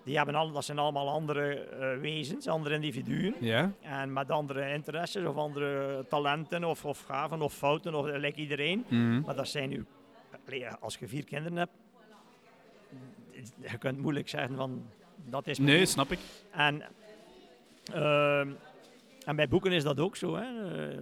die 0.04 0.16
hebben 0.16 0.34
al, 0.34 0.52
dat 0.52 0.64
zijn 0.64 0.78
allemaal 0.78 1.08
andere 1.08 1.54
eh, 1.54 2.00
wezens, 2.00 2.46
andere 2.48 2.74
individuen. 2.74 3.34
Ja? 3.40 3.72
En 3.80 4.12
met 4.12 4.30
andere 4.30 4.72
interesses 4.72 5.24
of 5.26 5.36
andere 5.36 6.04
talenten 6.08 6.64
of, 6.64 6.84
of 6.84 7.00
gaven 7.02 7.42
of 7.42 7.54
fouten, 7.54 7.94
of 7.94 8.06
lijkt 8.06 8.36
iedereen. 8.38 8.84
Mhm. 8.88 9.20
Maar 9.20 9.34
dat 9.36 9.48
zijn 9.48 9.68
nu, 9.68 9.84
als 10.80 10.96
je 10.96 11.08
vier 11.08 11.24
kinderen 11.24 11.58
hebt, 11.58 11.72
je 13.70 13.78
kunt 13.78 13.98
moeilijk 13.98 14.28
zeggen 14.28 14.56
van 14.56 14.82
dat 15.24 15.46
is. 15.46 15.58
Nee, 15.58 15.86
snap 15.86 16.12
ik. 16.12 16.18
En, 16.50 16.82
ehm, 17.92 18.48
en 19.24 19.36
bij 19.36 19.48
boeken 19.48 19.72
is 19.72 19.82
dat 19.82 20.00
ook 20.00 20.16
zo. 20.16 20.36
Hè. 20.36 20.44
Eh, 20.90 20.98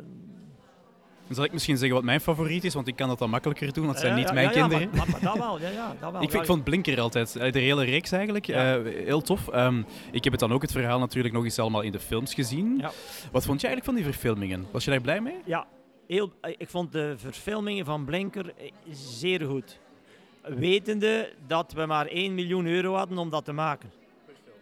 zal 1.29 1.45
ik 1.45 1.53
misschien 1.53 1.77
zeggen 1.77 1.97
wat 1.97 2.05
mijn 2.05 2.21
favoriet 2.21 2.65
is, 2.65 2.75
want 2.75 2.89
ik 2.89 2.97
kan 2.97 3.09
dat 3.09 3.19
dan 3.19 3.31
makkelijker 3.31 3.73
doen, 3.73 3.85
want 3.85 3.97
het 3.97 4.07
zijn 4.07 4.13
ja, 4.13 4.19
niet 4.19 4.29
ja, 4.29 4.35
mijn 4.35 4.47
ja, 4.47 4.53
kinderen. 4.53 4.89
Maar, 4.89 4.99
maar, 4.99 5.09
maar 5.11 5.21
dat 5.21 5.39
wel, 5.39 5.61
ja, 5.61 5.97
dat 6.01 6.13
wel. 6.13 6.23
Ik, 6.41 6.45
vond 6.45 6.65
Blinker 6.65 7.01
altijd, 7.01 7.37
eh, 7.37 7.53
de 7.53 7.59
hele 7.59 7.85
reeks 7.85 8.13
eigenlijk, 8.13 8.49
eh, 8.49 8.77
heel 8.85 9.21
tof. 9.21 9.49
Ehm, 9.49 9.83
ik 10.11 10.25
heb 10.25 10.33
het 10.33 10.41
dan 10.41 10.53
ook 10.53 10.63
het 10.63 10.73
verhaal 10.73 10.99
natuurlijk 10.99 11.35
nog 11.35 11.45
eens 11.45 11.59
allemaal 11.59 11.81
in 11.81 11.93
de 11.93 12.01
films 12.01 12.35
gezien. 12.35 12.85
Wat 13.33 13.45
vond 13.45 13.61
je 13.61 13.67
eigenlijk 13.67 13.85
van 13.85 13.95
die 13.95 14.05
verfilmingen? 14.05 14.67
Was 14.71 14.85
je 14.85 14.91
daar 14.91 15.01
blij 15.01 15.21
mee? 15.21 15.37
Ja, 15.45 15.67
heel, 16.09 16.33
ik 16.57 16.69
vond 16.69 16.93
de 16.93 17.15
verfilmingen 17.17 17.85
van 17.85 18.05
Blinker 18.05 18.47
eh, 18.57 18.71
zeer 18.91 19.41
goed. 19.47 19.79
Wetende 20.43 21.33
dat 21.47 21.73
we 21.73 21.87
maar 21.87 22.07
1 22.07 22.35
miljoen 22.35 22.67
euro 22.67 22.95
hadden 22.95 23.19
om 23.19 23.31
dat 23.31 23.45
te 23.45 23.53
maken. 23.53 23.91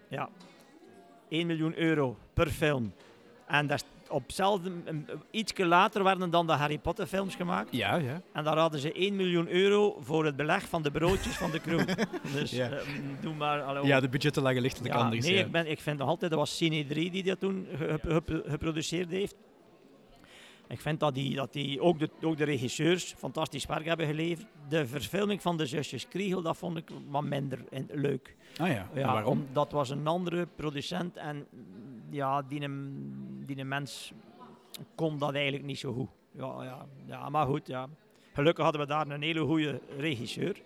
Ja. 0.09 0.29
1 1.29 1.47
miljoen 1.47 1.79
euro 1.79 2.17
per 2.35 2.47
film. 2.49 2.93
En 3.47 3.67
dat 3.67 3.85
op 4.09 4.25
ietsje 5.31 5.67
later 5.67 6.05
werden 6.05 6.31
dan 6.31 6.47
de 6.47 6.53
Harry 6.53 6.79
Potter 6.79 7.07
films 7.07 7.35
gemaakt. 7.35 7.69
Ja, 7.73 7.97
ja. 7.97 8.21
En 8.33 8.45
daar 8.45 8.59
hadden 8.59 8.81
ze 8.81 8.93
1 8.93 9.17
miljoen 9.17 9.49
euro 9.49 9.97
voor 10.01 10.25
het 10.25 10.37
beleg 10.37 10.69
van 10.69 10.83
de 10.83 10.91
broodjes 10.91 11.37
van 11.37 11.51
de 11.51 11.61
crew. 11.61 11.81
dus 12.35 12.51
Ja. 12.51 12.71
eh, 12.71 12.83
doe 13.21 13.35
maar... 13.35 13.87
Ja, 13.87 14.01
de 14.01 14.09
budgetten 14.09 14.43
lagen 14.43 14.63
Ja, 14.83 14.95
anders. 14.95 15.25
nee, 15.27 15.35
ja. 15.35 15.41
ik, 15.45 15.51
ben, 15.51 15.71
ik 15.71 15.81
vind 15.81 15.99
nog 15.99 16.09
altijd, 16.09 16.31
dat 16.31 16.41
was 16.41 16.57
Cine 16.57 16.87
3 16.87 17.11
die 17.11 17.23
dat 17.23 17.41
toen 17.41 17.67
ge- 17.77 17.99
ge- 18.03 18.23
ge- 18.27 18.43
geproduceerd 18.47 19.11
heeft. 19.11 19.35
Ik 20.69 20.81
vind 20.81 21.01
dat 21.01 21.15
die, 21.15 21.35
dat 21.35 21.53
die 21.53 21.81
ook, 21.81 21.99
de, 21.99 22.11
ook 22.23 22.37
de 22.37 22.45
regisseurs 22.45 23.15
fantastisch 23.19 23.67
werk 23.67 23.85
hebben 23.85 24.07
geleverd. 24.07 24.47
De 24.69 24.87
verfilming 24.87 25.43
van 25.43 25.57
de 25.57 25.67
zusjes 25.67 26.09
Kriegel, 26.09 26.43
dat 26.43 26.57
vond 26.57 26.77
ik 26.77 26.89
wat 27.09 27.23
minder 27.25 27.65
in- 27.71 27.89
leuk. 27.93 28.37
Ah 28.57 28.69
ja, 28.69 28.89
waarom? 28.95 29.31
om- 29.31 29.47
dat 29.53 29.73
was 29.73 29.91
een 29.91 30.07
andere 30.07 30.47
producent 30.57 31.17
en 31.17 31.47
ja, 32.11 32.43
die, 32.43 32.61
een- 32.63 33.43
die 33.47 33.59
een 33.59 33.69
mens 33.69 34.13
kon 34.95 35.19
dat 35.19 35.35
eigenlijk 35.35 35.65
niet 35.65 35.79
zo 35.79 35.93
goed. 35.93 36.09
Ja, 36.33 36.65
ja, 36.65 36.87
ja, 37.07 37.29
maar 37.29 37.47
goed, 37.47 37.67
ja. 37.67 37.89
Gelukkig 38.33 38.65
hadden 38.65 38.81
we 38.83 38.87
daar 38.89 39.09
een 39.11 39.23
hele 39.23 39.41
goede 39.45 39.81
regisseur. 39.99 40.63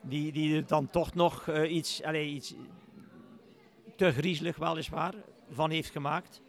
Die, 0.00 0.32
die 0.32 0.56
er 0.56 0.66
dan 0.66 0.90
toch 0.90 1.14
nog 1.14 1.48
eh, 1.48 1.74
iets, 1.74 2.02
allez, 2.02 2.32
iets 2.32 2.54
te 3.96 4.12
griezelig 4.12 4.56
weliswaar 4.56 5.14
van 5.50 5.70
heeft 5.70 5.90
gemaakt. 5.90 6.42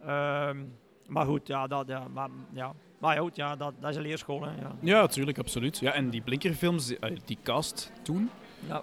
Ehm, 0.00 0.64
maar 1.08 1.26
goed, 1.26 1.46
ja, 1.46 1.66
dat, 1.66 1.86
ja, 1.88 2.06
maar, 2.12 2.28
ja. 2.52 2.72
maar 2.98 3.16
goed, 3.18 3.36
ja, 3.36 3.56
dat, 3.56 3.74
dat 3.80 3.90
is 3.90 3.96
een 3.96 4.02
leerschool. 4.02 4.42
Hè, 4.42 4.50
ja. 4.50 4.72
Ja, 4.80 5.00
natuurlijk, 5.00 5.38
absoluut. 5.38 5.78
Ja, 5.78 5.92
en 5.92 6.10
die 6.10 6.20
Blinkerfilms, 6.22 6.98
eh, 6.98 7.16
die 7.24 7.38
cast 7.42 7.92
toen, 8.02 8.30
Ja. 8.66 8.82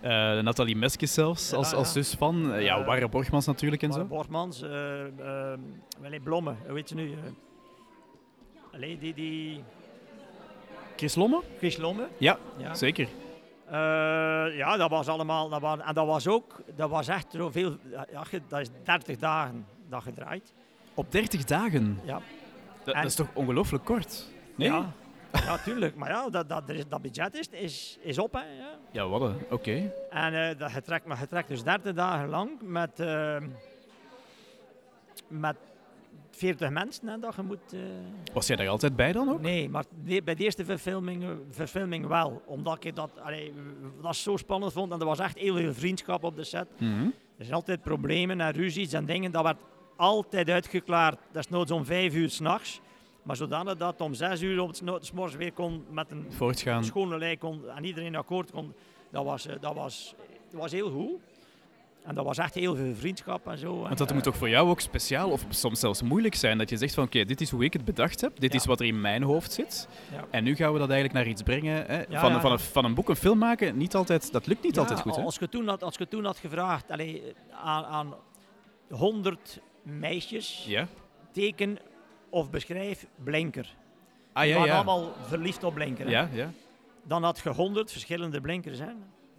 Ja. 0.00 0.36
eh 0.36 0.42
Nathalie 0.42 0.76
Meskes 0.76 1.14
zelfs, 1.14 1.50
Ja, 1.50 1.56
als, 1.56 1.72
als 1.72 1.86
ja. 1.94 2.02
zus 2.02 2.14
van, 2.14 2.52
eh, 2.52 2.62
ja, 2.64 2.84
Warre 2.84 3.08
Borgmans 3.08 3.46
natuurlijk 3.46 3.82
en 3.82 3.92
zo. 3.92 4.04
Borgmans, 4.04 4.62
Allee, 6.04 6.20
Blomme, 6.22 6.54
hoe 6.64 6.72
weet 6.72 6.88
je 6.88 6.94
nu? 6.94 7.12
eh 7.12 7.18
Allee, 8.74 8.98
die, 8.98 9.14
die 9.14 9.64
Chris 10.96 11.14
Lomme? 11.14 11.40
Chris 11.58 11.76
Lomme. 11.76 12.08
Ja, 12.18 12.38
Ja. 12.56 12.74
zeker. 12.74 13.08
Eh, 13.66 13.76
ja, 14.56 14.76
dat 14.76 14.90
was 14.90 15.08
allemaal, 15.08 15.48
dat 15.48 15.60
was, 15.60 15.78
en 15.78 15.94
dat 15.94 16.06
was 16.06 16.28
ook, 16.28 16.60
dat 16.76 16.90
was 16.90 17.08
echt 17.08 17.26
zoveel, 17.32 17.76
ja, 17.90 18.24
dat 18.48 18.60
is 18.60 18.68
30 18.84 19.16
dagen 19.18 19.66
dat 19.90 20.02
gedraaid. 20.02 20.52
Op 20.94 21.12
30 21.12 21.44
dagen. 21.44 22.00
Ja. 22.04 22.20
Dat, 22.84 22.94
En- 22.94 23.00
dat 23.02 23.10
is 23.10 23.16
toch 23.16 23.28
ongelooflijk 23.32 23.84
kort? 23.84 24.26
Nee? 24.54 24.68
Ja, 24.68 24.92
ja 25.32 25.58
tuurlijk. 25.58 25.94
Maar 25.96 26.08
ja, 26.10 26.28
dat, 26.30 26.48
dat, 26.48 26.62
dat 26.88 27.02
budget 27.02 27.34
is, 27.34 27.48
is, 27.50 27.98
is 28.00 28.18
op. 28.18 28.32
Hè, 28.32 28.40
ja. 28.40 28.78
Ja, 28.90 29.08
wat 29.08 29.20
een- 29.20 29.36
Oké. 29.50 29.92
En 30.10 30.34
eh 30.50 30.58
dat 30.58 30.70
getrekt, 30.72 31.06
maar 31.06 31.16
getrekt 31.16 31.48
dus 31.48 31.62
30 31.62 31.94
dagen 31.94 32.28
lang 32.28 32.50
met, 32.62 33.00
eh, 33.00 33.36
met 35.28 35.56
40 36.30 36.70
mensen. 36.70 37.08
Hè, 37.08 37.18
dat 37.18 37.34
je 37.34 37.42
moet, 37.42 37.72
eh, 37.72 37.80
Was 38.32 38.46
jij 38.46 38.56
daar 38.56 38.68
altijd 38.68 38.96
bij 38.96 39.12
dan 39.12 39.28
ook? 39.30 39.40
Nee, 39.40 39.68
maar 39.68 39.84
de- 40.04 40.22
bij 40.22 40.34
de 40.34 40.44
eerste 40.44 40.64
verfilming, 40.64 41.24
verfilming 41.50 42.06
wel. 42.06 42.42
Omdat 42.46 42.84
ik 42.84 42.96
dat, 42.96 43.10
allee, 43.22 43.52
dat 44.02 44.16
zo 44.16 44.36
spannend 44.36 44.72
vond. 44.72 44.92
En 44.92 45.00
er 45.00 45.06
was 45.06 45.18
echt 45.18 45.38
heel 45.38 45.56
veel 45.56 45.74
vriendschap 45.74 46.24
op 46.24 46.36
de 46.36 46.44
set. 46.44 46.68
Mhm. 46.78 47.04
Er 47.38 47.44
zijn 47.46 47.54
altijd 47.54 47.82
problemen 47.82 48.40
en 48.40 48.52
ruzies 48.52 48.92
en 48.92 49.04
dingen. 49.04 49.32
Dat 49.32 49.42
werd 49.42 49.56
altijd 50.00 50.50
uitgeklaard. 50.50 51.18
Dat 51.32 51.44
is 51.44 51.50
nooit 51.50 51.70
om 51.70 51.84
vijf 51.84 52.14
uur 52.14 52.30
s'nachts. 52.30 52.80
Maar 53.22 53.36
zodanig 53.36 53.76
dat 53.76 54.00
om 54.00 54.14
zes 54.14 54.42
uur 54.42 54.60
op 54.60 54.68
het 54.68 55.12
morgens 55.14 55.36
weer 55.36 55.52
kon 55.52 55.84
met 55.90 56.10
een 56.10 56.26
Voortgaan. 56.30 56.84
schone 56.84 57.18
lei 57.18 57.38
kon 57.38 57.62
en 57.76 57.84
iedereen 57.84 58.16
akkoord 58.16 58.50
kon. 58.50 58.72
Dat 59.10 59.24
was, 59.24 59.46
eh, 59.46 59.54
dat 59.60 59.74
was, 59.74 60.14
dat 60.50 60.60
was 60.60 60.72
heel 60.72 60.90
goed. 60.90 61.10
En 62.02 62.14
dat 62.14 62.24
was 62.24 62.38
echt 62.38 62.54
heel 62.54 62.74
veel 62.76 62.94
vriendschap 62.94 63.46
en 63.48 63.58
zo. 63.58 63.78
Want 63.78 63.98
dat 63.98 64.12
moet 64.14 64.22
toch 64.22 64.36
voor 64.36 64.48
jou 64.48 64.68
ook 64.68 64.80
speciaal 64.80 65.30
of 65.30 65.44
soms 65.48 65.80
zelfs 65.80 66.02
moeilijk 66.02 66.34
zijn 66.34 66.58
dat 66.58 66.70
je 66.70 66.76
zegt 66.76 66.94
van 66.94 67.04
oké, 67.04 67.24
dit 67.24 67.40
is 67.40 67.50
hoe 67.50 67.64
ik 67.64 67.72
het 67.72 67.84
bedacht 67.84 68.20
heb, 68.20 68.40
dit 68.40 68.52
Ja. 68.52 68.58
is 68.58 68.64
wat 68.66 68.80
er 68.80 68.86
in 68.86 69.00
mijn 69.00 69.22
hoofd 69.22 69.52
zit. 69.52 69.88
Ja. 70.12 70.24
En 70.30 70.44
nu 70.44 70.54
gaan 70.56 70.72
we 70.72 70.78
dat 70.78 70.90
eigenlijk 70.90 71.18
naar 71.18 71.28
iets 71.32 71.42
brengen. 71.42 71.86
Hè? 71.86 72.02
Ja, 72.08 72.20
van, 72.20 72.40
van, 72.40 72.52
een, 72.52 72.58
van 72.58 72.84
een 72.84 72.94
boek 72.94 73.08
een 73.08 73.16
film 73.16 73.38
maken, 73.38 73.76
niet 73.76 73.94
altijd, 73.94 74.32
dat 74.32 74.46
lukt 74.46 74.62
niet 74.62 74.78
altijd 74.78 75.00
goed. 75.00 75.16
Hè? 75.16 75.22
Als 75.22 75.36
je 75.38 75.48
toen 75.48 75.68
had, 75.68 75.82
als 75.82 75.96
je 75.96 76.08
toen 76.08 76.24
had 76.24 76.38
gevraagd 76.38 76.90
allee, 76.90 77.22
aan, 77.64 77.84
aan 77.84 78.14
100 78.90 79.60
meisjes, 79.82 80.64
Ja? 80.68 80.86
teken 81.32 81.78
of 82.28 82.50
beschrijf 82.50 83.06
blinker. 83.24 83.74
Ah 84.32 84.42
Die 84.42 84.50
ja, 84.52 84.56
waren 84.58 84.70
ja. 84.72 84.76
allemaal 84.76 85.12
verliefd 85.26 85.64
op 85.64 85.74
blinker. 85.74 86.04
hè. 86.04 86.10
Ja, 86.10 86.28
ja. 86.32 86.50
Dan 87.02 87.22
had 87.22 87.40
je 87.44 87.48
100 87.50 87.92
verschillende 87.92 88.40
blinkers. 88.40 88.78
Hè. 88.78 88.90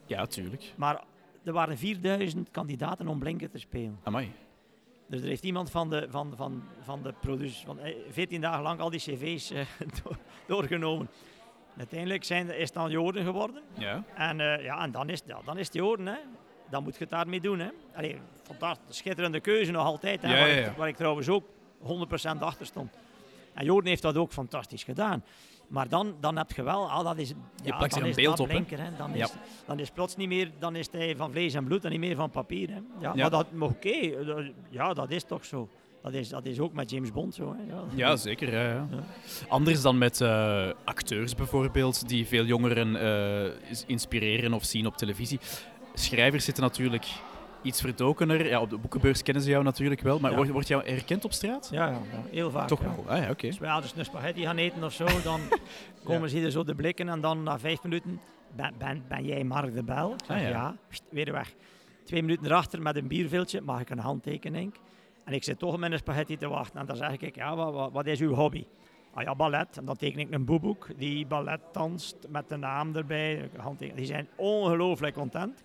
Ja, 0.06 0.26
tuurlijk. 0.26 0.74
Maar 0.76 1.04
er 1.44 1.54
waren 1.54 1.78
4000 1.78 2.52
kandidaten 2.52 3.08
om 3.08 3.20
blinker 3.20 3.50
te 3.50 3.58
spelen. 3.58 4.00
Amai. 4.04 4.32
Dus 5.08 5.22
er 5.22 5.28
heeft 5.28 5.44
iemand 5.44 5.72
van 5.72 5.90
de, 5.90 6.08
van, 6.10 6.34
van, 6.36 6.64
van 6.82 7.02
de 7.04 7.14
producers 7.22 7.64
van 7.66 7.80
eh, 7.80 7.96
14 8.10 8.42
dagen 8.42 8.62
lang 8.62 8.80
al 8.80 8.90
die 8.90 9.00
cv's 9.00 9.52
eh, 9.52 9.62
door- 10.04 10.18
doorgenomen. 10.48 11.10
Uiteindelijk 11.78 12.24
zijn, 12.24 12.50
is 12.56 12.64
het 12.64 12.74
dan 12.74 12.92
Joden 12.92 13.24
geworden. 13.24 13.62
Ja. 13.78 14.04
En, 14.16 14.40
eh, 14.40 14.64
ja, 14.64 14.84
en 14.84 14.92
dan, 14.92 15.10
is, 15.10 15.22
ja, 15.26 15.40
dan 15.46 15.58
is 15.58 15.66
het 15.66 15.76
Joden. 15.76 16.08
Hè. 16.08 16.18
Dan 16.70 16.84
moet 16.84 16.94
je 16.94 17.00
het 17.00 17.10
daarmee 17.10 17.42
doen. 17.42 17.60
Hè. 17.60 17.70
Allee, 17.96 18.20
schitterende 18.90 19.40
keuze 19.40 19.72
nog 19.72 19.86
altijd. 19.86 20.22
Hè, 20.22 20.34
Ja, 20.34 20.40
waar, 20.40 20.50
ja, 20.50 20.56
Ik, 20.56 20.66
ja. 20.66 20.74
waar 20.78 20.88
ik 20.88 20.96
trouwens 20.96 21.30
ook 21.30 21.44
100% 21.84 22.40
achter 22.40 22.66
stond. 22.66 22.94
En 23.54 23.66
Joden 23.66 23.90
heeft 23.90 24.02
dat 24.02 24.18
ook 24.18 24.32
fantastisch 24.32 24.84
gedaan. 24.84 25.24
Maar 25.68 25.90
dan, 25.90 26.16
dan 26.20 26.38
heb 26.38 26.52
je 26.52 26.64
wel, 26.64 26.90
ah, 26.92 27.04
dat 27.04 27.18
is, 27.18 27.34
ja, 27.64 27.78
plakt 27.78 27.94
dan 27.94 28.04
een 28.04 28.10
is 28.10 28.16
beeld 28.16 28.40
op, 28.40 28.48
blinker, 28.48 28.80
hè. 28.84 28.90
Dan, 28.98 29.14
is, 29.16 29.34
dan 29.66 29.80
is 29.80 29.90
plots 29.90 30.16
niet 30.16 30.28
meer, 30.28 30.52
dan 30.60 30.76
is 30.76 30.88
hij 30.92 31.16
van 31.16 31.32
vlees 31.32 31.54
en 31.54 31.64
bloed 31.64 31.86
en 31.86 31.92
niet 31.92 32.00
meer 32.00 32.16
van 32.16 32.30
papier. 32.30 32.70
Hè. 32.70 32.80
Ja. 33.00 33.14
Maar, 33.16 33.30
dat, 33.30 33.52
maar 33.52 33.68
oké, 33.68 34.26
dat- 34.26 34.44
ja, 34.70 34.94
dat 34.94 35.10
is 35.12 35.24
toch 35.24 35.46
zo. 35.46 35.70
Dat 36.02 36.14
is, 36.14 36.30
dat 36.30 36.46
is 36.46 36.60
ook 36.60 36.74
met 36.74 36.90
James 36.90 37.12
Bond 37.12 37.36
zo. 37.36 37.56
Hè. 37.58 37.74
Ja. 37.76 37.84
Ja, 37.96 38.16
zeker. 38.16 38.54
Ja. 38.54 38.88
Anders 39.48 39.82
dan 39.82 39.98
met 39.98 40.22
eh, 40.22 40.70
acteurs 40.84 41.36
bijvoorbeeld, 41.36 42.08
die 42.10 42.28
veel 42.28 42.44
jongeren 42.46 42.96
eh, 42.96 43.52
inspireren 43.88 44.54
of 44.54 44.64
zien 44.64 44.86
op 44.86 44.98
televisie. 44.98 45.40
Schrijvers 45.94 46.46
zitten 46.46 46.64
natuurlijk 46.64 47.06
iets 47.62 47.82
verdokener. 47.82 48.48
Ja, 48.48 48.62
op 48.62 48.70
de 48.70 48.78
boekenbeurs 48.78 49.24
kennen 49.24 49.44
ze 49.44 49.50
jou 49.50 49.64
natuurlijk 49.64 50.02
wel, 50.02 50.20
maar 50.20 50.30
Ja. 50.30 50.36
wordt 50.36 50.52
wordt 50.52 50.68
jou 50.68 50.86
herkend 50.90 51.26
op 51.26 51.32
straat? 51.34 51.70
Ja, 51.72 51.88
ja, 51.90 52.00
heel 52.32 52.52
vaak. 52.52 52.68
Toch 52.68 52.80
wel. 52.80 53.04
Ah, 53.08 53.18
ja, 53.24 53.30
oké. 53.30 53.48
Als 53.48 53.58
wij 53.58 53.82
dus 53.82 53.94
een 53.96 54.06
spaghetti 54.06 54.42
gaan 54.42 54.58
eten 54.58 54.84
of 54.84 54.94
zo, 54.94 55.06
dan 55.24 55.40
komen 56.04 56.30
ze 56.30 56.38
hier 56.38 56.50
zo 56.50 56.64
de 56.64 56.76
blikken 56.76 57.10
en 57.10 57.22
dan 57.22 57.44
na 57.44 57.60
vijf 57.60 57.84
minuten, 57.84 58.20
ben, 58.56 58.74
ben, 58.78 59.04
ben 59.08 59.26
jij 59.26 59.44
Mark 59.44 59.74
de 59.74 59.84
Bel? 59.84 60.12
Ik 60.14 60.20
zeg, 60.26 60.38
Ah, 60.38 60.44
ja. 60.44 60.50
ja. 60.50 60.76
Pst, 60.90 61.04
weer 61.10 61.32
weg. 61.32 61.54
Twee 62.04 62.22
minuten 62.22 62.46
erachter 62.46 62.82
met 62.82 62.96
een 62.96 63.08
bierviltje, 63.08 63.62
mag 63.62 63.80
ik 63.82 63.90
een 63.90 64.00
handtekening? 64.00 64.74
En 65.26 65.34
ik 65.34 65.44
zit 65.44 65.60
toch 65.60 65.78
met 65.78 65.92
een 65.92 65.98
spaghetti 65.98 66.38
te 66.38 66.48
wachten 66.48 66.80
en 66.80 66.86
dan 66.86 66.96
zeg 66.96 67.12
ik, 67.18 67.36
ja, 67.36 67.56
wat, 67.56 67.74
wat, 67.74 67.92
wat 67.92 68.06
is 68.06 68.20
uw 68.20 68.34
hobby? 68.34 68.66
Ah 69.14 69.24
ja, 69.24 69.36
ballet. 69.36 69.78
En 69.78 69.86
dan 69.86 69.96
teken 69.96 70.20
ik 70.20 70.32
een 70.32 70.46
boeboek 70.46 70.88
die 70.98 71.26
ballet 71.26 71.60
danst 71.72 72.16
met 72.30 72.50
de 72.50 72.58
naam 72.58 72.96
erbij. 72.96 73.50
Die 73.96 74.06
zijn 74.06 74.28
ongelooflijk 74.36 75.14
content. 75.16 75.64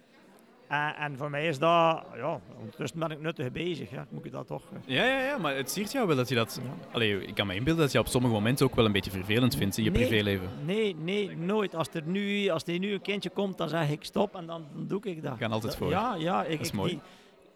En, 0.68 0.94
en 0.96 1.16
voor 1.16 1.31
mij 1.31 1.46
is 1.48 1.59
dat, 1.59 2.05
ja, 2.16 2.40
ondertussen 2.59 2.98
ben 2.98 3.11
ik 3.11 3.20
nuttig 3.20 3.52
bezig. 3.52 3.90
Ja, 3.90 4.07
moet 4.11 4.24
ik 4.24 4.33
dat 4.33 4.46
toch... 4.46 4.62
eh, 4.72 4.79
Ja, 4.96 5.05
ja, 5.05 5.20
ja, 5.20 5.38
maar 5.38 5.57
het 5.57 5.70
siert 5.70 5.92
jou 5.92 6.07
wel 6.07 6.16
dat 6.16 6.29
je 6.29 6.35
dat... 6.35 6.61
ja. 6.64 6.70
Allee, 6.92 7.26
ik 7.26 7.35
kan 7.35 7.46
me 7.46 7.55
inbeelden 7.55 7.83
dat 7.83 7.92
je 7.92 7.98
op 7.98 8.07
sommige 8.07 8.35
momenten 8.35 8.66
ook 8.66 8.74
wel 8.74 8.85
een 8.85 8.92
beetje 8.92 9.11
vervelend 9.11 9.57
vindt 9.57 9.79
in 9.79 9.85
je 9.85 9.90
Nee. 9.90 10.00
privéleven. 10.00 10.48
Nee, 10.64 10.96
nee, 10.96 11.37
nooit. 11.37 11.74
Als 11.74 11.88
er, 11.92 12.02
nu, 12.05 12.48
als 12.48 12.62
er 12.64 12.79
nu 12.79 12.92
een 12.92 13.00
kindje 13.02 13.31
komt, 13.31 13.59
dan 13.59 13.68
zeg 13.68 13.90
ik 13.90 14.05
stop 14.05 14.35
en 14.37 14.46
dan, 14.46 14.66
doe 14.74 15.00
ik 15.02 15.22
dat. 15.22 15.33
We 15.33 15.38
gaan 15.38 15.52
altijd 15.52 15.76
voor. 15.76 15.88
Ja, 15.88 16.14
ja. 16.14 16.44
Ik, 16.44 16.50
Dat 16.50 16.61
is 16.61 16.68
ik- 16.68 16.74
mooi. 16.74 16.90
die- 16.90 17.00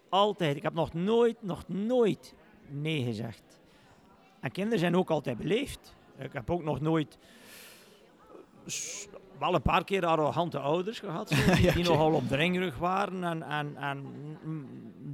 altijd. 0.09 0.57
Ik 0.57 0.63
heb 0.63 0.75
nog 0.75 0.93
nooit, 0.95 1.37
nog 1.43 1.65
nooit 1.69 2.35
nee 2.69 3.05
gezegd. 3.05 3.43
En 4.41 4.51
kinderen 4.51 4.79
zijn 4.79 4.97
ook 4.97 5.11
altijd 5.11 5.39
beleefd. 5.39 5.97
Ik 6.19 6.33
heb 6.33 6.51
ook 6.51 6.63
nog 6.63 6.81
nooit... 6.81 7.19
Wel 9.41 9.55
een 9.55 9.63
paar 9.63 9.85
keer 9.85 10.07
arrogante 10.07 10.59
ouders 10.59 10.99
gehad, 10.99 11.29
zo, 11.29 11.37
die, 11.55 11.63
Ja, 11.63 11.71
oké. 11.71 11.83
nogal 11.83 12.13
opdringerig 12.13 12.79
waren 12.79 13.25
en, 13.25 13.43
en, 13.43 13.77
en 13.77 14.07
mm, 14.43 14.67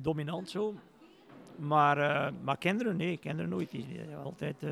dominant 0.02 0.50
zo. 0.50 0.74
Maar, 1.56 1.98
eh, 1.98 2.33
maar 2.42 2.56
kinderen, 2.58 2.96
nee, 2.96 3.16
kinderen 3.16 3.50
nooit. 3.50 3.70
Die, 3.70 3.87
altijd... 4.24 4.62
eh, 4.62 4.70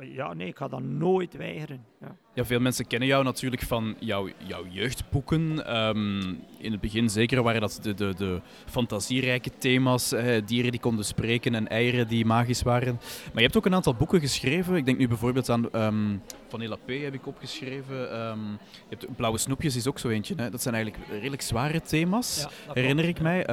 ja, 0.00 0.34
nee, 0.34 0.46
ik 0.46 0.56
ga 0.56 0.68
dat 0.68 0.82
nooit 0.82 1.36
weigeren. 1.36 1.84
Ja. 2.00 2.16
Ja, 2.34 2.44
veel 2.44 2.60
mensen 2.60 2.86
kennen 2.86 3.08
jou 3.08 3.24
natuurlijk 3.24 3.62
van 3.62 3.96
jouw, 3.98 4.28
jouw 4.36 4.66
jeugdboeken. 4.68 5.66
Ehm, 5.66 6.20
in 6.58 6.72
het 6.72 6.80
begin 6.80 7.10
zeker 7.10 7.42
waren 7.42 7.60
dat 7.60 7.78
de, 7.82 7.94
de, 7.94 8.14
de 8.16 8.40
fantasierijke 8.66 9.50
thema's, 9.58 10.12
eh, 10.12 10.42
dieren 10.46 10.70
die 10.70 10.80
konden 10.80 11.04
spreken 11.04 11.54
en 11.54 11.68
eieren 11.68 12.08
die 12.08 12.24
magisch 12.24 12.62
waren. 12.62 12.94
Maar 13.24 13.34
je 13.34 13.40
hebt 13.40 13.56
ook 13.56 13.66
een 13.66 13.74
aantal 13.74 13.94
boeken 13.94 14.20
geschreven. 14.20 14.76
Ik 14.76 14.84
denk 14.84 14.98
nu 14.98 15.08
bijvoorbeeld 15.08 15.48
aan 15.48 15.70
ehm 15.70 16.16
Vanilla 16.48 16.76
P 16.76 16.88
heb 16.88 17.14
ik 17.14 17.26
opgeschreven. 17.26 18.12
Ehm, 18.12 18.50
je 18.88 18.96
hebt 18.96 19.16
Blauwe 19.16 19.38
Snoepjes 19.38 19.76
is 19.76 19.86
ook 19.86 19.98
zo 19.98 20.08
eentje. 20.08 20.34
Hè? 20.36 20.50
Dat 20.50 20.62
zijn 20.62 20.74
eigenlijk 20.74 21.06
redelijk 21.10 21.42
zware 21.42 21.80
thema's, 21.80 22.46
Ja, 22.66 22.72
herinner 22.72 23.04
ik 23.04 23.20
mij. 23.20 23.46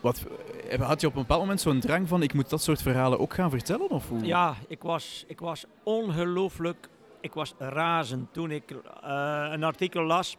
Wat, 0.00 0.26
eh, 0.70 0.80
had 0.80 1.00
je 1.00 1.06
op 1.06 1.14
een 1.14 1.20
bepaald 1.20 1.40
moment 1.40 1.60
zo'n 1.60 1.80
drang 1.80 2.08
van 2.08 2.22
ik 2.22 2.34
moet 2.34 2.50
dat 2.50 2.62
soort 2.62 2.82
verhalen 2.82 3.18
ook 3.18 3.34
gaan 3.34 3.50
vertellen? 3.50 3.90
Of 3.90 4.08
hoe? 4.08 4.24
Ja, 4.24 4.54
ik 4.68 4.82
was, 4.82 5.24
ik 5.26 5.40
was 5.40 5.64
ongelooflijk, 5.82 6.88
ik 7.20 7.32
was 7.32 7.54
razend 7.58 8.32
toen 8.32 8.50
ik 8.50 8.70
eh, 8.70 9.48
een 9.50 9.64
artikel 9.64 10.02
las. 10.02 10.36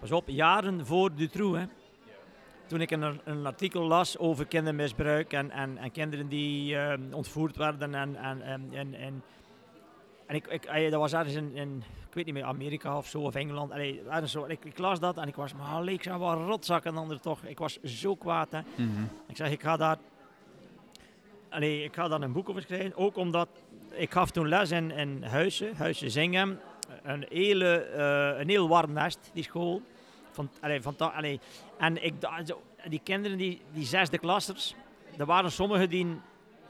Pas 0.00 0.12
op, 0.12 0.28
jaren 0.28 0.86
voor 0.86 1.14
Dutroux, 1.14 1.58
hè. 1.58 1.64
Toen 2.66 2.80
ik 2.80 2.90
een, 2.90 3.20
een 3.24 3.46
artikel 3.46 3.82
las 3.82 4.18
over 4.18 4.46
kindermisbruik 4.46 5.32
en, 5.32 5.50
en, 5.50 5.78
en 5.78 5.90
kinderen 5.90 6.28
die 6.28 6.74
uh, 6.74 6.92
ontvoerd 7.12 7.56
werden 7.56 7.94
en, 7.94 8.16
en, 8.16 8.42
en, 8.42 8.68
en, 8.72 8.94
en 8.94 9.22
ik, 10.34 10.46
ik, 10.46 10.90
dat 10.90 11.00
was 11.00 11.12
ergens 11.12 11.34
in, 11.34 11.54
in, 11.54 11.82
ik 12.08 12.14
weet 12.14 12.24
niet 12.24 12.34
meer, 12.34 12.44
Amerika 12.44 12.96
of 12.96 13.06
zo, 13.06 13.20
of 13.20 13.34
Engeland. 13.34 13.72
Allee, 13.72 14.02
zo. 14.24 14.44
Ik, 14.44 14.64
ik, 14.64 14.78
las 14.78 15.00
dat 15.00 15.16
en 15.16 15.28
ik 15.28 15.34
was, 15.34 15.54
maar 15.54 15.88
ik 15.88 16.02
zou 16.02 16.20
wel 16.20 16.34
rotzakken 16.34 16.94
dan 16.94 17.10
er 17.10 17.20
toch. 17.20 17.44
Ik 17.44 17.58
was 17.58 17.82
zo 17.82 18.16
kwaad. 18.16 18.50
Hè. 18.50 18.60
Mm 18.60 18.94
-hmm. 18.94 19.08
Ik 19.26 19.36
zeg, 19.36 19.50
ik 19.50 19.62
ga 19.62 19.76
daar, 19.76 19.98
allee, 21.48 21.84
ik 21.84 21.94
ga 21.94 22.08
daar 22.08 22.20
een 22.20 22.32
boek 22.32 22.48
over 22.48 22.62
schrijven. 22.62 22.96
Ook 22.96 23.16
omdat, 23.16 23.48
ik 23.90 24.12
gaf 24.12 24.30
toen 24.30 24.48
les 24.48 24.70
in, 24.70 24.90
in 24.90 25.22
Huizen, 25.22 25.76
Huizen 25.76 26.10
Zingen. 26.10 26.60
Een, 27.02 27.26
hele, 27.28 27.88
uh, 27.96 28.40
een 28.40 28.48
heel 28.48 28.68
warm 28.68 28.92
nest, 28.92 29.30
die 29.32 29.42
school. 29.42 29.82
Van, 30.30 30.50
allee, 30.60 30.82
van, 30.82 30.96
allee. 30.98 31.40
En 31.78 32.04
ik, 32.04 32.14
die 32.88 33.00
kinderen, 33.04 33.38
die, 33.38 33.60
die 33.72 33.84
zesde 33.84 34.18
klassers, 34.18 34.74
er 35.16 35.26
waren 35.26 35.52
sommigen 35.52 35.88
die 35.88 36.20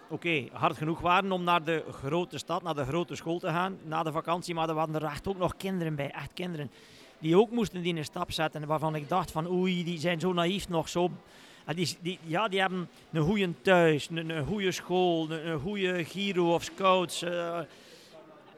oké, 0.08 0.44
hard 0.52 0.76
genoeg 0.76 1.00
waren 1.00 1.32
om 1.32 1.44
naar 1.44 1.64
de 1.64 1.84
grote 1.90 2.38
stad, 2.38 2.62
naar 2.62 2.74
de 2.74 2.84
grote 2.84 3.14
school 3.16 3.38
te 3.38 3.48
gaan 3.48 3.78
na 3.84 4.02
de 4.02 4.12
vakantie. 4.12 4.54
Maar 4.54 4.68
er 4.68 4.74
waren 4.74 4.94
er 4.94 5.04
echt 5.04 5.28
ook 5.28 5.38
nog 5.38 5.56
kinderen 5.56 5.94
bij, 5.94 6.10
echt 6.10 6.32
kinderen, 6.32 6.70
die 7.18 7.36
ook 7.36 7.50
moesten 7.50 7.82
die 7.82 7.96
een 7.96 8.04
stap 8.04 8.32
zetten. 8.32 8.66
Waarvan 8.66 8.94
ik 8.94 9.08
dacht 9.08 9.30
van 9.30 9.50
oei, 9.50 9.84
die 9.84 9.98
zijn 9.98 10.20
zo 10.20 10.32
naïef 10.32 10.68
nog, 10.68 10.88
zo... 10.88 11.10
Die, 11.74 11.96
die, 12.00 12.18
ja, 12.22 12.48
die 12.48 12.60
hebben 12.60 12.88
een 13.12 13.22
goede 13.22 13.52
thuis, 13.62 14.08
een, 14.10 14.46
goede 14.46 14.72
school, 14.72 15.30
een, 15.30 15.60
goede 15.60 16.04
Giro 16.04 16.54
of 16.54 16.62
Scouts. 16.62 17.22
Uh, 17.22 17.58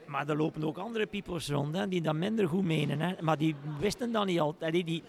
maar 0.07 0.28
er 0.28 0.36
lopen 0.36 0.64
ook 0.64 0.78
andere 0.78 1.07
peoples 1.07 1.48
rond 1.48 1.76
hè, 1.76 1.88
die 1.88 2.01
dat 2.01 2.14
minder 2.14 2.48
goed 2.48 2.64
menen. 2.64 3.01
Hè. 3.01 3.14
Maar 3.20 3.38
die 3.38 3.55
wisten 3.78 4.12
dat 4.12 4.26
niet 4.26 4.40
altijd. 4.40 4.72
Die, 4.72 4.84
die, 4.84 5.03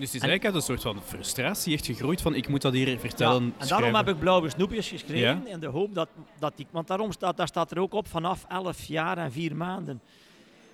dus 0.00 0.12
het 0.12 0.22
is 0.22 0.28
eigenlijk 0.28 0.44
uit 0.44 0.54
een 0.54 0.76
soort 0.76 0.82
van 0.82 1.02
frustratie 1.02 1.74
echt 1.74 1.86
gegroeid 1.86 2.20
van 2.20 2.34
ik 2.34 2.48
moet 2.48 2.62
dat 2.62 2.72
hier 2.72 2.98
vertellen. 2.98 3.44
Ja, 3.44 3.52
en 3.58 3.68
daarom 3.68 3.94
heb 3.94 4.08
ik 4.08 4.18
blauwe 4.18 4.50
snoepjes 4.50 4.88
geschreven 4.88 5.46
in 5.46 5.60
de 5.60 5.66
hoop 5.66 5.94
dat, 5.94 6.08
dat 6.38 6.52
die, 6.56 6.66
want 6.70 6.86
daarom 6.86 7.12
staat, 7.12 7.36
daar 7.36 7.46
staat 7.46 7.70
er 7.70 7.78
ook 7.78 7.94
op 7.94 8.08
vanaf 8.08 8.44
11 8.48 8.84
jaar 8.84 9.18
en 9.18 9.32
4 9.32 9.56
maanden. 9.56 10.00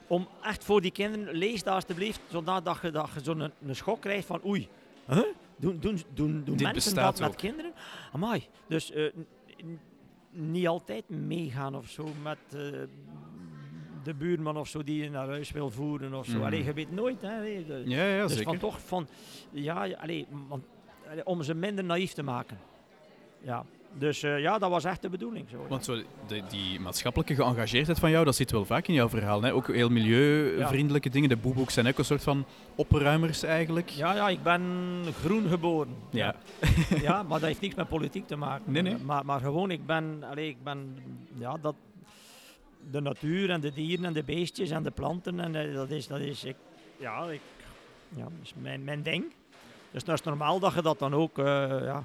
Om 0.07 0.29
echt 0.43 0.65
voor 0.65 0.81
die 0.81 0.91
kinderen, 0.91 1.35
lees 1.35 1.63
daar 1.63 1.75
alsjeblieft, 1.75 2.21
zodat 2.31 2.65
dat 2.65 2.79
je, 2.83 2.91
dat 2.91 3.09
je 3.15 3.21
zo'n 3.23 3.41
een, 3.41 3.53
een 3.67 3.77
schok 3.77 4.01
krijgt 4.01 4.27
van 4.27 4.41
oei, 4.47 4.69
huh? 5.07 5.23
doen, 5.57 5.79
doen, 5.81 6.03
doen, 6.15 6.43
doen 6.45 6.57
mensen 6.63 6.95
dat 6.95 7.21
met 7.21 7.37
kinderen? 7.37 7.73
Amai. 8.13 8.47
Dus 8.69 8.91
uh, 8.91 9.13
niet 10.31 10.69
altijd 10.69 11.09
meegaan 11.09 11.77
of 11.77 11.89
zo 11.89 12.09
met 12.23 12.39
uh, 12.55 12.61
de 14.07 14.15
buurman 14.15 14.57
of 14.57 14.69
zo 14.69 14.83
die 14.83 15.03
je 15.03 15.11
naar 15.11 15.29
huis 15.29 15.51
wil 15.51 15.71
voeren 15.71 16.15
of 16.15 16.27
zo. 16.27 16.37
Mm. 16.37 16.45
Allee, 16.45 16.65
je 16.65 16.73
weet 16.73 16.93
nooit. 16.93 17.23
Hè. 17.23 17.41
ja, 17.85 18.05
ja, 18.05 18.23
dus 18.23 18.33
zeker. 18.33 18.45
van 18.45 18.59
toch 18.59 18.81
van, 18.81 19.09
ja, 19.51 19.89
allee, 20.01 20.27
want, 20.49 20.65
om 21.25 21.43
ze 21.43 21.55
minder 21.55 21.85
naïef 21.85 22.13
te 22.13 22.23
maken. 22.23 22.59
Ja. 23.41 23.65
Dus 23.99 24.23
uh, 24.23 24.41
ja, 24.41 24.59
dat 24.59 24.71
was 24.71 24.85
echt 24.85 25.03
de 25.03 25.09
bedoeling. 25.09 25.49
Zo, 25.51 25.67
Want 25.69 25.85
zo, 25.85 26.03
de, 26.27 26.43
die 26.49 26.81
maatschappelijke 26.81 27.35
geëngageerdheid 27.35 27.99
van 27.99 28.11
jou, 28.11 28.25
dat 28.25 28.37
zit 28.37 28.51
wel 28.51 28.65
vaak 28.65 28.87
in 28.87 28.95
jouw 28.95 29.09
verhaal. 29.09 29.43
Hè? 29.43 29.55
Ook 29.55 29.73
heel 29.73 29.89
milieuvriendelijke 29.89 31.09
ja. 31.09 31.15
dingen. 31.15 31.29
De 31.29 31.37
boeboeks 31.37 31.75
zijn 31.75 31.87
ook 31.87 31.99
een 31.99 32.05
soort 32.05 32.23
van 32.23 32.45
opruimers 32.75 33.43
eigenlijk. 33.43 33.89
Ja, 33.89 34.15
ja 34.15 34.29
ik 34.29 34.43
ben 34.43 34.63
groen 35.21 35.49
geboren. 35.49 35.95
Ja. 36.11 36.35
ja, 37.01 37.23
maar 37.23 37.39
dat 37.39 37.49
heeft 37.49 37.61
niks 37.61 37.75
met 37.75 37.89
politiek 37.89 38.27
te 38.27 38.37
maken. 38.37 38.73
Nee, 38.73 38.83
nee. 38.83 38.97
Maar, 38.97 39.25
maar 39.25 39.41
gewoon, 39.41 39.71
ik 39.71 39.87
ben, 39.87 40.25
allee, 40.31 40.49
ik 40.49 40.63
ben 40.65 40.97
ja, 41.39 41.57
dat, 41.61 41.75
de 42.91 43.01
natuur 43.01 43.51
en 43.51 43.61
de 43.61 43.73
dieren 43.73 44.05
en 44.05 44.13
de 44.13 44.23
beestjes 44.23 44.71
en 44.71 44.83
de 44.83 44.91
planten. 44.91 45.41
En 45.41 45.55
uh, 45.55 45.75
dat 45.75 45.91
is, 45.91 46.07
dat 46.07 46.21
is 46.21 46.45
ik, 46.45 46.57
ja, 46.99 47.25
ik, 47.25 47.41
ja, 48.09 48.23
dat 48.23 48.33
is 48.43 48.53
mijn, 48.57 48.85
mijn 48.85 49.03
ding. 49.03 49.25
Dus 49.91 50.05
dat 50.05 50.19
is 50.19 50.25
normaal 50.25 50.59
dat 50.59 50.75
je 50.75 50.83
dat 50.83 50.99
dan 50.99 51.15
ook, 51.15 51.39
uh, 51.39 51.45
ja. 51.83 52.05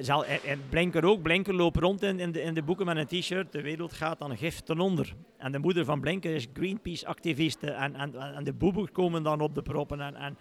Zal, 0.00 0.24
en 0.24 0.60
Blinker 0.68 1.04
ook. 1.04 1.22
Blinker 1.22 1.54
loopt 1.54 1.76
rond 1.76 2.02
in, 2.02 2.20
in, 2.20 2.32
de, 2.32 2.42
in 2.42 2.54
de 2.54 2.62
boeken 2.62 2.86
met 2.86 2.96
een 2.96 3.20
t-shirt. 3.20 3.52
De 3.52 3.62
wereld 3.62 3.92
gaat 3.92 4.18
dan 4.18 4.36
gif 4.36 4.60
ten 4.60 4.80
onder. 4.80 5.14
En 5.36 5.52
de 5.52 5.58
moeder 5.58 5.84
van 5.84 6.00
Blinker 6.00 6.34
is 6.34 6.46
Greenpeace-activiste. 6.54 7.70
En, 7.70 7.94
en, 7.94 8.34
en 8.34 8.44
de 8.44 8.52
boeboek 8.52 8.92
komen 8.92 9.22
dan 9.22 9.40
op 9.40 9.54
de 9.54 9.62
proppen. 9.62 10.00
En, 10.00 10.14
en, 10.14 10.36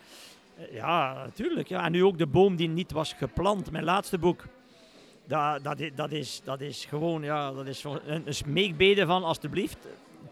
ja, 0.71 1.13
natuurlijk. 1.13 1.67
Ja. 1.67 1.85
En 1.85 1.91
nu 1.91 2.03
ook 2.03 2.17
de 2.17 2.27
boom 2.27 2.55
die 2.55 2.67
niet 2.67 2.91
was 2.91 3.13
geplant. 3.13 3.71
Mijn 3.71 3.83
laatste 3.83 4.17
boek. 4.17 4.45
Dat, 5.31 5.63
dat, 5.63 5.89
dat, 5.95 6.11
is, 6.11 6.41
dat 6.43 6.61
is 6.61 6.85
gewoon 6.85 7.23
ja, 7.23 7.51
dat 7.51 7.67
is 7.67 7.83
een, 7.83 8.27
een 8.27 8.33
smeekbede 8.33 9.05
van 9.05 9.23
alstublieft, 9.23 9.77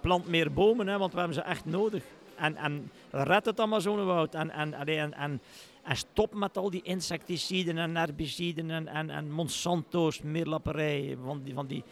plant 0.01 0.27
meer 0.27 0.53
bomen, 0.53 0.87
hè, 0.87 0.97
want 0.97 1.11
we 1.11 1.17
hebben 1.17 1.35
ze 1.35 1.41
echt 1.41 1.65
nodig. 1.65 2.03
En, 2.35 2.55
en 2.55 2.91
red 3.11 3.45
het 3.45 3.59
Amazonewoud 3.59 4.33
en, 4.35 4.49
en, 4.49 4.73
en, 4.73 5.13
en, 5.13 5.41
en 5.83 5.95
stop 5.95 6.33
met 6.33 6.57
al 6.57 6.69
die 6.69 6.81
insecticiden 6.81 7.77
en 7.77 7.95
herbiciden 7.95 8.71
en, 8.71 8.87
en, 8.87 9.09
en 9.09 9.31
Monsanto's 9.31 10.21
meerlapperij 10.21 11.17
van 11.23 11.41
die, 11.43 11.53
van 11.53 11.67
die 11.67 11.83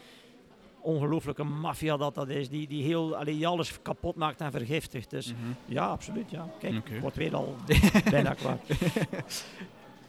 ongelooflijke 0.80 1.44
maffia 1.44 1.96
dat 1.96 2.14
dat 2.14 2.28
is, 2.28 2.48
die, 2.48 2.66
die 2.66 2.84
heel 2.84 3.16
allee, 3.16 3.46
alles 3.46 3.82
kapot 3.82 4.16
maakt 4.16 4.40
en 4.40 4.50
vergiftigt. 4.50 5.10
Dus 5.10 5.32
mm 5.32 5.36
-hmm. 5.42 5.56
ja, 5.64 5.86
absoluut. 5.86 6.30
Ja. 6.30 6.48
Kijk, 6.58 6.76
okay. 6.76 7.00
wordt 7.00 7.16
weer 7.16 7.34
al 7.34 7.56
bijna 8.10 8.34
kwaad. 8.34 8.60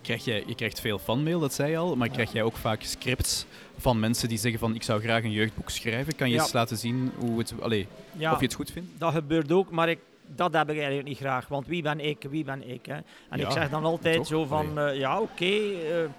Krijg 0.01 0.25
jij, 0.25 0.43
je 0.47 0.55
krijgt 0.55 0.79
veel 0.79 0.99
fanmail, 0.99 1.39
dat 1.39 1.53
zei 1.53 1.71
je 1.71 1.77
al, 1.77 1.95
maar 1.95 2.09
krijg 2.09 2.31
jij 2.31 2.43
ook 2.43 2.57
vaak 2.57 2.83
scripts 2.83 3.45
van 3.77 3.99
mensen 3.99 4.29
die 4.29 4.37
zeggen 4.37 4.59
van 4.59 4.75
ik 4.75 4.83
zou 4.83 5.01
graag 5.01 5.23
een 5.23 5.31
jeugdboek 5.31 5.69
schrijven? 5.69 6.15
Kan 6.15 6.29
je 6.29 6.39
eens 6.39 6.53
laten 6.53 6.77
zien 6.77 7.11
hoe 7.17 7.37
het, 7.37 7.53
allez, 7.61 7.85
of 8.13 8.39
je 8.39 8.45
het 8.45 8.53
goed 8.53 8.71
vindt? 8.71 8.89
Dat 8.97 9.13
gebeurt 9.13 9.51
ook, 9.51 9.71
maar 9.71 9.89
ik, 9.89 9.99
dat 10.35 10.53
heb 10.53 10.69
ik 10.69 10.75
eigenlijk 10.75 11.07
niet 11.07 11.17
graag. 11.17 11.47
Want 11.47 11.67
wie 11.67 11.81
ben 11.81 11.99
ik, 11.99 12.25
wie 12.29 12.43
ben 12.43 12.69
ik? 12.69 12.85
Hè? 12.85 12.97
En 13.29 13.39
ik 13.39 13.51
zeg 13.51 13.69
dan 13.69 13.85
altijd 13.85 14.27
zo 14.27 14.45
van, 14.45 14.79
uh, 14.79 14.97
ja 14.97 15.19
oké, 15.19 15.31
okay, 15.31 16.01
uh, 16.01 16.09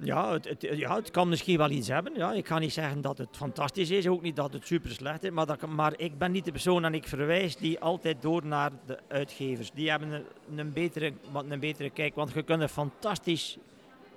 ja, 0.00 0.32
het, 0.32 0.48
het, 0.48 0.66
ja, 0.76 0.94
het 0.94 1.10
kan 1.10 1.28
misschien 1.28 1.58
wel 1.58 1.70
iets 1.70 1.88
hebben. 1.88 2.12
Ja. 2.16 2.32
Ik 2.32 2.46
ga 2.46 2.58
niet 2.58 2.72
zeggen 2.72 3.00
dat 3.00 3.18
het 3.18 3.28
fantastisch 3.32 3.90
is, 3.90 4.06
ook 4.06 4.22
niet 4.22 4.36
dat 4.36 4.52
het 4.52 4.66
super 4.66 4.90
slecht 4.90 5.24
is. 5.24 5.30
Maar, 5.30 5.46
dat, 5.46 5.66
maar 5.66 5.92
ik 5.96 6.18
ben 6.18 6.32
niet 6.32 6.44
de 6.44 6.52
persoon 6.52 6.84
en 6.84 6.94
ik 6.94 7.08
verwijs 7.08 7.56
die 7.56 7.80
altijd 7.80 8.22
door 8.22 8.46
naar 8.46 8.70
de 8.86 8.98
uitgevers. 9.08 9.70
Die 9.74 9.90
hebben 9.90 10.12
een, 10.12 10.24
een, 10.58 10.72
betere, 10.72 11.12
een 11.48 11.60
betere 11.60 11.90
kijk. 11.90 12.14
Want 12.14 12.32
je 12.32 12.42
kunt 12.42 12.62
een 12.62 12.68
fantastisch 12.68 13.58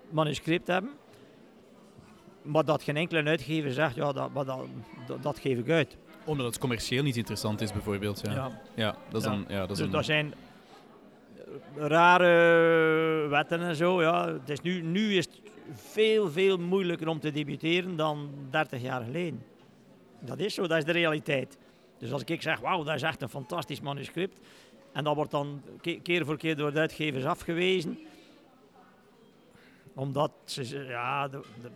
manuscript 0.10 0.68
hebben. 0.68 0.92
Maar 2.42 2.66
dat 2.66 2.84
geen 2.84 2.98
enkele 2.98 3.24
uitgever 3.24 3.72
zegt, 3.72 3.96
ja, 3.96 4.12
dat, 4.12 4.30
dat, 4.34 4.46
dat, 5.08 5.24
dat 5.24 5.40
geef 5.40 5.58
ik 5.58 5.70
uit. 5.70 5.98
Omdat 6.26 6.46
het 6.46 6.58
commercieel 6.58 7.04
niet 7.04 7.18
interessant 7.18 7.62
is, 7.62 7.72
bijvoorbeeld. 7.72 8.22
Ja, 8.24 8.34
ja. 8.34 8.62
ja 8.76 8.96
dat 9.10 9.22
is. 9.22 9.28
Dan, 9.28 9.46
ja, 9.48 9.60
dat 9.60 9.70
is 9.70 9.78
dus 9.78 9.86
een... 9.86 9.92
dat 9.92 10.06
zijn 10.06 10.34
rare 11.76 13.28
wetten 13.28 13.62
en 13.62 13.76
zo. 13.76 14.02
Ja. 14.02 14.28
Het 14.28 14.50
is 14.50 14.62
nu, 14.62 14.82
nu 14.82 15.16
is 15.16 15.26
het 15.26 15.51
veel, 15.74 16.32
veel 16.32 16.58
moeilijker 16.58 17.08
om 17.08 17.20
te 17.20 17.32
debuteren 17.32 17.96
dan 17.96 18.30
30 18.50 18.82
jaar 18.82 19.04
geleden. 19.04 19.44
Dat 20.20 20.40
is 20.40 20.54
zo, 20.54 20.68
dat 20.68 20.78
is 20.78 20.86
de 20.86 20.92
realiteit. 20.92 21.58
Dus 21.98 22.12
als 22.12 22.24
ik 22.24 22.42
zeg, 22.42 22.60
wauw, 22.60 22.84
dat 22.84 22.96
is 22.96 23.02
echt 23.02 23.22
een 23.22 23.30
fantastisch 23.30 23.82
manuscript. 23.82 24.40
En 24.92 25.04
dat 25.04 25.16
wordt 25.16 25.32
dan 25.32 25.62
keer 26.04 26.26
voor 26.26 26.38
keer 26.38 26.56
door 26.56 26.74
de 26.74 26.80
uitgevers 26.80 27.26
afgewezen. 27.26 28.00
Omdat 29.94 30.32
ze, 30.44 30.86
ja, 30.88 31.30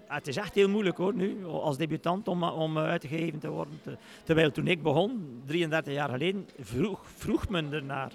het 0.07 0.27
is 0.27 0.37
echt 0.37 0.55
heel 0.55 0.69
moeilijk 0.69 0.97
hoor, 0.97 1.13
nu, 1.13 1.45
als 1.45 1.77
debutant 1.77 2.27
om, 2.27 2.43
om 2.43 2.77
uitgegeven 2.77 3.39
te 3.39 3.49
worden. 3.49 3.79
terwijl 4.23 4.51
toen 4.51 4.67
ik 4.67 4.81
begon, 4.81 5.41
33 5.45 5.93
jaar 5.93 6.09
geleden, 6.09 6.47
vroeg, 6.59 7.01
vroeg 7.15 7.49
men 7.49 7.73
ernaar 7.73 8.11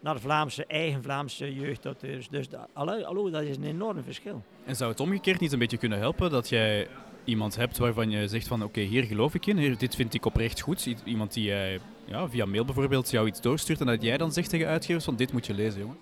naar 0.00 0.20
Vlaamse, 0.20 0.64
eigen 0.66 1.02
Vlaamse 1.02 1.54
jeugdauteurs. 1.54 2.28
Dus 2.28 2.48
dat, 2.48 2.68
hallo, 2.72 3.30
dat 3.30 3.42
is 3.42 3.56
een 3.56 3.64
enorm 3.64 4.02
verschil. 4.02 4.42
En 4.64 4.76
zou 4.76 4.90
het 4.90 5.00
omgekeerd 5.00 5.40
niet 5.40 5.52
een 5.52 5.58
beetje 5.58 5.76
kunnen 5.76 5.98
helpen 5.98 6.30
dat 6.30 6.48
jij 6.48 6.88
iemand 7.24 7.56
hebt 7.56 7.78
waarvan 7.78 8.10
je 8.10 8.28
zegt 8.28 8.48
van 8.48 8.62
oké, 8.62 8.80
hier 8.80 9.04
geloof 9.04 9.34
ik 9.34 9.46
in, 9.46 9.56
hier, 9.56 9.78
dit 9.78 9.94
vind 9.94 10.14
ik 10.14 10.26
oprecht 10.26 10.60
goed. 10.60 10.94
Iemand 11.04 11.32
die 11.32 11.44
jij 11.44 11.80
ja, 12.04 12.28
via 12.28 12.44
mail 12.44 12.64
bijvoorbeeld 12.64 13.10
jou 13.10 13.26
iets 13.26 13.40
doorstuurt 13.40 13.80
en 13.80 13.86
dat 13.86 14.02
jij 14.02 14.16
dan 14.16 14.32
zegt 14.32 14.50
tegen 14.50 14.66
uitgevers 14.66 15.04
van 15.04 15.16
dit 15.16 15.32
moet 15.32 15.46
je 15.46 15.54
lezen, 15.54 15.80
jongen? 15.80 15.98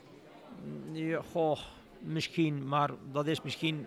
Ja, 0.93 1.23
goh, 1.31 1.59
misschien, 2.01 2.69
maar 2.69 2.91
dat 3.13 3.27
is 3.27 3.43
misschien 3.43 3.87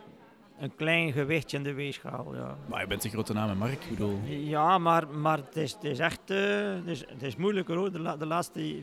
een 0.60 0.76
klein 0.76 1.12
gewichtje 1.12 1.58
in 1.58 1.64
de 1.64 1.74
weegschaal. 1.74 2.36
Ja. 2.36 2.58
Maar 2.70 2.82
je 2.82 2.88
bent 2.88 3.04
een 3.04 3.10
grote 3.10 3.34
naam, 3.34 3.58
Mark. 3.58 3.84
Ik 3.84 3.90
bedoel... 3.90 4.20
Ja, 4.28 4.78
maar, 4.78 5.08
maar 5.08 5.38
het, 5.38 5.56
is, 5.56 5.74
het 5.74 5.84
is 5.84 6.00
echt 6.00 6.20
uh, 6.32 6.74
het 6.74 6.88
is, 6.88 7.00
het 7.00 7.22
is 7.22 7.36
moeilijker 7.36 7.76
hoor. 7.76 7.92
De, 7.92 8.00
la, 8.00 8.18
de 8.18 8.26
laatste 8.26 8.80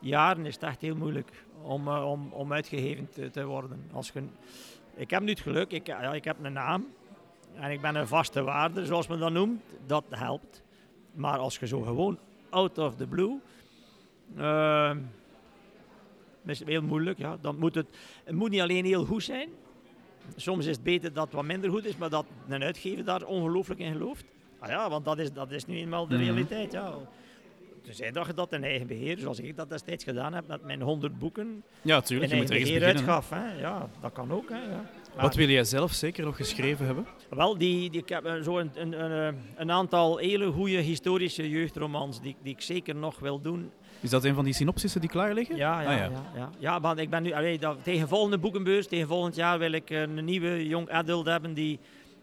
jaren 0.00 0.46
is 0.46 0.54
het 0.54 0.62
echt 0.62 0.80
heel 0.80 0.96
moeilijk 0.96 1.44
om, 1.62 1.88
uh, 1.88 2.10
om, 2.10 2.32
om 2.32 2.52
uitgegeven 2.52 3.08
te, 3.10 3.30
te, 3.30 3.44
worden. 3.44 3.84
Als 3.92 4.10
je, 4.14 4.22
ik 4.94 5.10
heb 5.10 5.22
nu 5.22 5.30
het 5.30 5.40
geluk, 5.40 5.70
ik, 5.70 5.86
ja, 5.86 6.14
ik 6.14 6.24
heb 6.24 6.36
een 6.42 6.52
naam 6.52 6.86
en 7.54 7.70
ik 7.70 7.80
ben 7.80 7.94
een 7.94 8.08
vaste 8.08 8.42
waarde, 8.42 8.86
zoals 8.86 9.06
men 9.06 9.18
dat 9.18 9.32
noemt. 9.32 9.62
Dat 9.86 10.04
helpt. 10.10 10.62
Maar 11.14 11.38
als 11.38 11.58
je 11.58 11.66
zo 11.66 11.80
gewoon 11.80 12.18
out 12.50 12.78
of 12.78 12.94
the 12.96 13.06
blue, 13.06 13.38
uh, 14.36 14.90
is 16.44 16.64
heel 16.64 16.82
moeilijk. 16.82 17.18
Ja. 17.18 17.36
Dan 17.40 17.58
moet 17.58 17.74
het, 17.74 17.86
het 18.24 18.34
moet 18.34 18.50
niet 18.50 18.60
alleen 18.60 18.84
heel 18.84 19.04
goed 19.04 19.22
zijn. 19.22 19.48
Soms 20.36 20.66
is 20.66 20.74
het 20.74 20.84
beter 20.84 21.12
dat 21.12 21.24
het 21.24 21.32
wat 21.34 21.44
minder 21.44 21.70
goed 21.70 21.84
is, 21.84 21.96
maar 21.96 22.10
dat 22.10 22.26
een 22.48 22.62
uitgever 22.62 23.04
daar 23.04 23.24
ongelooflijk 23.24 23.80
in 23.80 23.92
gelooft. 23.92 24.24
Ah 24.58 24.68
ja, 24.68 24.90
want 24.90 25.04
dat 25.04 25.18
is, 25.18 25.32
dat 25.32 25.50
is 25.50 25.66
nu 25.66 25.76
eenmaal 25.76 26.06
de 26.06 26.14
Mhm. 26.14 26.24
realiteit. 26.24 26.72
Ja. 26.72 26.94
Tenzij 27.86 28.10
dat 28.12 28.26
je 28.26 28.34
dat 28.34 28.52
in 28.52 28.64
eigen 28.64 28.86
beheer, 28.86 29.18
zoals 29.18 29.38
ik 29.40 29.56
dat 29.56 29.68
destijds 29.68 30.04
gedaan 30.04 30.34
heb 30.34 30.46
met 30.46 30.62
mijn 30.64 30.80
100 30.82 31.18
boeken, 31.18 31.62
Ja, 31.82 32.00
tuurlijk. 32.00 32.30
in 32.30 32.36
Je 32.36 32.42
moet 32.42 32.50
eigen 32.52 32.68
ergens 32.74 32.94
beheer 32.94 32.94
beginnen. 32.94 33.14
uitgaf. 33.14 33.30
Hè. 33.30 33.60
Ja, 33.60 33.88
dat 34.00 34.12
kan 34.12 34.32
ook. 34.32 34.48
Hè, 34.48 34.56
ja. 34.62 34.84
Maar- 35.14 35.24
Wat 35.24 35.34
wil 35.34 35.48
jij 35.48 35.64
zelf 35.64 35.92
zeker 35.92 36.24
nog 36.24 36.36
geschreven 36.36 36.86
hebben? 36.86 37.06
wel, 37.30 37.58
die, 37.58 37.90
die, 37.90 38.00
ik 38.02 38.08
heb 38.08 38.24
eh, 38.24 38.42
zo 38.42 38.58
een, 38.58 38.70
een, 38.74 39.04
een, 39.04 39.34
eh, 39.34 39.40
een 39.56 39.70
aantal 39.70 40.16
hele 40.16 40.50
goede 40.52 40.76
historische 40.76 41.48
jeugdromans 41.50 42.20
die, 42.20 42.36
die 42.42 42.52
ik 42.52 42.60
zeker 42.60 42.94
nog 42.96 43.18
wil 43.18 43.40
doen. 43.40 43.70
Is 44.00 44.10
dat 44.10 44.24
een 44.24 44.34
van 44.34 44.44
die 44.44 44.54
synopsissen 44.54 45.00
die 45.00 45.10
klaar 45.10 45.34
liggen? 45.34 45.56
Ja, 45.56 45.80
ja, 45.80 45.88
Ah, 45.92 45.96
ja. 45.96 46.04
ja. 46.04 46.22
ja, 46.34 46.50
ja. 46.58 46.78
maar 46.78 46.98
ik 46.98 47.10
ben 47.10 47.22
nu, 47.22 47.32
allee, 47.32 47.58
dat, 47.58 47.78
tegen 47.82 48.08
volgende 48.08 48.38
boekenbeurs, 48.38 48.86
tegen 48.86 49.06
volgend 49.08 49.34
jaar 49.34 49.58
wil 49.58 49.72
ik 49.72 49.90
een 49.90 50.24
nieuwe 50.24 50.66
young 50.68 50.90
adult 50.90 51.26
hebben 51.26 51.54
die 51.54 51.78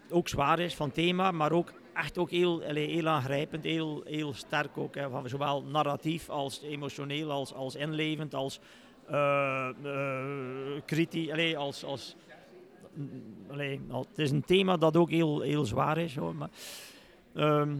ook 0.09 0.27
zwaar 0.27 0.59
is 0.59 0.75
van 0.75 0.91
thema, 0.91 1.31
maar 1.31 1.51
ook 1.51 1.73
echt 1.93 2.17
ook 2.17 2.29
heel, 2.29 2.59
heel 2.59 3.07
aangrijpend, 3.07 3.63
heel, 3.63 4.01
heel 4.05 4.33
sterk 4.33 4.77
ook. 4.77 4.95
Hè, 4.95 5.09
van 5.09 5.29
zowel 5.29 5.63
narratief 5.63 6.29
als 6.29 6.61
emotioneel, 6.63 7.31
als, 7.31 7.53
als 7.53 7.75
inlevend, 7.75 8.33
als 8.33 8.59
eh 9.09 9.69
eh, 9.83 10.81
kritisch, 10.85 11.31
allee, 11.31 11.57
als... 11.57 11.83
als 11.83 12.15
mm, 12.93 13.09
allee, 13.51 13.81
al- 13.89 14.05
het 14.09 14.17
is 14.19 14.31
een 14.31 14.43
thema 14.45 14.77
dat 14.77 14.97
ook 14.97 15.09
heel, 15.09 15.41
heel 15.41 15.65
zwaar 15.65 15.97
is. 15.97 16.15
Hoor, 16.15 16.35
maar, 16.35 16.49
ehm, 17.35 17.75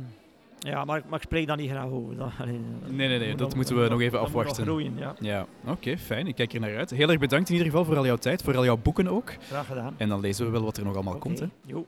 ja, 0.60 0.86
maar, 0.86 1.02
maar 1.08 1.20
ik 1.20 1.26
spreek 1.26 1.48
daar 1.48 1.58
niet 1.58 1.70
graag 1.70 1.90
over. 1.90 2.16
Dat, 2.16 2.32
allee, 2.40 2.60
Nee, 2.90 3.08
nee, 3.08 3.20
nee, 3.20 3.36
dat 3.36 3.56
moeten 3.56 3.82
we 3.84 3.90
nog 3.90 4.02
even 4.02 4.20
nog 4.20 4.28
afwachten. 4.28 4.64
groeien, 4.64 4.98
ja. 4.98 5.16
Ja, 5.20 5.46
oké, 5.68 5.98
fijn. 5.98 6.28
Ik 6.28 6.36
kijk 6.36 6.54
er 6.54 6.60
naar 6.60 6.78
uit. 6.78 6.90
Heel 6.90 7.10
erg 7.10 7.20
bedankt 7.20 7.50
in 7.50 7.56
ieder 7.56 7.70
geval 7.72 7.86
voor 7.86 7.98
al 7.98 8.06
jouw 8.06 8.16
tijd, 8.18 8.42
voor 8.44 8.58
al 8.58 8.66
jouw 8.66 8.78
boeken 8.78 9.08
ook. 9.08 9.34
Graag 9.40 9.68
gedaan. 9.68 9.94
En 9.98 10.10
dan 10.10 10.20
lezen 10.20 10.46
we 10.46 10.52
wel 10.52 10.64
wat 10.64 10.78
er 10.78 10.84
nog 10.86 10.94
allemaal 10.96 11.18
komt. 11.18 11.40
Hè. 11.40 11.46
jo. 11.66 11.86